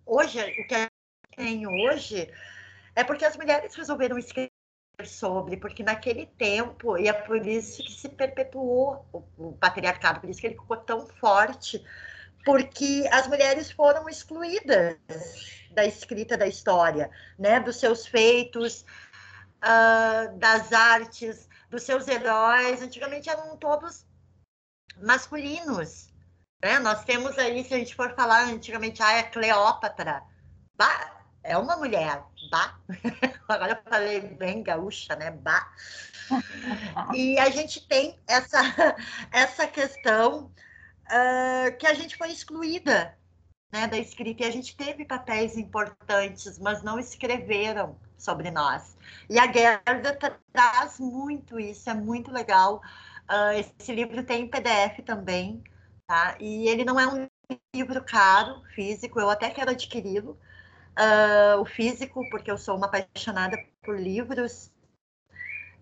hoje, 0.04 0.38
o 0.40 0.66
que 0.66 0.74
a 0.74 0.80
gente 0.80 0.90
tem 1.36 1.66
hoje 1.66 2.30
é 2.94 3.04
porque 3.04 3.24
as 3.24 3.36
mulheres 3.36 3.74
resolveram 3.74 4.18
escrever 4.18 4.50
sobre, 5.04 5.56
porque 5.56 5.82
naquele 5.82 6.26
tempo, 6.26 6.98
e 6.98 7.08
é 7.08 7.12
por 7.12 7.46
isso 7.46 7.82
que 7.82 7.92
se 7.92 8.08
perpetuou 8.08 9.06
o, 9.12 9.22
o, 9.36 9.52
patriarcado, 9.52 10.20
por 10.20 10.28
isso 10.28 10.40
que 10.40 10.48
ele 10.48 10.58
ficou 10.58 10.76
tão 10.76 11.06
forte, 11.06 11.84
porque 12.44 13.08
as 13.12 13.28
mulheres 13.28 13.70
foram 13.70 14.08
excluídas 14.08 14.96
da 15.70 15.84
escrita 15.84 16.36
da 16.36 16.46
história, 16.46 17.10
né, 17.38 17.60
dos 17.60 17.76
seus 17.76 18.06
feitos, 18.06 18.84
uh, 19.62 20.38
das 20.38 20.72
artes, 20.72 21.48
dos 21.70 21.82
seus 21.82 22.06
heróis. 22.08 22.82
Antigamente 22.82 23.28
eram 23.28 23.56
todos 23.56 24.06
masculinos, 25.00 26.12
né? 26.62 26.78
Nós 26.78 27.04
temos 27.04 27.38
aí, 27.38 27.64
se 27.64 27.74
a 27.74 27.78
gente 27.78 27.94
for 27.94 28.14
falar 28.14 28.44
antigamente, 28.44 29.02
ah, 29.02 29.12
é 29.12 29.22
Cleópatra, 29.22 30.22
bah, 30.76 31.24
é 31.42 31.56
uma 31.56 31.76
mulher, 31.76 32.22
bah. 32.50 32.78
Agora 33.48 33.72
eu 33.72 33.90
falei 33.90 34.20
bem 34.20 34.62
gaúcha, 34.62 35.14
né? 35.16 35.30
Bah. 35.30 35.72
E 37.14 37.38
a 37.38 37.48
gente 37.48 37.86
tem 37.86 38.18
essa, 38.26 38.60
essa 39.32 39.66
questão 39.66 40.52
uh, 41.06 41.76
que 41.78 41.86
a 41.86 41.94
gente 41.94 42.16
foi 42.16 42.30
excluída 42.30 43.16
né, 43.72 43.86
da 43.86 43.98
escrita 43.98 44.42
e 44.42 44.46
a 44.46 44.50
gente 44.50 44.76
teve 44.76 45.04
papéis 45.04 45.56
importantes, 45.56 46.58
mas 46.58 46.82
não 46.82 46.98
escreveram 46.98 47.98
sobre 48.18 48.50
nós. 48.50 48.96
E 49.30 49.38
a 49.38 49.50
Gerda 49.50 50.18
traz 50.52 50.98
muito 50.98 51.58
isso, 51.58 51.88
é 51.88 51.94
muito 51.94 52.32
legal. 52.32 52.82
Uh, 53.30 53.64
esse 53.80 53.94
livro 53.94 54.22
tem 54.24 54.42
em 54.42 54.48
PDF 54.48 55.02
também, 55.04 55.62
tá? 56.06 56.36
E 56.40 56.68
ele 56.68 56.84
não 56.84 56.98
é 56.98 57.06
um 57.06 57.28
livro 57.74 58.02
caro, 58.04 58.62
físico, 58.74 59.20
eu 59.20 59.30
até 59.30 59.50
quero 59.50 59.70
adquiri-lo, 59.70 60.38
uh, 60.98 61.60
o 61.60 61.64
físico, 61.64 62.28
porque 62.30 62.50
eu 62.50 62.58
sou 62.58 62.76
uma 62.76 62.86
apaixonada 62.86 63.58
por 63.82 63.98
livros. 63.98 64.70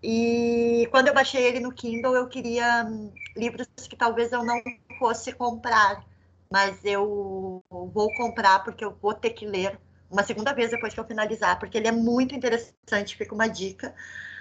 E 0.01 0.87
quando 0.91 1.07
eu 1.07 1.13
baixei 1.13 1.43
ele 1.43 1.59
no 1.59 1.73
Kindle, 1.73 2.15
eu 2.15 2.27
queria 2.27 2.85
um, 2.85 3.11
livros 3.35 3.67
que 3.89 3.95
talvez 3.95 4.31
eu 4.31 4.43
não 4.43 4.61
fosse 4.99 5.33
comprar, 5.33 6.05
mas 6.51 6.83
eu 6.85 7.63
vou 7.69 8.13
comprar 8.15 8.63
porque 8.63 8.85
eu 8.85 8.95
vou 9.01 9.13
ter 9.13 9.31
que 9.31 9.45
ler 9.45 9.79
uma 10.09 10.23
segunda 10.23 10.53
vez 10.53 10.71
depois 10.71 10.93
que 10.93 10.99
eu 10.99 11.05
finalizar, 11.05 11.59
porque 11.59 11.77
ele 11.77 11.87
é 11.87 11.91
muito 11.91 12.33
interessante, 12.33 13.17
fica 13.17 13.33
uma 13.33 13.47
dica, 13.47 13.93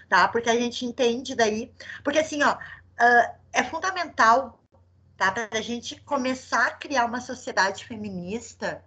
tá? 0.09 0.29
Porque 0.29 0.49
a 0.49 0.57
gente 0.57 0.85
entende 0.85 1.35
daí, 1.35 1.73
porque 2.05 2.19
assim, 2.19 2.43
ó, 2.43 2.55
uh, 2.55 3.37
é 3.53 3.65
fundamental, 3.65 4.61
tá? 5.17 5.33
Para 5.33 5.49
a 5.53 5.61
gente 5.61 6.01
começar 6.03 6.67
a 6.67 6.75
criar 6.75 7.05
uma 7.05 7.21
sociedade 7.21 7.85
feminista, 7.85 8.85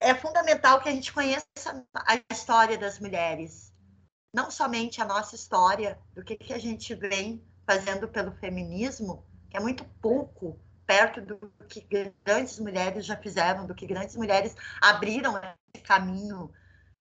é 0.00 0.14
fundamental 0.14 0.80
que 0.80 0.88
a 0.88 0.92
gente 0.92 1.12
conheça 1.12 1.86
a 1.94 2.20
história 2.30 2.76
das 2.76 2.98
mulheres, 2.98 3.72
não 4.34 4.50
somente 4.50 5.00
a 5.00 5.06
nossa 5.06 5.34
história, 5.34 5.98
do 6.14 6.22
que, 6.22 6.36
que 6.36 6.52
a 6.52 6.58
gente 6.58 6.94
vem 6.94 7.42
fazendo 7.66 8.06
pelo 8.06 8.32
feminismo, 8.32 9.24
que 9.50 9.56
é 9.56 9.60
muito 9.60 9.84
pouco 10.00 10.60
perto 10.86 11.20
do 11.20 11.38
que 11.68 11.86
grandes 12.24 12.58
mulheres 12.58 13.04
já 13.04 13.16
fizeram, 13.16 13.66
do 13.66 13.74
que 13.74 13.86
grandes 13.86 14.16
mulheres 14.16 14.54
abriram 14.80 15.40
esse 15.74 15.82
caminho, 15.82 16.50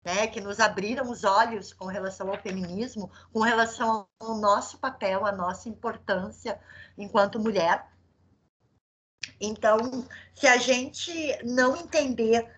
né, 0.04 0.26
que 0.26 0.40
nos 0.40 0.60
abriram 0.60 1.10
os 1.10 1.24
olhos 1.24 1.72
com 1.72 1.86
relação 1.86 2.28
ao 2.28 2.40
feminismo, 2.40 3.10
com 3.32 3.40
relação 3.40 4.06
ao 4.20 4.36
nosso 4.36 4.78
papel, 4.78 5.24
à 5.24 5.32
nossa 5.32 5.68
importância 5.68 6.60
enquanto 6.96 7.40
mulher. 7.40 7.86
Então, 9.40 9.78
se 10.34 10.46
a 10.46 10.56
gente 10.56 11.12
não 11.42 11.76
entender 11.76 12.48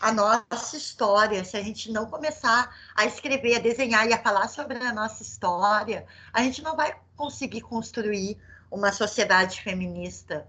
a 0.00 0.12
nossa 0.12 0.76
história, 0.76 1.44
se 1.44 1.56
a 1.56 1.62
gente 1.62 1.90
não 1.92 2.06
começar 2.06 2.74
a 2.94 3.04
escrever, 3.04 3.56
a 3.56 3.60
desenhar 3.60 4.06
e 4.08 4.12
a 4.12 4.22
falar 4.22 4.48
sobre 4.48 4.78
a 4.78 4.92
nossa 4.92 5.22
história, 5.22 6.06
a 6.32 6.42
gente 6.42 6.62
não 6.62 6.76
vai 6.76 6.98
conseguir 7.16 7.60
construir 7.60 8.36
uma 8.70 8.90
sociedade 8.90 9.60
feminista. 9.60 10.48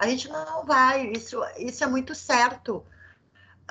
A 0.00 0.08
gente 0.08 0.28
não 0.28 0.64
vai, 0.64 1.08
isso, 1.08 1.38
isso 1.58 1.84
é 1.84 1.86
muito 1.86 2.14
certo. 2.14 2.78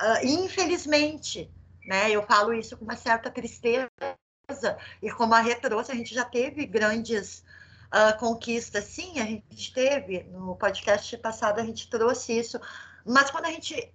Uh, 0.00 0.24
infelizmente, 0.24 1.52
né, 1.84 2.08
eu 2.08 2.22
falo 2.22 2.54
isso 2.54 2.76
com 2.76 2.84
uma 2.84 2.94
certa 2.94 3.28
tristeza, 3.32 3.88
e 5.02 5.10
como 5.10 5.34
a 5.34 5.40
Rê 5.40 5.56
trouxe, 5.56 5.90
a 5.90 5.94
gente 5.96 6.14
já 6.14 6.24
teve 6.24 6.66
grandes 6.66 7.42
uh, 7.88 8.16
conquistas, 8.20 8.84
sim, 8.84 9.18
a 9.18 9.24
gente 9.24 9.74
teve, 9.74 10.22
no 10.22 10.54
podcast 10.54 11.18
passado 11.18 11.58
a 11.58 11.64
gente 11.64 11.90
trouxe 11.90 12.38
isso, 12.38 12.60
mas 13.04 13.28
quando 13.28 13.46
a 13.46 13.50
gente 13.50 13.92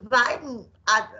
vai, 0.00 0.40
a, 0.86 1.10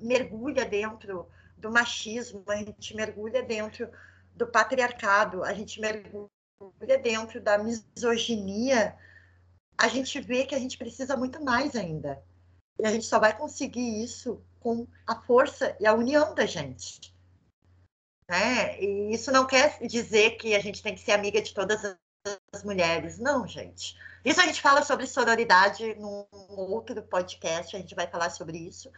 mergulha 0.00 0.64
dentro 0.64 1.28
do 1.58 1.70
machismo, 1.70 2.42
a 2.48 2.56
gente 2.56 2.96
mergulha 2.96 3.42
dentro 3.42 3.86
do 4.34 4.46
patriarcado, 4.46 5.44
a 5.44 5.52
gente 5.52 5.78
mergulha 5.78 6.30
dentro 7.02 7.38
da 7.38 7.58
misoginia, 7.58 8.96
a 9.80 9.88
gente 9.88 10.20
vê 10.20 10.44
que 10.44 10.54
a 10.54 10.58
gente 10.58 10.76
precisa 10.76 11.16
muito 11.16 11.42
mais 11.42 11.74
ainda. 11.74 12.22
E 12.78 12.86
a 12.86 12.92
gente 12.92 13.06
só 13.06 13.18
vai 13.18 13.34
conseguir 13.34 14.04
isso 14.04 14.44
com 14.60 14.86
a 15.06 15.16
força 15.22 15.74
e 15.80 15.86
a 15.86 15.94
união 15.94 16.34
da 16.34 16.44
gente. 16.44 17.14
Né? 18.28 18.78
E 18.78 19.14
isso 19.14 19.32
não 19.32 19.46
quer 19.46 19.78
dizer 19.86 20.32
que 20.32 20.54
a 20.54 20.60
gente 20.60 20.82
tem 20.82 20.94
que 20.94 21.00
ser 21.00 21.12
amiga 21.12 21.40
de 21.40 21.54
todas 21.54 21.82
as 22.52 22.62
mulheres. 22.62 23.18
Não, 23.18 23.48
gente. 23.48 23.96
Isso 24.22 24.38
a 24.38 24.44
gente 24.44 24.60
fala 24.60 24.82
sobre 24.82 25.06
sororidade 25.06 25.94
num 25.94 26.26
outro 26.30 27.02
podcast, 27.02 27.74
a 27.74 27.78
gente 27.78 27.94
vai 27.94 28.06
falar 28.06 28.28
sobre 28.28 28.58
isso, 28.58 28.92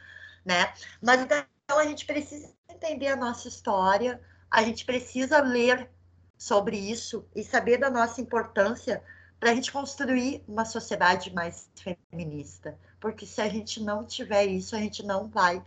né? 0.45 0.75
Mas 1.01 1.21
então 1.21 1.47
a 1.79 1.85
gente 1.85 2.05
precisa 2.05 2.53
entender 2.69 3.07
a 3.07 3.17
nossa 3.17 3.47
história, 3.47 4.21
a 4.51 4.65
gente 4.65 4.85
precisa 4.85 5.41
ler 5.41 5.89
sobre 6.37 6.77
isso 6.77 7.25
e 7.37 7.45
saber 7.45 7.79
da 7.79 7.89
nossa 7.89 8.21
importância 8.21 9.01
para 9.43 9.51
a 9.51 9.55
gente 9.57 9.73
construir 9.73 10.45
uma 10.47 10.65
sociedade 10.65 11.35
mais 11.35 11.69
feminista. 11.75 12.79
Porque 13.01 13.27
se 13.27 13.41
a 13.41 13.49
gente 13.49 13.83
não 13.83 14.05
tiver 14.05 14.45
isso, 14.45 14.77
a 14.77 14.79
gente 14.79 15.05
não 15.05 15.27
vai 15.27 15.61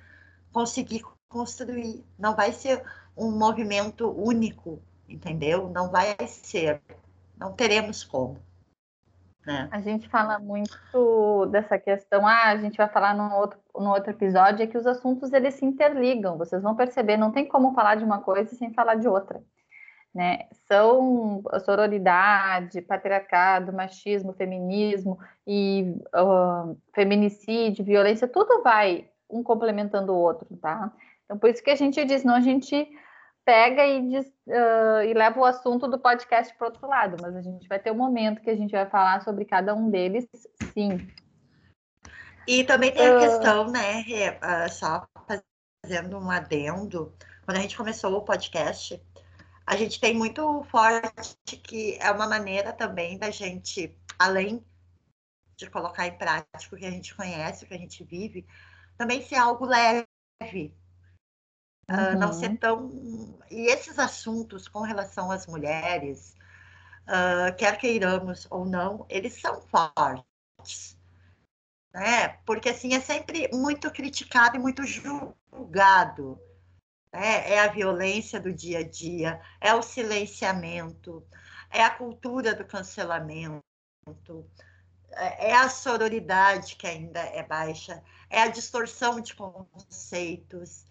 conseguir 0.53 1.03
construir, 1.27 2.01
não 2.17 2.33
vai 2.33 2.53
ser 2.53 2.81
um 3.17 3.37
movimento 3.37 4.09
único, 4.09 4.81
entendeu? 5.09 5.69
Não 5.69 5.91
vai 5.91 6.15
ser, 6.25 6.81
não 7.37 7.51
teremos 7.51 8.01
como. 8.01 8.39
Né? 9.45 9.67
A 9.69 9.81
gente 9.81 10.07
fala 10.07 10.39
muito 10.39 11.45
dessa 11.47 11.77
questão, 11.77 12.25
ah, 12.25 12.51
a 12.51 12.57
gente 12.57 12.77
vai 12.77 12.87
falar 12.87 13.13
no 13.13 13.29
outro, 13.35 13.59
no 13.75 13.89
outro 13.89 14.11
episódio, 14.11 14.63
é 14.63 14.67
que 14.67 14.77
os 14.77 14.87
assuntos 14.87 15.33
eles 15.33 15.55
se 15.55 15.65
interligam, 15.65 16.37
vocês 16.37 16.63
vão 16.63 16.77
perceber, 16.77 17.17
não 17.17 17.29
tem 17.29 17.45
como 17.45 17.73
falar 17.73 17.95
de 17.95 18.05
uma 18.05 18.21
coisa 18.21 18.55
sem 18.55 18.73
falar 18.73 18.95
de 18.95 19.07
outra. 19.09 19.43
Né? 20.15 20.47
São 20.65 21.43
sororidade, 21.65 22.81
patriarcado, 22.81 23.73
machismo, 23.73 24.31
feminismo 24.31 25.19
e 25.45 25.93
uh, 26.15 26.77
feminicídio, 26.93 27.83
violência, 27.83 28.25
tudo 28.25 28.63
vai 28.63 29.09
um 29.29 29.43
complementando 29.43 30.13
o 30.13 30.17
outro, 30.17 30.47
tá? 30.55 30.89
Então, 31.25 31.37
por 31.37 31.49
isso 31.49 31.61
que 31.61 31.69
a 31.69 31.75
gente 31.75 32.03
diz, 32.05 32.23
não 32.23 32.35
a 32.35 32.39
gente 32.39 32.87
pega 33.43 33.85
e, 33.85 34.07
diz, 34.07 34.25
uh, 34.47 35.03
e 35.05 35.13
leva 35.13 35.37
o 35.37 35.43
assunto 35.43 35.85
do 35.85 35.99
podcast 35.99 36.55
para 36.55 36.67
outro 36.67 36.87
lado, 36.87 37.17
mas 37.21 37.35
a 37.35 37.41
gente 37.41 37.67
vai 37.67 37.77
ter 37.77 37.91
um 37.91 37.97
momento 37.97 38.41
que 38.41 38.49
a 38.49 38.55
gente 38.55 38.71
vai 38.71 38.85
falar 38.85 39.21
sobre 39.21 39.43
cada 39.43 39.75
um 39.75 39.89
deles, 39.89 40.25
sim. 40.73 41.05
E 42.47 42.63
também 42.63 42.93
tem 42.93 43.05
a 43.05 43.17
uh... 43.17 43.19
questão, 43.19 43.67
né, 43.69 44.05
só 44.69 45.05
fazendo 45.83 46.17
um 46.17 46.31
adendo, 46.31 47.13
quando 47.43 47.57
a 47.57 47.61
gente 47.61 47.75
começou 47.75 48.13
o 48.13 48.21
podcast, 48.21 49.01
a 49.65 49.75
gente 49.75 49.99
tem 49.99 50.13
muito 50.13 50.63
forte 50.65 51.57
que 51.57 51.97
é 51.99 52.11
uma 52.11 52.27
maneira 52.27 52.71
também 52.71 53.17
da 53.17 53.31
gente, 53.31 53.97
além 54.19 54.63
de 55.57 55.69
colocar 55.69 56.05
em 56.05 56.17
prática 56.17 56.75
o 56.75 56.77
que 56.77 56.85
a 56.85 56.91
gente 56.91 57.15
conhece, 57.15 57.63
o 57.63 57.67
que 57.67 57.73
a 57.73 57.77
gente 57.77 58.03
vive, 58.03 58.45
também 58.97 59.21
ser 59.21 59.35
algo 59.35 59.65
leve, 59.65 60.73
Uh, 61.87 62.17
não 62.17 62.33
ser 62.33 62.49
uhum. 62.49 62.57
tão. 62.57 63.39
E 63.49 63.67
esses 63.67 63.99
assuntos 63.99 64.67
com 64.67 64.81
relação 64.81 65.29
às 65.29 65.45
mulheres, 65.45 66.35
uh, 67.03 67.55
quer 67.55 67.77
queiramos 67.77 68.47
ou 68.49 68.65
não, 68.65 69.05
eles 69.07 69.39
são 69.39 69.61
fortes. 69.61 70.97
Né? 71.93 72.29
Porque 72.43 72.69
assim 72.69 72.95
é 72.95 72.99
sempre 72.99 73.49
muito 73.53 73.91
criticado 73.91 74.55
e 74.55 74.59
muito 74.59 74.83
julgado. 74.83 76.39
Né? 77.15 77.53
É 77.53 77.59
a 77.59 77.67
violência 77.67 78.39
do 78.39 78.53
dia 78.53 78.79
a 78.79 78.83
dia, 78.83 79.39
é 79.61 79.73
o 79.73 79.81
silenciamento, 79.81 81.25
é 81.71 81.81
a 81.81 81.89
cultura 81.89 82.53
do 82.53 82.65
cancelamento, 82.65 83.63
é, 85.11 85.51
é 85.51 85.55
a 85.55 85.69
sororidade 85.69 86.75
que 86.75 86.85
ainda 86.85 87.21
é 87.21 87.41
baixa, 87.41 88.03
é 88.29 88.41
a 88.41 88.47
distorção 88.47 89.21
de 89.21 89.33
conceitos 89.33 90.85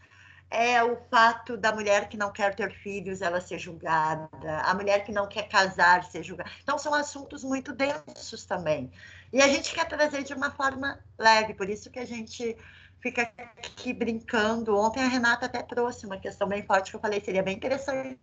é 0.51 0.83
o 0.85 0.97
fato 1.11 1.57
da 1.57 1.73
mulher 1.73 2.09
que 2.09 2.17
não 2.17 2.31
quer 2.31 2.55
ter 2.55 2.73
filhos 2.73 3.21
ela 3.21 3.41
ser 3.41 3.59
julgada, 3.59 4.29
a 4.63 4.73
mulher 4.73 5.05
que 5.05 5.11
não 5.11 5.27
quer 5.27 5.49
casar 5.49 6.05
ser 6.05 6.23
julgada. 6.23 6.51
Então 6.63 6.79
são 6.79 6.95
assuntos 6.95 7.43
muito 7.43 7.73
densos 7.73 8.45
também. 8.45 8.91
E 9.33 9.43
a 9.43 9.49
gente 9.49 9.75
quer 9.75 9.87
trazer 9.87 10.23
de 10.23 10.33
uma 10.33 10.53
forma 10.53 10.99
leve, 11.19 11.55
por 11.55 11.69
isso 11.69 11.91
que 11.91 11.99
a 11.99 12.05
gente 12.05 12.57
fica 13.05 13.31
aqui 13.59 13.93
brincando. 13.93 14.77
Ontem 14.77 15.03
a 15.03 15.09
Renata 15.09 15.45
até 15.45 15.63
trouxe 15.63 16.07
uma 16.07 16.17
questão 16.17 16.49
bem 16.49 16.63
forte 16.63 16.91
que 16.91 16.97
eu 16.97 17.01
falei, 17.01 17.21
seria 17.21 17.43
bem 17.43 17.55
interessante 17.55 18.19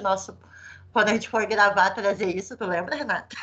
nosso 0.00 0.38
quando 0.92 1.08
a 1.08 1.12
gente 1.14 1.28
for 1.28 1.44
gravar 1.46 1.90
trazer 1.90 2.36
isso, 2.36 2.56
tu 2.56 2.64
lembra, 2.64 2.94
Renata? 2.94 3.34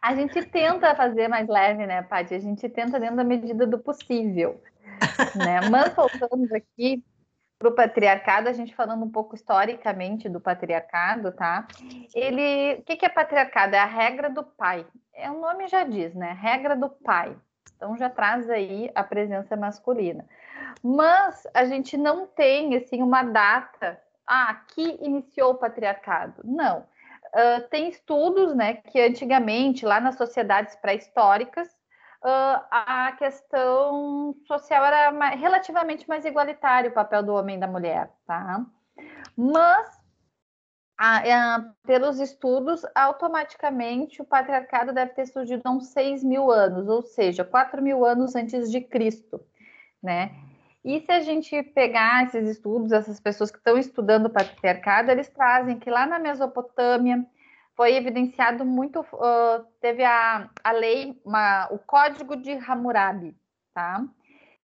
A 0.00 0.14
gente 0.14 0.44
tenta 0.46 0.94
fazer 0.94 1.28
mais 1.28 1.48
leve, 1.48 1.84
né, 1.84 2.02
Paty? 2.02 2.34
A 2.34 2.38
gente 2.38 2.68
tenta 2.68 3.00
dentro 3.00 3.16
da 3.16 3.24
medida 3.24 3.66
do 3.66 3.78
possível 3.80 4.62
né? 5.34 5.60
Mas 5.70 5.94
voltando 5.94 6.54
aqui 6.54 7.04
para 7.58 7.68
o 7.68 7.74
patriarcado, 7.74 8.48
a 8.48 8.52
gente 8.52 8.74
falando 8.74 9.04
um 9.04 9.10
pouco 9.10 9.34
historicamente 9.34 10.28
do 10.28 10.40
patriarcado, 10.40 11.32
tá? 11.32 11.66
Ele, 12.14 12.74
o 12.74 12.82
que, 12.84 12.96
que 12.96 13.06
é 13.06 13.08
patriarcado? 13.08 13.74
É 13.74 13.80
a 13.80 13.84
regra 13.84 14.30
do 14.30 14.44
pai. 14.44 14.86
É 15.12 15.30
o 15.30 15.40
nome 15.40 15.66
já 15.66 15.82
diz, 15.82 16.14
né? 16.14 16.32
Regra 16.40 16.76
do 16.76 16.88
pai. 16.88 17.36
Então 17.76 17.96
já 17.96 18.08
traz 18.08 18.48
aí 18.50 18.90
a 18.94 19.02
presença 19.02 19.56
masculina. 19.56 20.24
Mas 20.82 21.46
a 21.54 21.64
gente 21.64 21.96
não 21.96 22.26
tem 22.26 22.76
assim 22.76 23.02
uma 23.02 23.22
data. 23.22 24.00
Ah, 24.26 24.50
aqui 24.50 24.98
iniciou 25.00 25.52
o 25.52 25.58
patriarcado. 25.58 26.42
Não. 26.44 26.84
Uh, 27.28 27.68
tem 27.70 27.88
estudos, 27.88 28.54
né, 28.54 28.74
que 28.74 28.98
antigamente 29.00 29.84
lá 29.84 30.00
nas 30.00 30.16
sociedades 30.16 30.74
pré-históricas 30.76 31.68
uh, 32.24 32.64
a 32.70 33.12
questão 33.18 34.34
social 34.46 34.84
era 34.84 35.12
mais, 35.12 35.38
relativamente 35.38 36.08
mais 36.08 36.24
igualitária 36.24 36.90
o 36.90 36.94
papel 36.94 37.22
do 37.22 37.34
homem 37.34 37.56
e 37.56 37.60
da 37.60 37.66
mulher, 37.66 38.10
tá? 38.26 38.64
Mas 39.36 39.97
a, 40.98 41.64
pelos 41.86 42.18
estudos, 42.18 42.82
automaticamente 42.94 44.20
o 44.20 44.24
patriarcado 44.24 44.92
deve 44.92 45.12
ter 45.12 45.26
surgido 45.26 45.62
há 45.64 45.70
uns 45.70 45.88
6 45.88 46.24
mil 46.24 46.50
anos, 46.50 46.88
ou 46.88 47.02
seja, 47.02 47.44
4 47.44 47.80
mil 47.80 48.04
anos 48.04 48.34
antes 48.34 48.70
de 48.70 48.80
Cristo, 48.80 49.40
né? 50.02 50.34
E 50.84 51.00
se 51.00 51.12
a 51.12 51.20
gente 51.20 51.62
pegar 51.62 52.24
esses 52.24 52.48
estudos, 52.48 52.92
essas 52.92 53.20
pessoas 53.20 53.50
que 53.50 53.58
estão 53.58 53.78
estudando 53.78 54.26
o 54.26 54.30
patriarcado, 54.30 55.10
eles 55.10 55.28
trazem 55.28 55.78
que 55.78 55.90
lá 55.90 56.06
na 56.06 56.18
Mesopotâmia, 56.18 57.24
foi 57.76 57.94
evidenciado 57.94 58.64
muito, 58.64 59.00
uh, 59.00 59.64
teve 59.80 60.02
a, 60.02 60.50
a 60.64 60.72
lei, 60.72 61.20
uma, 61.24 61.68
o 61.70 61.78
Código 61.78 62.34
de 62.34 62.50
Hammurabi, 62.50 63.36
tá? 63.72 64.04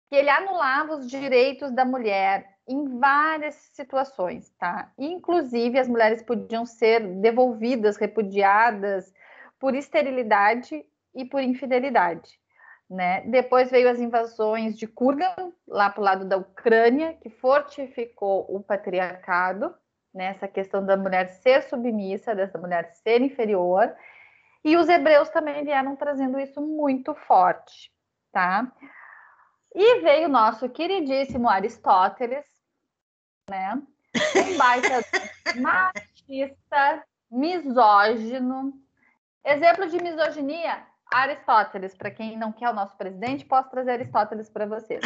Que 0.09 0.17
ele 0.17 0.29
anulava 0.29 0.97
os 0.97 1.09
direitos 1.09 1.71
da 1.71 1.85
mulher 1.85 2.58
em 2.69 2.99
várias 2.99 3.55
situações, 3.73 4.51
tá? 4.59 4.91
Inclusive, 4.95 5.79
as 5.79 5.87
mulheres 5.87 6.21
podiam 6.21 6.67
ser 6.67 6.99
devolvidas, 7.15 7.97
repudiadas 7.97 9.11
por 9.59 9.73
esterilidade 9.73 10.85
e 11.15 11.25
por 11.25 11.41
infidelidade, 11.41 12.39
né? 12.87 13.21
Depois 13.21 13.71
veio 13.71 13.89
as 13.89 13.99
invasões 13.99 14.77
de 14.77 14.85
Kurgan, 14.85 15.51
lá 15.67 15.89
para 15.89 15.99
o 15.99 16.03
lado 16.03 16.25
da 16.25 16.37
Ucrânia, 16.37 17.15
que 17.15 17.29
fortificou 17.31 18.45
o 18.47 18.61
patriarcado, 18.61 19.73
nessa 20.13 20.47
questão 20.47 20.85
da 20.85 20.95
mulher 20.95 21.27
ser 21.27 21.63
submissa, 21.63 22.35
dessa 22.35 22.57
mulher 22.57 22.91
ser 22.93 23.21
inferior, 23.21 23.91
e 24.63 24.77
os 24.77 24.87
hebreus 24.87 25.29
também 25.29 25.63
vieram 25.63 25.95
trazendo 25.95 26.39
isso 26.39 26.61
muito 26.61 27.15
forte, 27.15 27.91
tá? 28.31 28.71
E 29.73 30.01
veio 30.01 30.27
o 30.27 30.31
nosso 30.31 30.69
queridíssimo 30.69 31.47
Aristóteles, 31.47 32.58
né? 33.49 33.81
Um 34.35 34.57
baita 34.57 35.05
machista, 35.59 37.03
misógino. 37.31 38.73
Exemplo 39.43 39.89
de 39.89 40.01
misoginia, 40.01 40.85
Aristóteles, 41.11 41.95
para 41.95 42.11
quem 42.11 42.37
não 42.37 42.51
quer 42.51 42.69
o 42.69 42.73
nosso 42.73 42.95
presidente, 42.95 43.45
posso 43.45 43.69
trazer 43.69 43.91
Aristóteles 43.91 44.49
para 44.49 44.65
vocês. 44.65 45.01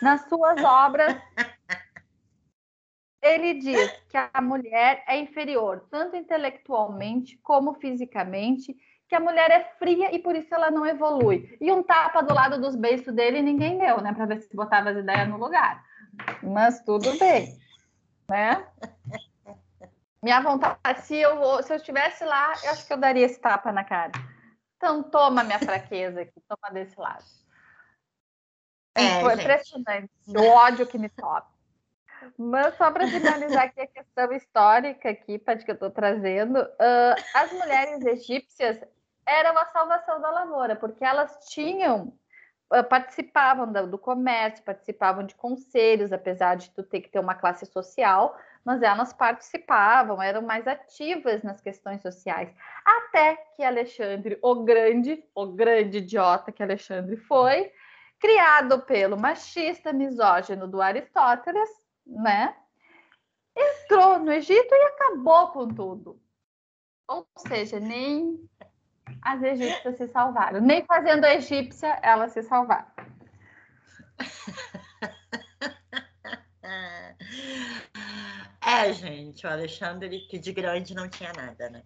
Nas 0.00 0.28
suas 0.28 0.62
obras 0.62 1.16
ele 3.22 3.54
diz 3.54 3.90
que 4.08 4.16
a 4.16 4.40
mulher 4.40 5.04
é 5.06 5.18
inferior, 5.18 5.86
tanto 5.90 6.16
intelectualmente 6.16 7.38
como 7.42 7.74
fisicamente, 7.74 8.74
que 9.08 9.14
a 9.14 9.20
mulher 9.20 9.50
é 9.50 9.64
fria 9.78 10.14
e 10.14 10.18
por 10.18 10.34
isso 10.36 10.54
ela 10.54 10.70
não 10.70 10.86
evolui. 10.86 11.56
E 11.60 11.70
um 11.70 11.82
tapa 11.82 12.22
do 12.22 12.32
lado 12.32 12.60
dos 12.60 12.74
beiços 12.74 13.12
dele 13.12 13.42
ninguém 13.42 13.76
deu, 13.76 14.00
né? 14.00 14.12
Para 14.12 14.26
ver 14.26 14.40
se 14.40 14.56
botava 14.56 14.90
as 14.90 14.96
ideias 14.96 15.28
no 15.28 15.36
lugar. 15.36 15.84
Mas 16.42 16.82
tudo 16.84 17.18
bem, 17.18 17.58
né? 18.30 18.64
Minha 20.22 20.40
vontade, 20.40 21.02
se 21.02 21.16
eu, 21.16 21.62
se 21.62 21.72
eu 21.72 21.76
estivesse 21.76 22.24
lá, 22.24 22.52
eu 22.62 22.70
acho 22.70 22.86
que 22.86 22.92
eu 22.92 22.96
daria 22.96 23.26
esse 23.26 23.40
tapa 23.40 23.72
na 23.72 23.82
cara. 23.82 24.12
Então 24.76 25.02
toma 25.02 25.42
minha 25.42 25.58
fraqueza 25.58 26.20
aqui, 26.20 26.40
toma 26.48 26.72
desse 26.72 26.98
lado. 26.98 27.24
É, 28.94 29.20
Foi 29.20 29.34
impressionante 29.34 30.10
o 30.28 30.42
ódio 30.42 30.86
que 30.86 30.98
me 30.98 31.08
toca. 31.08 31.48
Mas 32.38 32.76
só 32.76 32.90
para 32.90 33.08
finalizar 33.08 33.64
aqui 33.64 33.80
a 33.80 33.86
questão 33.86 34.32
histórica 34.32 35.10
aqui, 35.10 35.38
Paty, 35.38 35.64
que 35.64 35.70
eu 35.70 35.74
estou 35.74 35.90
trazendo, 35.90 36.60
uh, 36.60 37.14
as 37.34 37.50
mulheres 37.52 38.04
egípcias 38.04 38.78
eram 39.26 39.58
a 39.58 39.66
salvação 39.66 40.20
da 40.20 40.30
lavoura, 40.30 40.76
porque 40.76 41.04
elas 41.04 41.48
tinham, 41.48 42.12
participavam 42.88 43.72
do, 43.72 43.86
do, 43.88 43.98
comércio, 43.98 44.64
participavam 44.64 45.26
de 45.26 45.34
conselhos, 45.34 46.12
apesar 46.12 46.54
de 46.54 46.70
tu 46.70 46.84
ter 46.84 47.00
que 47.00 47.08
ter 47.08 47.18
uma 47.18 47.34
classe 47.34 47.66
social, 47.66 48.38
mas 48.64 48.80
elas 48.82 49.12
participavam, 49.12 50.22
eram 50.22 50.42
mais 50.42 50.68
ativas 50.68 51.42
nas 51.42 51.60
questões 51.60 52.00
sociais. 52.00 52.54
Até 52.84 53.36
que 53.56 53.64
Alexandre, 53.64 54.38
o 54.40 54.62
grande, 54.62 55.24
o 55.34 55.46
grande 55.46 55.98
idiota 55.98 56.52
que 56.52 56.62
Alexandre 56.62 57.16
foi, 57.16 57.72
criado 58.20 58.80
pelo 58.82 59.18
machista 59.18 59.92
misógino 59.92 60.68
do 60.68 60.80
Aristóteles, 60.80 61.70
né? 62.06 62.54
Entrou 63.56 64.20
no 64.20 64.30
Egito 64.30 64.72
e 64.72 64.82
acabou 64.84 65.48
com 65.48 65.66
tudo. 65.66 66.20
Ou 67.08 67.26
seja, 67.48 67.80
nem 67.80 68.48
as 69.22 69.42
egípcias 69.42 69.96
se 69.96 70.08
salvaram. 70.08 70.60
Nem 70.60 70.84
fazendo 70.84 71.24
a 71.24 71.34
egípcia, 71.34 71.98
elas 72.02 72.32
se 72.32 72.42
salvaram. 72.42 72.86
É, 78.62 78.92
gente, 78.92 79.46
o 79.46 79.50
Alexandre, 79.50 80.20
que 80.28 80.38
de 80.38 80.52
grande 80.52 80.94
não 80.94 81.08
tinha 81.08 81.32
nada, 81.32 81.68
né? 81.70 81.82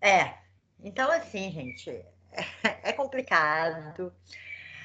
É, 0.00 0.34
então 0.78 1.10
assim, 1.10 1.50
gente, 1.50 1.90
é 2.62 2.92
complicado. 2.92 4.12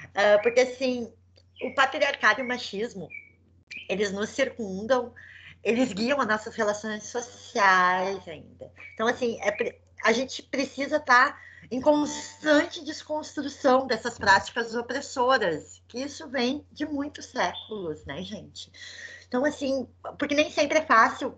Uh, 0.09 0.41
porque 0.41 0.61
assim, 0.61 1.13
o 1.61 1.73
patriarcado 1.75 2.39
e 2.39 2.43
o 2.43 2.47
machismo, 2.47 3.07
eles 3.89 4.11
nos 4.11 4.29
circundam, 4.29 5.13
eles 5.63 5.93
guiam 5.93 6.19
as 6.19 6.27
nossas 6.27 6.55
relações 6.55 7.03
sociais 7.03 8.27
ainda. 8.27 8.71
Então, 8.93 9.07
assim, 9.07 9.39
é, 9.41 9.51
a 10.03 10.11
gente 10.11 10.43
precisa 10.43 10.97
estar 10.97 11.41
em 11.71 11.81
constante 11.81 12.83
desconstrução 12.83 13.87
dessas 13.87 14.17
práticas 14.17 14.75
opressoras, 14.75 15.81
que 15.87 15.99
isso 15.99 16.27
vem 16.27 16.65
de 16.71 16.85
muitos 16.85 17.25
séculos, 17.25 18.05
né, 18.05 18.21
gente? 18.21 18.71
Então, 19.27 19.45
assim, 19.45 19.87
porque 20.19 20.35
nem 20.35 20.51
sempre 20.51 20.79
é 20.79 20.85
fácil 20.85 21.37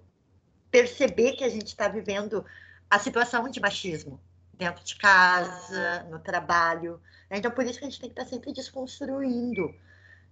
perceber 0.70 1.34
que 1.34 1.43
a 1.43 1.49
gente 1.49 1.68
está 1.68 1.88
vivendo 1.88 2.43
a 2.89 2.99
situação 2.99 3.47
de 3.47 3.61
machismo 3.61 4.20
dentro 4.57 4.84
de 4.84 4.95
casa, 4.97 6.03
no 6.09 6.20
trabalho. 6.20 6.99
Né? 7.30 7.38
Então, 7.38 7.51
por 7.51 7.66
isso 7.66 7.80
que 7.80 7.86
a 7.86 7.89
gente 7.89 7.99
tem 7.99 8.09
que 8.09 8.20
estar 8.20 8.30
sempre 8.30 8.51
desconstruindo, 8.51 9.74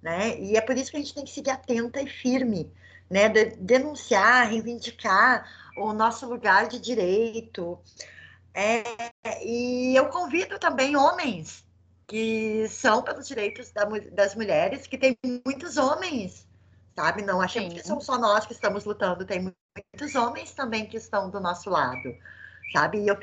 né? 0.02 0.38
E 0.40 0.58
é 0.58 0.62
por 0.62 0.76
isso 0.76 0.92
que 0.92 0.98
a 0.98 1.00
gente 1.00 1.14
tem 1.14 1.24
que 1.24 1.32
seguir 1.32 1.52
atenta 1.52 2.02
e 2.02 2.08
firme, 2.08 2.72
né? 3.10 3.30
De 3.30 3.46
denunciar, 3.56 4.50
reivindicar 4.50 5.50
o 5.78 5.94
nosso 5.94 6.28
lugar 6.28 6.68
de 6.68 6.80
direito, 6.80 7.80
é, 8.54 8.84
e 9.44 9.96
eu 9.96 10.10
convido 10.10 10.60
também 10.60 10.96
homens 10.96 11.66
que 12.08 12.68
são 12.70 13.02
pelos 13.02 13.28
direitos 13.28 13.72
da, 13.72 13.86
das 14.12 14.36
mulheres, 14.36 14.86
que 14.86 14.98
tem 14.98 15.18
muitos 15.46 15.78
homens, 15.78 16.48
sabe? 16.96 17.24
Não 17.24 17.42
achamos 17.42 17.74
Sim. 17.74 17.80
que 17.80 17.88
são 17.88 18.00
só 18.00 18.18
nós 18.20 18.46
que 18.46 18.54
estamos 18.54 18.86
lutando, 18.86 19.26
tem 19.26 19.42
muitos 19.42 20.16
homens 20.16 20.52
também 20.54 20.86
que 20.86 20.98
estão 20.98 21.30
do 21.30 21.40
nosso 21.40 21.70
lado, 21.70 22.16
sabe? 22.72 23.00
E 23.00 23.08
eu 23.08 23.18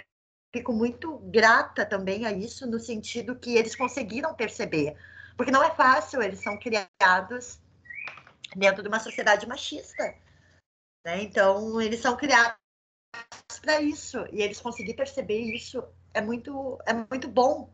fico 0.53 0.72
muito 0.72 1.18
grata 1.18 1.87
também 1.87 2.26
a 2.26 2.33
isso, 2.33 2.66
no 2.66 2.81
sentido 2.81 3.37
que 3.37 3.57
eles 3.57 3.76
conseguiram 3.76 4.35
perceber, 4.35 4.97
porque 5.37 5.53
não 5.53 5.62
é 5.62 5.70
fácil, 5.70 6.22
eles 6.22 6.43
são 6.43 6.59
criados 6.59 7.61
dentro 8.57 8.83
de 8.83 8.89
uma 8.89 8.99
sociedade 8.99 9.47
machista, 9.47 10.14
né? 11.05 11.22
Então, 11.22 11.81
eles 11.81 12.01
são 12.01 12.16
criados 12.16 12.60
para 13.61 13.81
isso. 13.81 14.19
E 14.33 14.43
eles 14.43 14.61
conseguirem 14.61 14.97
perceber 14.97 15.41
isso 15.41 15.83
é 16.15 16.21
muito 16.21 16.79
é 16.87 16.93
muito 16.93 17.29
bom 17.29 17.71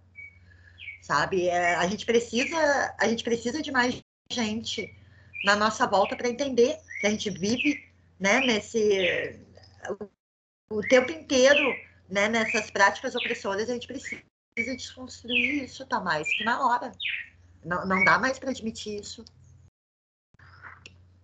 sabe? 1.07 1.47
É, 1.49 1.77
a 1.77 1.87
gente 1.87 2.05
precisa 2.05 2.95
a 2.99 3.09
gente 3.09 3.23
precisa 3.23 3.63
de 3.63 3.71
mais 3.71 4.01
gente 4.31 4.93
na 5.45 5.55
nossa 5.55 5.87
volta 5.87 6.17
para 6.17 6.29
entender 6.29 6.77
que 7.01 7.07
a 7.07 7.11
gente 7.11 7.31
vive 7.31 7.89
né 8.19 8.41
nesse 8.41 9.41
o, 10.69 10.79
o 10.79 10.81
tempo 10.89 11.13
inteiro 11.13 11.65
né 12.11 12.29
nessas 12.29 12.71
práticas 12.71 13.15
opressoras 13.15 13.71
a 13.71 13.75
gente 13.75 13.87
precisa 13.87 14.21
desconstruir 14.57 15.65
isso 15.65 15.87
tá 15.87 16.01
mais 16.01 16.29
que 16.37 16.45
na 16.45 16.67
hora. 16.67 16.91
Não, 17.65 17.87
não 17.87 18.05
dá 18.05 18.19
mais 18.19 18.39
para 18.39 18.51
admitir 18.51 19.01
isso. 19.01 19.25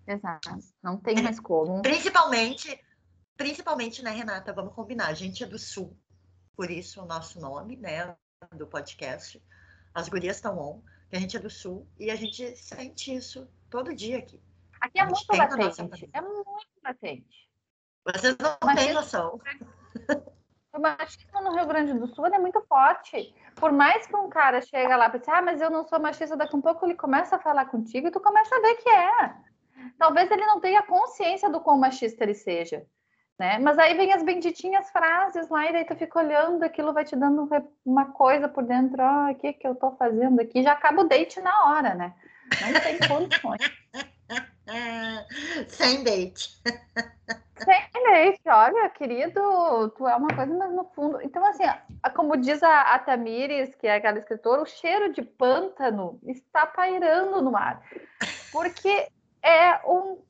Exato, 0.07 0.59
não 0.83 0.97
tem 0.97 1.23
mais 1.23 1.39
como. 1.39 1.83
Principalmente 1.83 2.79
Principalmente, 3.37 4.03
né, 4.03 4.11
Renata? 4.11 4.53
Vamos 4.53 4.75
combinar. 4.75 5.09
A 5.09 5.15
gente 5.15 5.43
é 5.43 5.47
do 5.47 5.59
Sul, 5.59 5.97
por 6.57 6.71
isso 6.71 7.03
o 7.03 7.07
nosso 7.07 7.41
nome, 7.41 7.77
né, 7.77 8.15
do 8.53 8.67
podcast. 8.67 9.43
As 9.95 10.09
gurias 10.09 10.37
estão 10.37 10.59
on, 10.59 10.83
que 11.11 11.17
a 11.17 11.21
gente 11.21 11.37
é 11.37 11.41
do 11.41 11.51
Sul 11.51 11.87
e 11.99 12.11
a 12.11 12.17
gente 12.17 12.57
sente 12.57 13.15
isso 13.15 13.49
todo 13.71 13.95
dia 13.95 14.19
aqui. 14.19 14.41
Aqui 14.81 14.99
é 14.99 15.05
muito 15.05 15.37
latente. 15.37 16.11
É 16.13 16.21
muito 16.21 16.71
latente. 16.83 17.51
Vocês 18.05 18.37
não 18.39 18.75
têm 18.75 18.93
noção. 18.93 19.41
O 20.75 20.81
machismo 20.81 21.43
no 21.43 21.55
Rio 21.55 21.67
Grande 21.67 21.93
do 21.93 22.07
Sul 22.15 22.25
é 22.29 22.39
muito 22.39 22.59
forte. 22.63 23.35
Por 23.57 23.71
mais 23.71 24.07
que 24.07 24.17
um 24.17 24.31
cara 24.31 24.63
chega 24.63 24.97
lá 24.97 25.09
e 25.09 25.11
pense, 25.11 25.31
ah, 25.31 25.43
mas 25.43 25.61
eu 25.61 25.69
não 25.69 25.87
sou 25.87 26.01
machista, 26.01 26.35
daqui 26.35 26.55
a 26.55 26.59
um 26.59 26.63
pouco 26.63 26.87
ele 26.87 26.95
começa 26.95 27.37
a 27.37 27.39
falar 27.39 27.67
contigo 27.67 28.09
e 28.09 28.11
tu 28.11 28.19
começa 28.19 28.57
a 28.57 28.61
ver 28.61 28.77
que 28.77 28.89
é. 28.89 29.37
Talvez 29.99 30.31
ele 30.31 30.47
não 30.47 30.63
tenha 30.63 30.83
consciência 30.83 31.51
do 31.51 31.61
quão 31.61 31.77
machista 31.77 32.25
ele 32.25 32.33
seja 32.33 32.87
né? 33.43 33.59
Mas 33.59 33.77
aí 33.77 33.97
vem 33.97 34.13
as 34.13 34.23
benditinhas 34.23 34.89
frases 34.91 35.49
lá, 35.49 35.69
e 35.69 35.73
daí 35.73 35.85
tu 35.85 35.97
fica 35.97 36.21
olhando, 36.21 36.63
aquilo 36.63 36.93
vai 36.93 37.05
te 37.05 37.17
dando 37.17 37.49
uma 37.85 38.13
coisa 38.13 38.49
por 38.49 38.63
dentro, 38.63 39.03
ó, 39.03 39.27
oh, 39.27 39.33
o 39.33 39.35
que 39.35 39.53
que 39.53 39.67
eu 39.67 39.75
tô 39.75 39.91
fazendo 39.97 40.41
aqui? 40.41 40.63
Já 40.63 40.71
acaba 40.71 41.03
o 41.03 41.09
date 41.09 41.41
na 41.41 41.65
hora, 41.67 41.93
né? 41.93 42.15
Não 42.61 42.81
tem 42.81 42.99
condições. 43.09 43.61
Sem 45.67 46.05
date. 46.05 46.57
Sem 47.59 48.05
date, 48.05 48.41
olha, 48.47 48.89
querido, 48.91 49.91
tu 49.97 50.07
é 50.07 50.15
uma 50.15 50.29
coisa, 50.29 50.55
mas 50.55 50.73
no 50.73 50.85
fundo. 50.95 51.21
Então, 51.21 51.45
assim, 51.45 51.65
como 52.15 52.37
diz 52.37 52.63
a, 52.63 52.95
a 52.95 52.99
Tamires, 53.01 53.75
que 53.75 53.89
é 53.89 53.97
aquela 53.97 54.19
escritora, 54.19 54.63
o 54.63 54.67
cheiro 54.67 55.13
de 55.13 55.21
pântano 55.21 56.21
está 56.29 56.65
pairando 56.65 57.43
no 57.43 57.57
ar. 57.57 57.83
Porque 58.53 59.09
é 59.43 59.81
um 59.85 60.23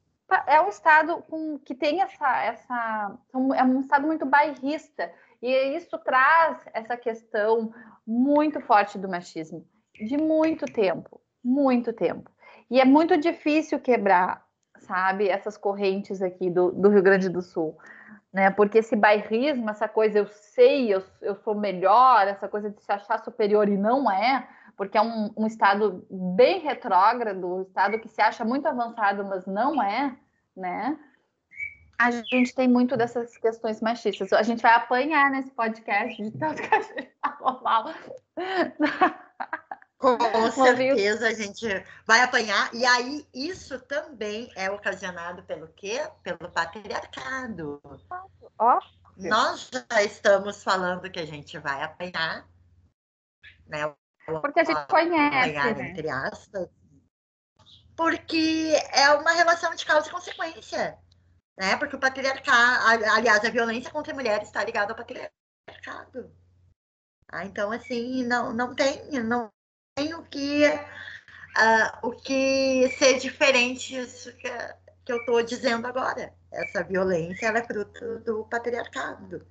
é 0.47 0.61
um 0.61 0.68
estado 0.68 1.22
com, 1.28 1.59
que 1.59 1.74
tem 1.74 2.01
essa, 2.01 2.43
essa. 2.43 3.18
É 3.57 3.64
um 3.64 3.80
estado 3.80 4.07
muito 4.07 4.26
bairrista, 4.26 5.12
e 5.41 5.76
isso 5.76 5.99
traz 5.99 6.59
essa 6.72 6.97
questão 6.97 7.72
muito 8.07 8.61
forte 8.61 8.99
do 8.99 9.09
machismo, 9.09 9.66
de 9.95 10.16
muito 10.16 10.66
tempo 10.66 11.22
muito 11.43 11.93
tempo. 11.93 12.30
E 12.70 12.80
é 12.80 12.85
muito 12.85 13.16
difícil 13.16 13.80
quebrar, 13.80 14.45
sabe, 14.78 15.28
essas 15.28 15.57
correntes 15.57 16.22
aqui 16.22 16.49
do, 16.49 16.70
do 16.70 16.89
Rio 16.89 17.03
Grande 17.03 17.28
do 17.28 17.43
Sul. 17.43 17.76
Né? 18.33 18.51
Porque 18.51 18.78
esse 18.78 18.97
bairrismo, 18.97 19.68
essa 19.68 19.89
coisa 19.89 20.18
eu 20.18 20.26
sei, 20.26 20.95
eu, 20.95 21.03
eu 21.20 21.35
sou 21.37 21.55
melhor, 21.55 22.26
essa 22.26 22.49
coisa 22.49 22.70
de 22.70 22.83
se 22.83 22.91
achar 22.91 23.22
superior 23.22 23.68
e 23.68 23.76
não 23.76 24.11
é, 24.11 24.49
porque 24.77 24.99
é 24.99 25.03
um, 25.03 25.33
um 25.37 25.47
estado 25.47 26.07
bem 26.11 26.61
retrógrado, 26.61 27.47
um 27.47 27.62
estado 27.62 27.99
que 27.99 28.09
se 28.09 28.20
acha 28.20 28.45
muito 28.45 28.66
avançado, 28.66 29.25
mas 29.25 29.47
não 29.47 29.83
é, 29.83 30.16
né? 30.57 30.99
A 31.99 32.11
gente 32.11 32.55
tem 32.55 32.66
muito 32.66 32.97
dessas 32.97 33.37
questões 33.37 33.81
machistas. 33.81 34.33
A 34.33 34.43
gente 34.43 34.61
vai 34.61 34.73
apanhar 34.73 35.31
nesse 35.31 35.53
podcast 35.53 36.20
de 36.20 36.37
tanto 36.37 36.61
que 36.61 36.75
a 36.75 36.81
gente 36.81 37.12
falou 37.20 37.62
mal. 37.62 37.95
Com 39.99 40.18
certeza 40.51 41.29
a 41.29 41.33
gente 41.33 41.68
vai 42.05 42.20
apanhar. 42.23 42.75
E 42.75 42.85
aí, 42.85 43.25
isso 43.33 43.79
também 43.79 44.51
é 44.57 44.68
ocasionado 44.68 45.45
pelo 45.45 45.68
quê? 45.68 46.05
Pelo 46.25 46.51
patriarcado. 46.51 47.81
Nós 49.16 49.70
já 49.73 50.03
estamos 50.03 50.64
falando 50.64 51.09
que 51.09 51.20
a 51.20 51.27
gente 51.27 51.57
vai 51.59 51.85
apanhar, 51.85 52.49
né? 53.68 53.95
Porque 54.27 54.61
a 54.61 54.64
gente 54.64 54.87
conhece. 54.87 55.57
Apanhar, 55.57 55.77
né? 55.77 55.91
entre 55.91 56.09
aspas. 56.09 56.68
Porque 57.97 58.75
é 58.93 59.11
uma 59.11 59.33
relação 59.33 59.75
de 59.75 59.85
causa 59.85 60.09
e 60.09 60.11
consequência. 60.11 60.99
Né? 61.59 61.77
Porque 61.77 61.97
o 61.97 62.01
patriarcado, 62.01 63.05
aliás, 63.05 63.45
a 63.45 63.51
violência 63.51 63.91
contra 63.91 64.12
a 64.12 64.16
mulher 64.16 64.43
está 64.43 64.64
ligada 64.64 64.93
ao 64.93 64.97
patriarcado. 64.97 66.35
Ah, 67.29 67.45
então, 67.45 67.73
assim, 67.73 68.25
não, 68.25 68.53
não 68.53 68.75
tem, 68.75 69.11
não 69.23 69.51
tem 69.95 70.14
o 70.14 70.23
que, 70.25 70.66
uh, 70.66 72.07
o 72.07 72.12
que 72.12 72.89
ser 72.99 73.18
diferente 73.18 73.95
disso 73.95 74.35
que, 74.37 74.49
que 75.05 75.12
eu 75.12 75.18
estou 75.18 75.43
dizendo 75.43 75.87
agora. 75.87 76.35
Essa 76.51 76.83
violência 76.83 77.47
ela 77.47 77.59
é 77.59 77.64
fruto 77.64 78.18
do 78.20 78.45
patriarcado. 78.45 79.47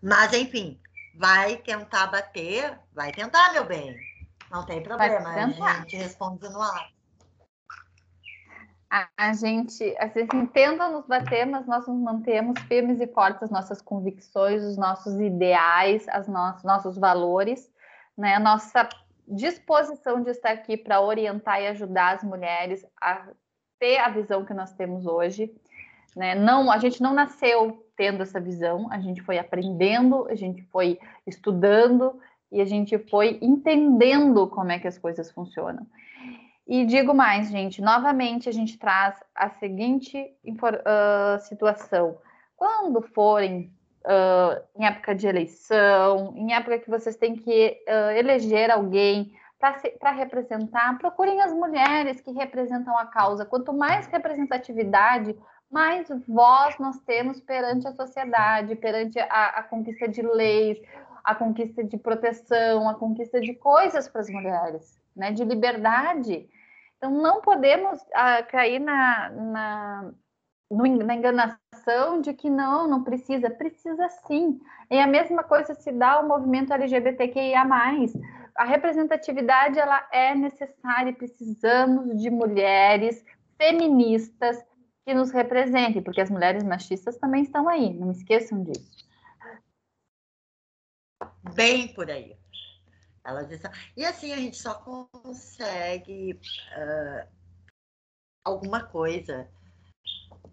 Mas, 0.00 0.32
enfim, 0.32 0.80
vai 1.16 1.56
tentar 1.56 2.06
bater, 2.08 2.78
vai 2.92 3.12
tentar, 3.12 3.52
meu 3.52 3.64
bem. 3.64 3.96
Não 4.50 4.64
tem 4.64 4.82
problema, 4.82 5.28
a 5.28 5.80
gente 5.80 5.96
responde 5.96 6.48
no 6.48 6.60
ar. 6.60 6.88
A, 8.88 9.08
a 9.16 9.32
gente, 9.32 9.96
a 9.98 10.06
gente 10.06 10.46
tenta 10.48 10.88
nos 10.88 11.06
bater, 11.06 11.44
mas 11.44 11.66
nós 11.66 11.86
nos 11.88 11.98
mantemos 11.98 12.60
firmes 12.62 13.00
e 13.00 13.06
fortes 13.08 13.42
as 13.42 13.50
nossas 13.50 13.82
convicções, 13.82 14.62
os 14.62 14.76
nossos 14.76 15.20
ideais, 15.20 16.06
as 16.08 16.28
no 16.28 16.54
nossos 16.62 16.96
valores, 16.96 17.68
né? 18.16 18.36
A 18.36 18.40
nossa 18.40 18.88
disposição 19.26 20.22
de 20.22 20.30
estar 20.30 20.50
aqui 20.50 20.76
para 20.76 21.00
orientar 21.00 21.60
e 21.60 21.66
ajudar 21.66 22.14
as 22.14 22.22
mulheres 22.22 22.86
a 23.00 23.26
ter 23.78 23.98
a 23.98 24.08
visão 24.08 24.44
que 24.44 24.54
nós 24.54 24.72
temos 24.74 25.04
hoje. 25.04 25.52
Né? 26.14 26.34
Não, 26.34 26.70
a 26.70 26.78
gente 26.78 27.02
não 27.02 27.12
nasceu 27.12 27.85
tendo 27.96 28.22
essa 28.22 28.40
visão, 28.40 28.88
a 28.90 29.00
gente 29.00 29.22
foi 29.22 29.38
aprendendo, 29.38 30.26
a 30.28 30.34
gente 30.34 30.62
foi 30.64 30.98
estudando 31.26 32.20
e 32.50 32.60
a 32.60 32.64
gente 32.64 32.98
foi 32.98 33.38
entendendo 33.42 34.46
como 34.48 34.70
é 34.70 34.78
que 34.78 34.86
as 34.86 34.98
coisas 34.98 35.30
funcionam. 35.30 35.86
E 36.66 36.84
digo 36.84 37.14
mais, 37.14 37.48
gente, 37.48 37.80
novamente 37.80 38.48
a 38.48 38.52
gente 38.52 38.76
traz 38.76 39.14
a 39.34 39.48
seguinte 39.50 40.32
uh, 40.44 41.38
situação. 41.40 42.18
Quando 42.56 43.00
forem 43.02 43.72
uh, 44.04 44.60
em 44.76 44.84
época 44.84 45.14
de 45.14 45.28
eleição, 45.28 46.32
em 46.36 46.54
época 46.54 46.80
que 46.80 46.90
vocês 46.90 47.16
têm 47.16 47.36
que 47.36 47.78
uh, 47.88 48.10
eleger 48.16 48.70
alguém 48.70 49.32
para 49.58 50.10
representar, 50.10 50.98
procurem 50.98 51.40
as 51.40 51.52
mulheres 51.52 52.20
que 52.20 52.30
representam 52.32 52.96
a 52.98 53.06
causa. 53.06 53.44
Quanto 53.44 53.72
mais 53.72 54.06
representatividade, 54.06 55.36
mais 55.70 56.08
voz 56.26 56.78
nós 56.78 56.98
temos 57.00 57.40
perante 57.40 57.86
a 57.86 57.92
sociedade, 57.92 58.76
perante 58.76 59.18
a, 59.18 59.46
a 59.48 59.62
conquista 59.62 60.08
de 60.08 60.22
leis, 60.22 60.78
a 61.24 61.34
conquista 61.34 61.82
de 61.82 61.98
proteção, 61.98 62.88
a 62.88 62.94
conquista 62.94 63.40
de 63.40 63.52
coisas 63.54 64.08
para 64.08 64.20
as 64.20 64.30
mulheres, 64.30 65.00
né, 65.14 65.32
de 65.32 65.44
liberdade. 65.44 66.48
Então, 66.96 67.10
não 67.10 67.40
podemos 67.40 67.98
ah, 68.14 68.42
cair 68.44 68.78
na, 68.78 69.30
na, 69.30 70.12
na 70.70 71.14
enganação 71.14 72.20
de 72.20 72.32
que 72.32 72.48
não, 72.48 72.88
não 72.88 73.02
precisa. 73.02 73.50
Precisa 73.50 74.08
sim. 74.26 74.60
E 74.90 74.98
a 74.98 75.06
mesma 75.06 75.42
coisa 75.42 75.74
se 75.74 75.92
dá 75.92 76.12
ao 76.12 76.26
movimento 76.26 76.72
LGBTQIA+. 76.72 77.66
A 78.56 78.64
representatividade 78.64 79.78
ela 79.78 80.06
é 80.10 80.34
necessária 80.34 81.12
precisamos 81.12 82.16
de 82.20 82.30
mulheres 82.30 83.22
feministas 83.58 84.64
que 85.06 85.14
nos 85.14 85.30
representem, 85.30 86.02
porque 86.02 86.20
as 86.20 86.28
mulheres 86.28 86.64
machistas 86.64 87.16
também 87.16 87.44
estão 87.44 87.68
aí, 87.68 87.94
não 87.94 88.10
esqueçam 88.10 88.64
disso. 88.64 89.06
Bem 91.54 91.94
por 91.94 92.10
aí. 92.10 92.36
Elas 93.24 93.48
estão... 93.52 93.70
E 93.96 94.04
assim 94.04 94.32
a 94.32 94.36
gente 94.36 94.56
só 94.56 94.74
consegue 94.74 96.32
uh, 96.32 97.28
alguma 98.44 98.82
coisa 98.82 99.48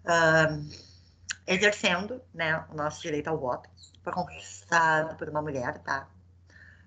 uh, 0.06 0.70
exercendo 1.48 2.22
né, 2.32 2.64
o 2.70 2.76
nosso 2.76 3.02
direito 3.02 3.30
ao 3.30 3.40
voto. 3.40 3.68
Foi 4.04 4.14
conquistado 4.14 5.18
por 5.18 5.30
uma 5.30 5.42
mulher, 5.42 5.80
tá? 5.80 6.08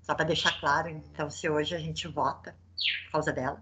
Só 0.03 0.15
para 0.15 0.27
deixar 0.27 0.61
claro, 0.61 0.89
então, 0.89 1.29
se 1.29 1.51
hoje 1.51 1.75
a 1.75 1.81
gente 1.81 2.07
vota 2.07 2.57
por 3.07 3.13
causa 3.13 3.33
dela. 3.33 3.61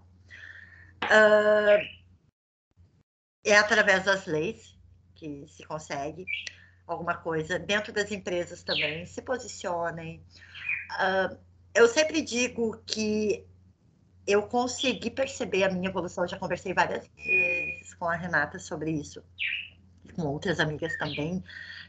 Uh, 1.05 2.04
é 3.45 3.57
através 3.57 4.03
das 4.03 4.25
leis 4.25 4.75
que 5.13 5.45
se 5.47 5.63
consegue 5.63 6.25
alguma 6.87 7.15
coisa. 7.15 7.59
Dentro 7.59 7.93
das 7.93 8.11
empresas 8.11 8.63
também 8.63 9.05
se 9.05 9.21
posicionem. 9.21 10.21
Uh, 10.91 11.37
eu 11.73 11.87
sempre 11.87 12.21
digo 12.21 12.81
que 12.85 13.45
eu 14.25 14.43
consegui 14.43 15.11
perceber 15.11 15.63
a 15.63 15.69
minha 15.69 15.89
evolução, 15.89 16.27
já 16.27 16.37
conversei 16.37 16.73
várias 16.73 17.07
vezes 17.15 17.93
com 17.93 18.05
a 18.05 18.15
Renata 18.15 18.57
sobre 18.57 18.91
isso, 18.91 19.23
com 20.15 20.23
outras 20.23 20.59
amigas 20.59 20.97
também, 20.97 21.43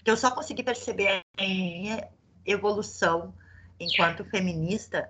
que 0.04 0.10
eu 0.10 0.16
só 0.16 0.30
consegui 0.30 0.62
perceber 0.62 1.08
a 1.08 1.42
minha 1.42 2.08
evolução 2.44 3.34
enquanto 3.80 4.24
feminista 4.24 5.08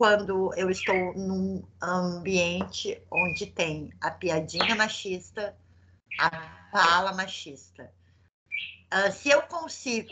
quando 0.00 0.50
eu 0.56 0.70
estou 0.70 1.12
num 1.12 1.62
ambiente 1.78 2.98
onde 3.12 3.44
tem 3.44 3.92
a 4.00 4.10
piadinha 4.10 4.74
machista, 4.74 5.54
a 6.18 6.30
fala 6.72 7.12
machista. 7.12 7.92
Uh, 8.90 9.12
se 9.12 9.28
eu 9.28 9.42
consigo 9.42 10.08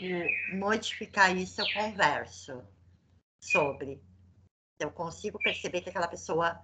modificar 0.53 1.35
isso, 1.35 1.59
eu 1.59 1.65
converso 1.73 2.63
sobre. 3.43 3.99
Eu 4.79 4.91
consigo 4.91 5.39
perceber 5.39 5.81
que 5.81 5.89
aquela 5.89 6.07
pessoa 6.07 6.61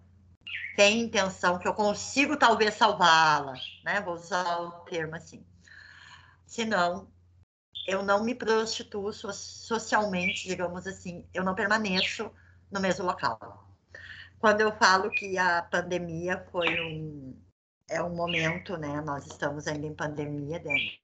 tem 0.75 1.01
intenção, 1.01 1.57
que 1.57 1.67
eu 1.67 1.73
consigo 1.73 2.37
talvez 2.37 2.75
salvá-la, 2.75 3.55
né? 3.83 4.01
Vou 4.01 4.13
usar 4.13 4.59
o 4.59 4.71
termo 4.81 5.15
assim. 5.15 5.43
Senão, 6.45 7.11
eu 7.87 8.03
não 8.03 8.23
me 8.23 8.35
prostituo 8.35 9.11
socialmente, 9.11 10.47
digamos 10.47 10.85
assim, 10.85 11.27
eu 11.33 11.43
não 11.43 11.55
permaneço 11.55 12.31
no 12.71 12.79
mesmo 12.79 13.05
local. 13.05 13.65
Quando 14.39 14.61
eu 14.61 14.71
falo 14.73 15.09
que 15.09 15.37
a 15.37 15.61
pandemia 15.63 16.45
foi 16.51 16.79
um 16.81 17.35
é 17.89 18.01
um 18.01 18.15
momento, 18.15 18.77
né? 18.77 19.01
Nós 19.01 19.25
estamos 19.27 19.67
ainda 19.67 19.85
em 19.85 19.93
pandemia, 19.93 20.61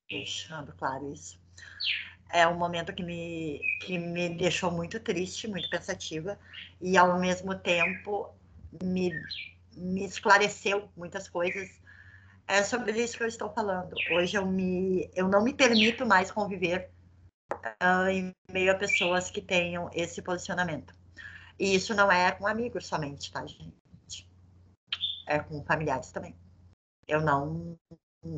deixando 0.10 0.74
claro 0.74 1.12
isso. 1.14 1.40
É 2.30 2.48
um 2.48 2.58
momento 2.58 2.94
que 2.94 3.04
me 3.04 3.60
que 3.82 3.98
me 3.98 4.30
deixou 4.30 4.72
muito 4.72 5.00
triste, 5.00 5.48
muito 5.48 5.70
pensativa 5.70 6.40
e 6.80 6.98
ao 6.98 7.20
mesmo 7.20 7.56
tempo 7.56 8.34
me 8.84 9.12
me 9.76 10.06
esclareceu 10.06 10.90
muitas 10.96 11.30
coisas. 11.30 11.70
É 12.48 12.64
sobre 12.64 12.92
isso 13.02 13.18
que 13.18 13.24
eu 13.24 13.28
estou 13.28 13.52
falando. 13.54 13.96
Hoje 14.14 14.38
eu 14.38 14.46
me 14.46 15.10
eu 15.16 15.28
não 15.28 15.44
me 15.44 15.54
permito 15.54 16.06
mais 16.06 16.32
conviver 16.32 16.90
uh, 17.54 18.10
em 18.10 18.34
meio 18.52 18.72
a 18.72 18.76
pessoas 18.76 19.30
que 19.30 19.42
tenham 19.42 19.90
esse 19.94 20.22
posicionamento. 20.22 20.94
E 21.62 21.76
isso 21.76 21.94
não 21.94 22.12
é 22.12 22.32
com 22.32 22.48
amigos 22.48 22.88
somente, 22.88 23.32
tá, 23.32 23.46
gente? 23.46 24.28
É 25.28 25.38
com 25.38 25.64
familiares 25.64 26.12
também. 26.12 26.36
Eu 27.08 27.22
não 27.22 27.78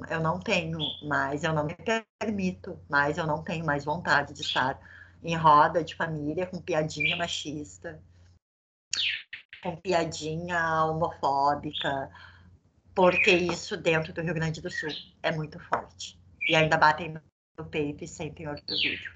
eu 0.09 0.19
não 0.19 0.41
tenho 0.41 0.78
mais, 1.07 1.45
eu 1.45 1.53
não 1.53 1.65
me 1.65 1.74
permito 2.19 2.78
mais, 2.89 3.17
eu 3.17 3.26
não 3.26 3.41
tenho 3.41 3.65
mais 3.65 3.86
vontade 3.86 4.34
de 4.34 4.41
estar 4.41 4.78
em 5.24 5.38
roda 5.38 5.82
de 5.86 5.95
família 5.95 6.45
com 6.45 6.61
piadinha 6.61 7.15
machista, 7.15 8.03
com 9.61 9.78
piadinha 9.78 10.84
homofóbica, 10.84 12.11
porque 12.93 13.32
isso 13.32 13.78
dentro 13.78 14.11
do 14.11 14.21
Rio 14.21 14.34
Grande 14.34 14.61
do 14.61 14.69
Sul 14.69 14.89
é 15.21 15.32
muito 15.32 15.59
forte. 15.59 16.19
E 16.49 16.57
ainda 16.57 16.78
batem 16.78 17.17
no 17.57 17.65
peito 17.65 18.03
e 18.03 18.07
sentem 18.07 18.49
orgulho. 18.49 19.13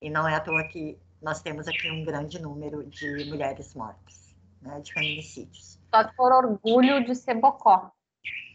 E 0.00 0.08
não 0.08 0.28
é 0.28 0.36
à 0.36 0.40
toa 0.40 0.62
que 0.68 0.96
nós 1.24 1.40
temos 1.40 1.66
aqui 1.66 1.90
um 1.90 2.04
grande 2.04 2.38
número 2.38 2.84
de 2.84 3.24
mulheres 3.30 3.74
mortas, 3.74 4.36
né, 4.60 4.78
de 4.80 4.92
feminicídios. 4.92 5.80
Só 5.92 6.04
por 6.14 6.30
orgulho 6.30 7.02
de 7.02 7.14
ser 7.14 7.34
bocó. 7.34 7.90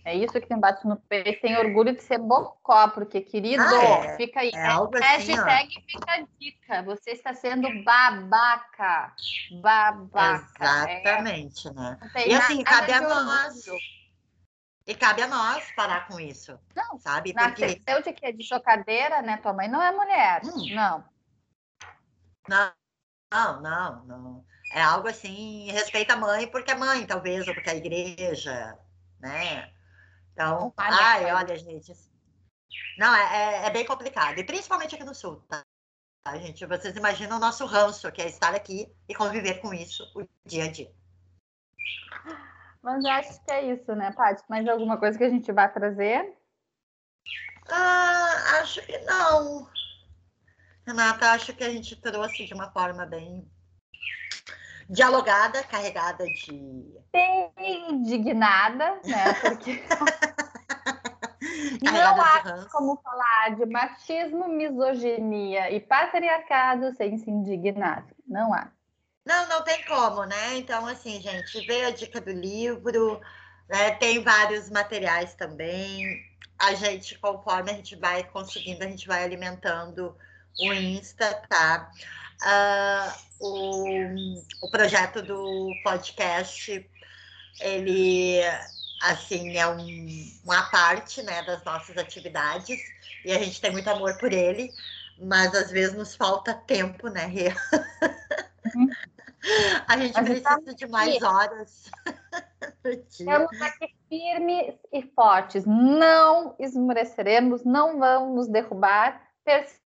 É 0.06 0.16
isso 0.16 0.34
que 0.34 0.48
tem 0.48 0.60
bate 0.60 0.88
no 0.88 0.96
peito, 0.96 1.42
tem 1.42 1.58
orgulho 1.58 1.96
de 1.96 2.02
ser 2.02 2.20
bocó, 2.20 2.88
porque, 2.90 3.22
querido, 3.22 3.62
ah, 3.62 4.06
é, 4.06 4.16
fica 4.16 4.40
aí. 4.40 4.52
É 4.54 4.68
algo 4.68 4.96
assim, 4.98 5.34
hashtag 5.34 5.76
ó. 5.78 5.82
fica 5.82 6.12
a 6.12 6.26
dica. 6.40 6.84
Você 6.84 7.12
está 7.12 7.34
sendo 7.34 7.68
babaca. 7.84 9.14
Babaca. 9.62 10.92
Exatamente, 10.92 11.68
é. 11.68 11.74
né? 11.74 12.00
E 12.28 12.34
assim, 12.34 12.64
cabe 12.64 12.94
a 12.94 13.02
nós. 13.02 13.66
E 14.88 14.96
cabe 14.96 15.22
a 15.24 15.28
nós 15.28 15.72
parar 15.76 16.08
com 16.08 16.20
isso. 16.20 16.58
Não, 16.76 16.98
sabe? 17.00 17.34
Porque... 17.34 17.66
Nasceu 17.66 18.04
de 18.04 18.14
quê? 18.14 18.32
De 18.32 18.44
chocadeira, 18.44 19.22
né? 19.22 19.38
Tua 19.38 19.54
mãe 19.54 19.68
não 19.68 19.82
é 19.82 19.92
mulher. 19.92 20.42
Hum. 20.46 20.74
Não. 20.74 21.04
Não, 22.50 22.74
não, 23.62 24.06
não, 24.06 24.06
não. 24.06 24.46
É 24.74 24.82
algo 24.82 25.08
assim, 25.08 25.72
respeita 25.72 26.14
a 26.14 26.18
mãe 26.18 26.48
porque 26.48 26.72
é 26.72 26.76
mãe, 26.76 27.06
talvez, 27.06 27.48
ou 27.48 27.54
porque 27.54 27.70
é 27.70 27.74
a 27.74 27.78
igreja, 27.78 28.78
né? 29.20 29.72
Então, 30.34 30.74
ai, 30.78 31.32
olha, 31.32 31.58
gente. 31.58 31.94
Não, 32.98 33.16
é, 33.16 33.36
é, 33.36 33.66
é, 33.68 33.70
bem 33.70 33.86
complicado. 33.86 34.40
E 34.40 34.44
principalmente 34.44 34.96
aqui 34.96 35.04
no 35.04 35.14
sul, 35.14 35.44
tá? 35.48 35.64
tá? 36.24 36.38
gente? 36.38 36.66
Vocês 36.66 36.96
imaginam 36.96 37.38
o 37.38 37.40
nosso 37.40 37.66
ranço, 37.66 38.12
que 38.12 38.22
é 38.22 38.28
estar 38.28 38.54
aqui 38.56 38.92
e 39.08 39.16
conviver 39.16 39.62
com 39.62 39.74
isso 39.74 40.04
o 40.16 40.28
dia 40.46 40.66
a 40.66 40.72
dia. 40.72 40.92
Mas 42.82 43.04
acho 43.06 43.44
que 43.44 43.52
é 43.52 43.74
isso, 43.74 43.94
né, 43.96 44.12
Paty? 44.12 44.44
Mais 44.50 44.68
alguma 44.68 44.98
coisa 44.98 45.18
que 45.18 45.24
a 45.24 45.30
gente 45.30 45.52
vai 45.52 45.72
trazer? 45.72 46.36
Ah, 47.70 48.60
acho 48.62 48.82
que 48.86 48.98
não. 49.00 49.70
Renata, 50.90 51.34
acho 51.34 51.54
que 51.54 51.64
a 51.64 51.70
gente 51.70 51.96
trouxe 51.96 52.48
de 52.48 52.54
uma 52.56 52.72
forma 52.72 53.06
bem 53.06 53.48
dialogada, 54.90 55.62
carregada 55.64 56.26
de. 56.26 56.84
Bem 57.14 57.54
indignada, 57.92 59.00
né? 59.06 59.34
Porque. 59.40 59.84
Não 61.80 62.22
há 62.22 62.68
como 62.72 63.00
falar 63.04 63.56
de 63.56 63.66
machismo, 63.68 64.48
misoginia 64.48 65.72
e 65.72 65.80
patriarcado 65.80 66.92
sem 66.96 67.18
se 67.20 67.30
indignar. 67.30 68.06
Não 68.28 68.52
há. 68.54 68.72
Não, 69.26 69.48
não 69.48 69.64
tem 69.64 69.84
como, 69.86 70.26
né? 70.26 70.58
Então, 70.58 70.88
assim, 70.88 71.22
gente, 71.22 71.66
veio 71.68 71.88
a 71.88 71.92
dica 71.92 72.20
do 72.20 72.32
livro, 72.32 73.22
né? 73.70 73.92
tem 73.92 74.24
vários 74.24 74.70
materiais 74.70 75.36
também. 75.36 76.04
A 76.58 76.74
gente, 76.74 77.18
conforme 77.20 77.72
a 77.72 77.76
gente 77.76 77.96
vai 77.96 78.24
conseguindo, 78.24 78.84
a 78.84 78.88
gente 78.88 79.08
vai 79.08 79.24
alimentando 79.24 80.16
o 80.60 80.74
Insta, 80.74 81.42
tá? 81.50 81.92
Uh, 82.42 83.30
o, 83.40 84.66
o 84.66 84.72
projeto 84.72 85.22
do 85.22 85.72
podcast, 85.84 86.90
ele, 87.62 88.42
assim, 89.02 89.58
é 89.58 89.68
um, 89.68 90.32
uma 90.44 90.64
parte, 90.70 91.22
né, 91.24 91.44
das 91.44 91.64
nossas 91.64 91.98
atividades, 91.98 92.80
e 93.26 93.32
a 93.32 93.40
gente 93.40 93.60
tem 93.60 93.72
muito 93.72 93.90
amor 93.90 94.18
por 94.18 94.32
ele, 94.32 94.72
mas 95.22 95.54
às 95.54 95.72
vezes 95.72 95.96
nos 95.96 96.16
falta 96.16 96.54
tempo, 96.54 97.08
né, 97.10 97.26
Rê? 97.26 97.50
Uhum. 98.76 98.90
A 99.88 99.98
gente 99.98 100.20
a 100.20 100.22
precisa 100.22 100.76
de 100.76 100.86
mais 100.86 101.22
horas. 101.24 101.90
Estamos 102.84 103.62
aqui 103.62 103.96
firmes 104.10 104.76
e 104.92 105.02
fortes. 105.16 105.66
Não 105.66 106.56
esmoreceremos, 106.60 107.64
não 107.64 107.98
vamos 107.98 108.36
nos 108.36 108.48
derrubar 108.50 109.29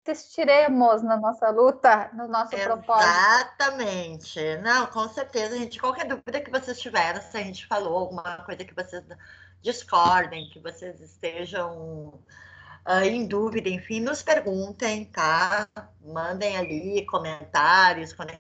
persistiremos 0.05 1.03
na 1.03 1.17
nossa 1.17 1.49
luta, 1.51 2.11
no 2.13 2.27
nosso 2.29 2.57
propósito. 2.57 3.09
Exatamente. 3.09 4.57
Não, 4.59 4.87
com 4.87 5.09
certeza, 5.09 5.57
gente. 5.57 5.81
Qualquer 5.81 6.07
dúvida 6.07 6.41
que 6.41 6.51
vocês 6.51 6.81
tiverem, 6.81 7.21
se 7.23 7.37
a 7.37 7.43
gente 7.43 7.67
falou 7.67 7.97
alguma 7.97 8.39
coisa 8.45 8.65
que 8.65 8.75
vocês 8.75 9.05
discordem, 9.63 10.51
que 10.51 10.59
vocês 10.59 11.01
estejam 11.01 12.21
uh, 12.87 13.03
em 13.05 13.27
dúvida, 13.27 13.69
enfim, 13.69 14.01
nos 14.01 14.23
perguntem, 14.23 15.05
tá? 15.07 15.69
Mandem 16.05 16.57
ali 16.57 17.07
comentários 17.07 18.13
quando, 18.13 18.33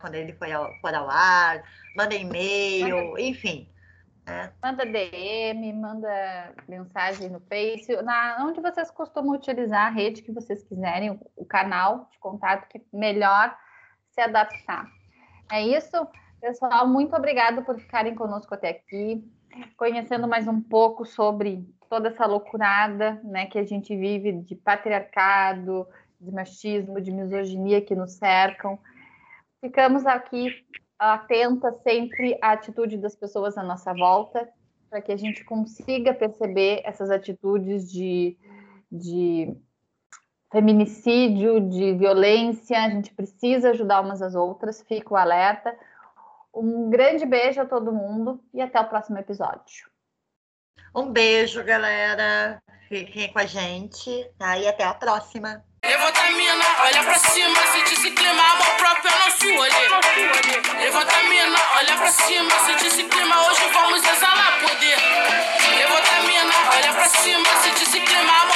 quando 0.00 0.14
ele 0.16 0.32
for 0.32 0.50
ao, 0.50 0.74
for 0.80 0.94
ao 0.94 1.08
ar, 1.08 1.62
mandem 1.96 2.22
e-mail, 2.22 3.16
enfim. 3.18 3.71
É. 4.32 4.50
Manda 4.62 4.86
DM, 4.86 5.74
manda 5.74 6.54
mensagem 6.66 7.28
no 7.28 7.38
Face, 7.40 7.94
na, 8.02 8.38
onde 8.40 8.62
vocês 8.62 8.90
costumam 8.90 9.34
utilizar 9.34 9.88
a 9.88 9.90
rede 9.90 10.22
que 10.22 10.32
vocês 10.32 10.62
quiserem, 10.62 11.20
o 11.36 11.44
canal 11.44 12.08
de 12.10 12.18
contato 12.18 12.66
que 12.68 12.80
melhor 12.90 13.54
se 14.10 14.22
adaptar. 14.22 14.86
É 15.50 15.60
isso, 15.60 16.08
pessoal. 16.40 16.88
Muito 16.88 17.14
obrigada 17.14 17.60
por 17.60 17.78
ficarem 17.78 18.14
conosco 18.14 18.54
até 18.54 18.70
aqui, 18.70 19.22
conhecendo 19.76 20.26
mais 20.26 20.48
um 20.48 20.62
pouco 20.62 21.04
sobre 21.04 21.68
toda 21.90 22.08
essa 22.08 22.24
loucurada 22.24 23.20
né, 23.22 23.44
que 23.44 23.58
a 23.58 23.66
gente 23.66 23.94
vive 23.94 24.32
de 24.32 24.54
patriarcado, 24.54 25.86
de 26.18 26.32
machismo, 26.32 27.02
de 27.02 27.12
misoginia 27.12 27.82
que 27.82 27.94
nos 27.94 28.12
cercam. 28.12 28.78
Ficamos 29.60 30.06
aqui 30.06 30.64
atenta 31.10 31.72
sempre 31.72 32.38
à 32.40 32.52
atitude 32.52 32.96
das 32.96 33.16
pessoas 33.16 33.58
à 33.58 33.62
nossa 33.62 33.92
volta, 33.92 34.48
para 34.88 35.00
que 35.00 35.10
a 35.10 35.16
gente 35.16 35.44
consiga 35.44 36.14
perceber 36.14 36.82
essas 36.84 37.10
atitudes 37.10 37.90
de, 37.90 38.36
de 38.90 39.56
feminicídio, 40.50 41.60
de 41.60 41.94
violência. 41.94 42.78
A 42.78 42.90
gente 42.90 43.12
precisa 43.14 43.70
ajudar 43.70 44.02
umas 44.02 44.20
às 44.20 44.34
outras. 44.34 44.82
Fico 44.82 45.16
alerta. 45.16 45.74
Um 46.54 46.90
grande 46.90 47.24
beijo 47.24 47.60
a 47.60 47.66
todo 47.66 47.92
mundo 47.92 48.38
e 48.52 48.60
até 48.60 48.78
o 48.78 48.88
próximo 48.88 49.18
episódio. 49.18 49.90
Um 50.94 51.10
beijo, 51.10 51.64
galera. 51.64 52.62
Fiquem 52.88 53.32
com 53.32 53.38
a 53.38 53.46
gente, 53.46 54.30
tá? 54.38 54.58
E 54.58 54.68
até 54.68 54.84
a 54.84 54.92
próxima. 54.92 55.64
Levanta 55.84 56.20
a 56.20 56.30
mina, 56.30 56.64
olha 56.84 57.02
pra 57.02 57.18
cima, 57.18 57.58
se 57.72 57.94
esse 57.94 58.10
clima, 58.12 58.42
amor 58.52 58.66
próprio 58.76 59.10
é 59.10 59.24
nosso 59.24 59.46
olhê. 59.60 60.80
Levanta 60.80 61.16
a 61.16 61.22
mina, 61.24 61.58
olha 61.76 61.96
pra 61.96 62.12
cima, 62.12 62.50
se 62.64 62.86
esse 62.86 63.02
clima, 63.02 63.48
hoje 63.48 63.68
vamos 63.72 64.04
exalar 64.04 64.60
poder. 64.60 64.96
Levanta 65.76 66.10
a 66.18 66.22
mina, 66.22 66.54
olha 66.76 66.92
pra 66.92 67.08
cima, 67.08 67.48
se 67.62 67.82
esse 67.82 68.00
clima, 68.00 68.32
amor 68.42 68.51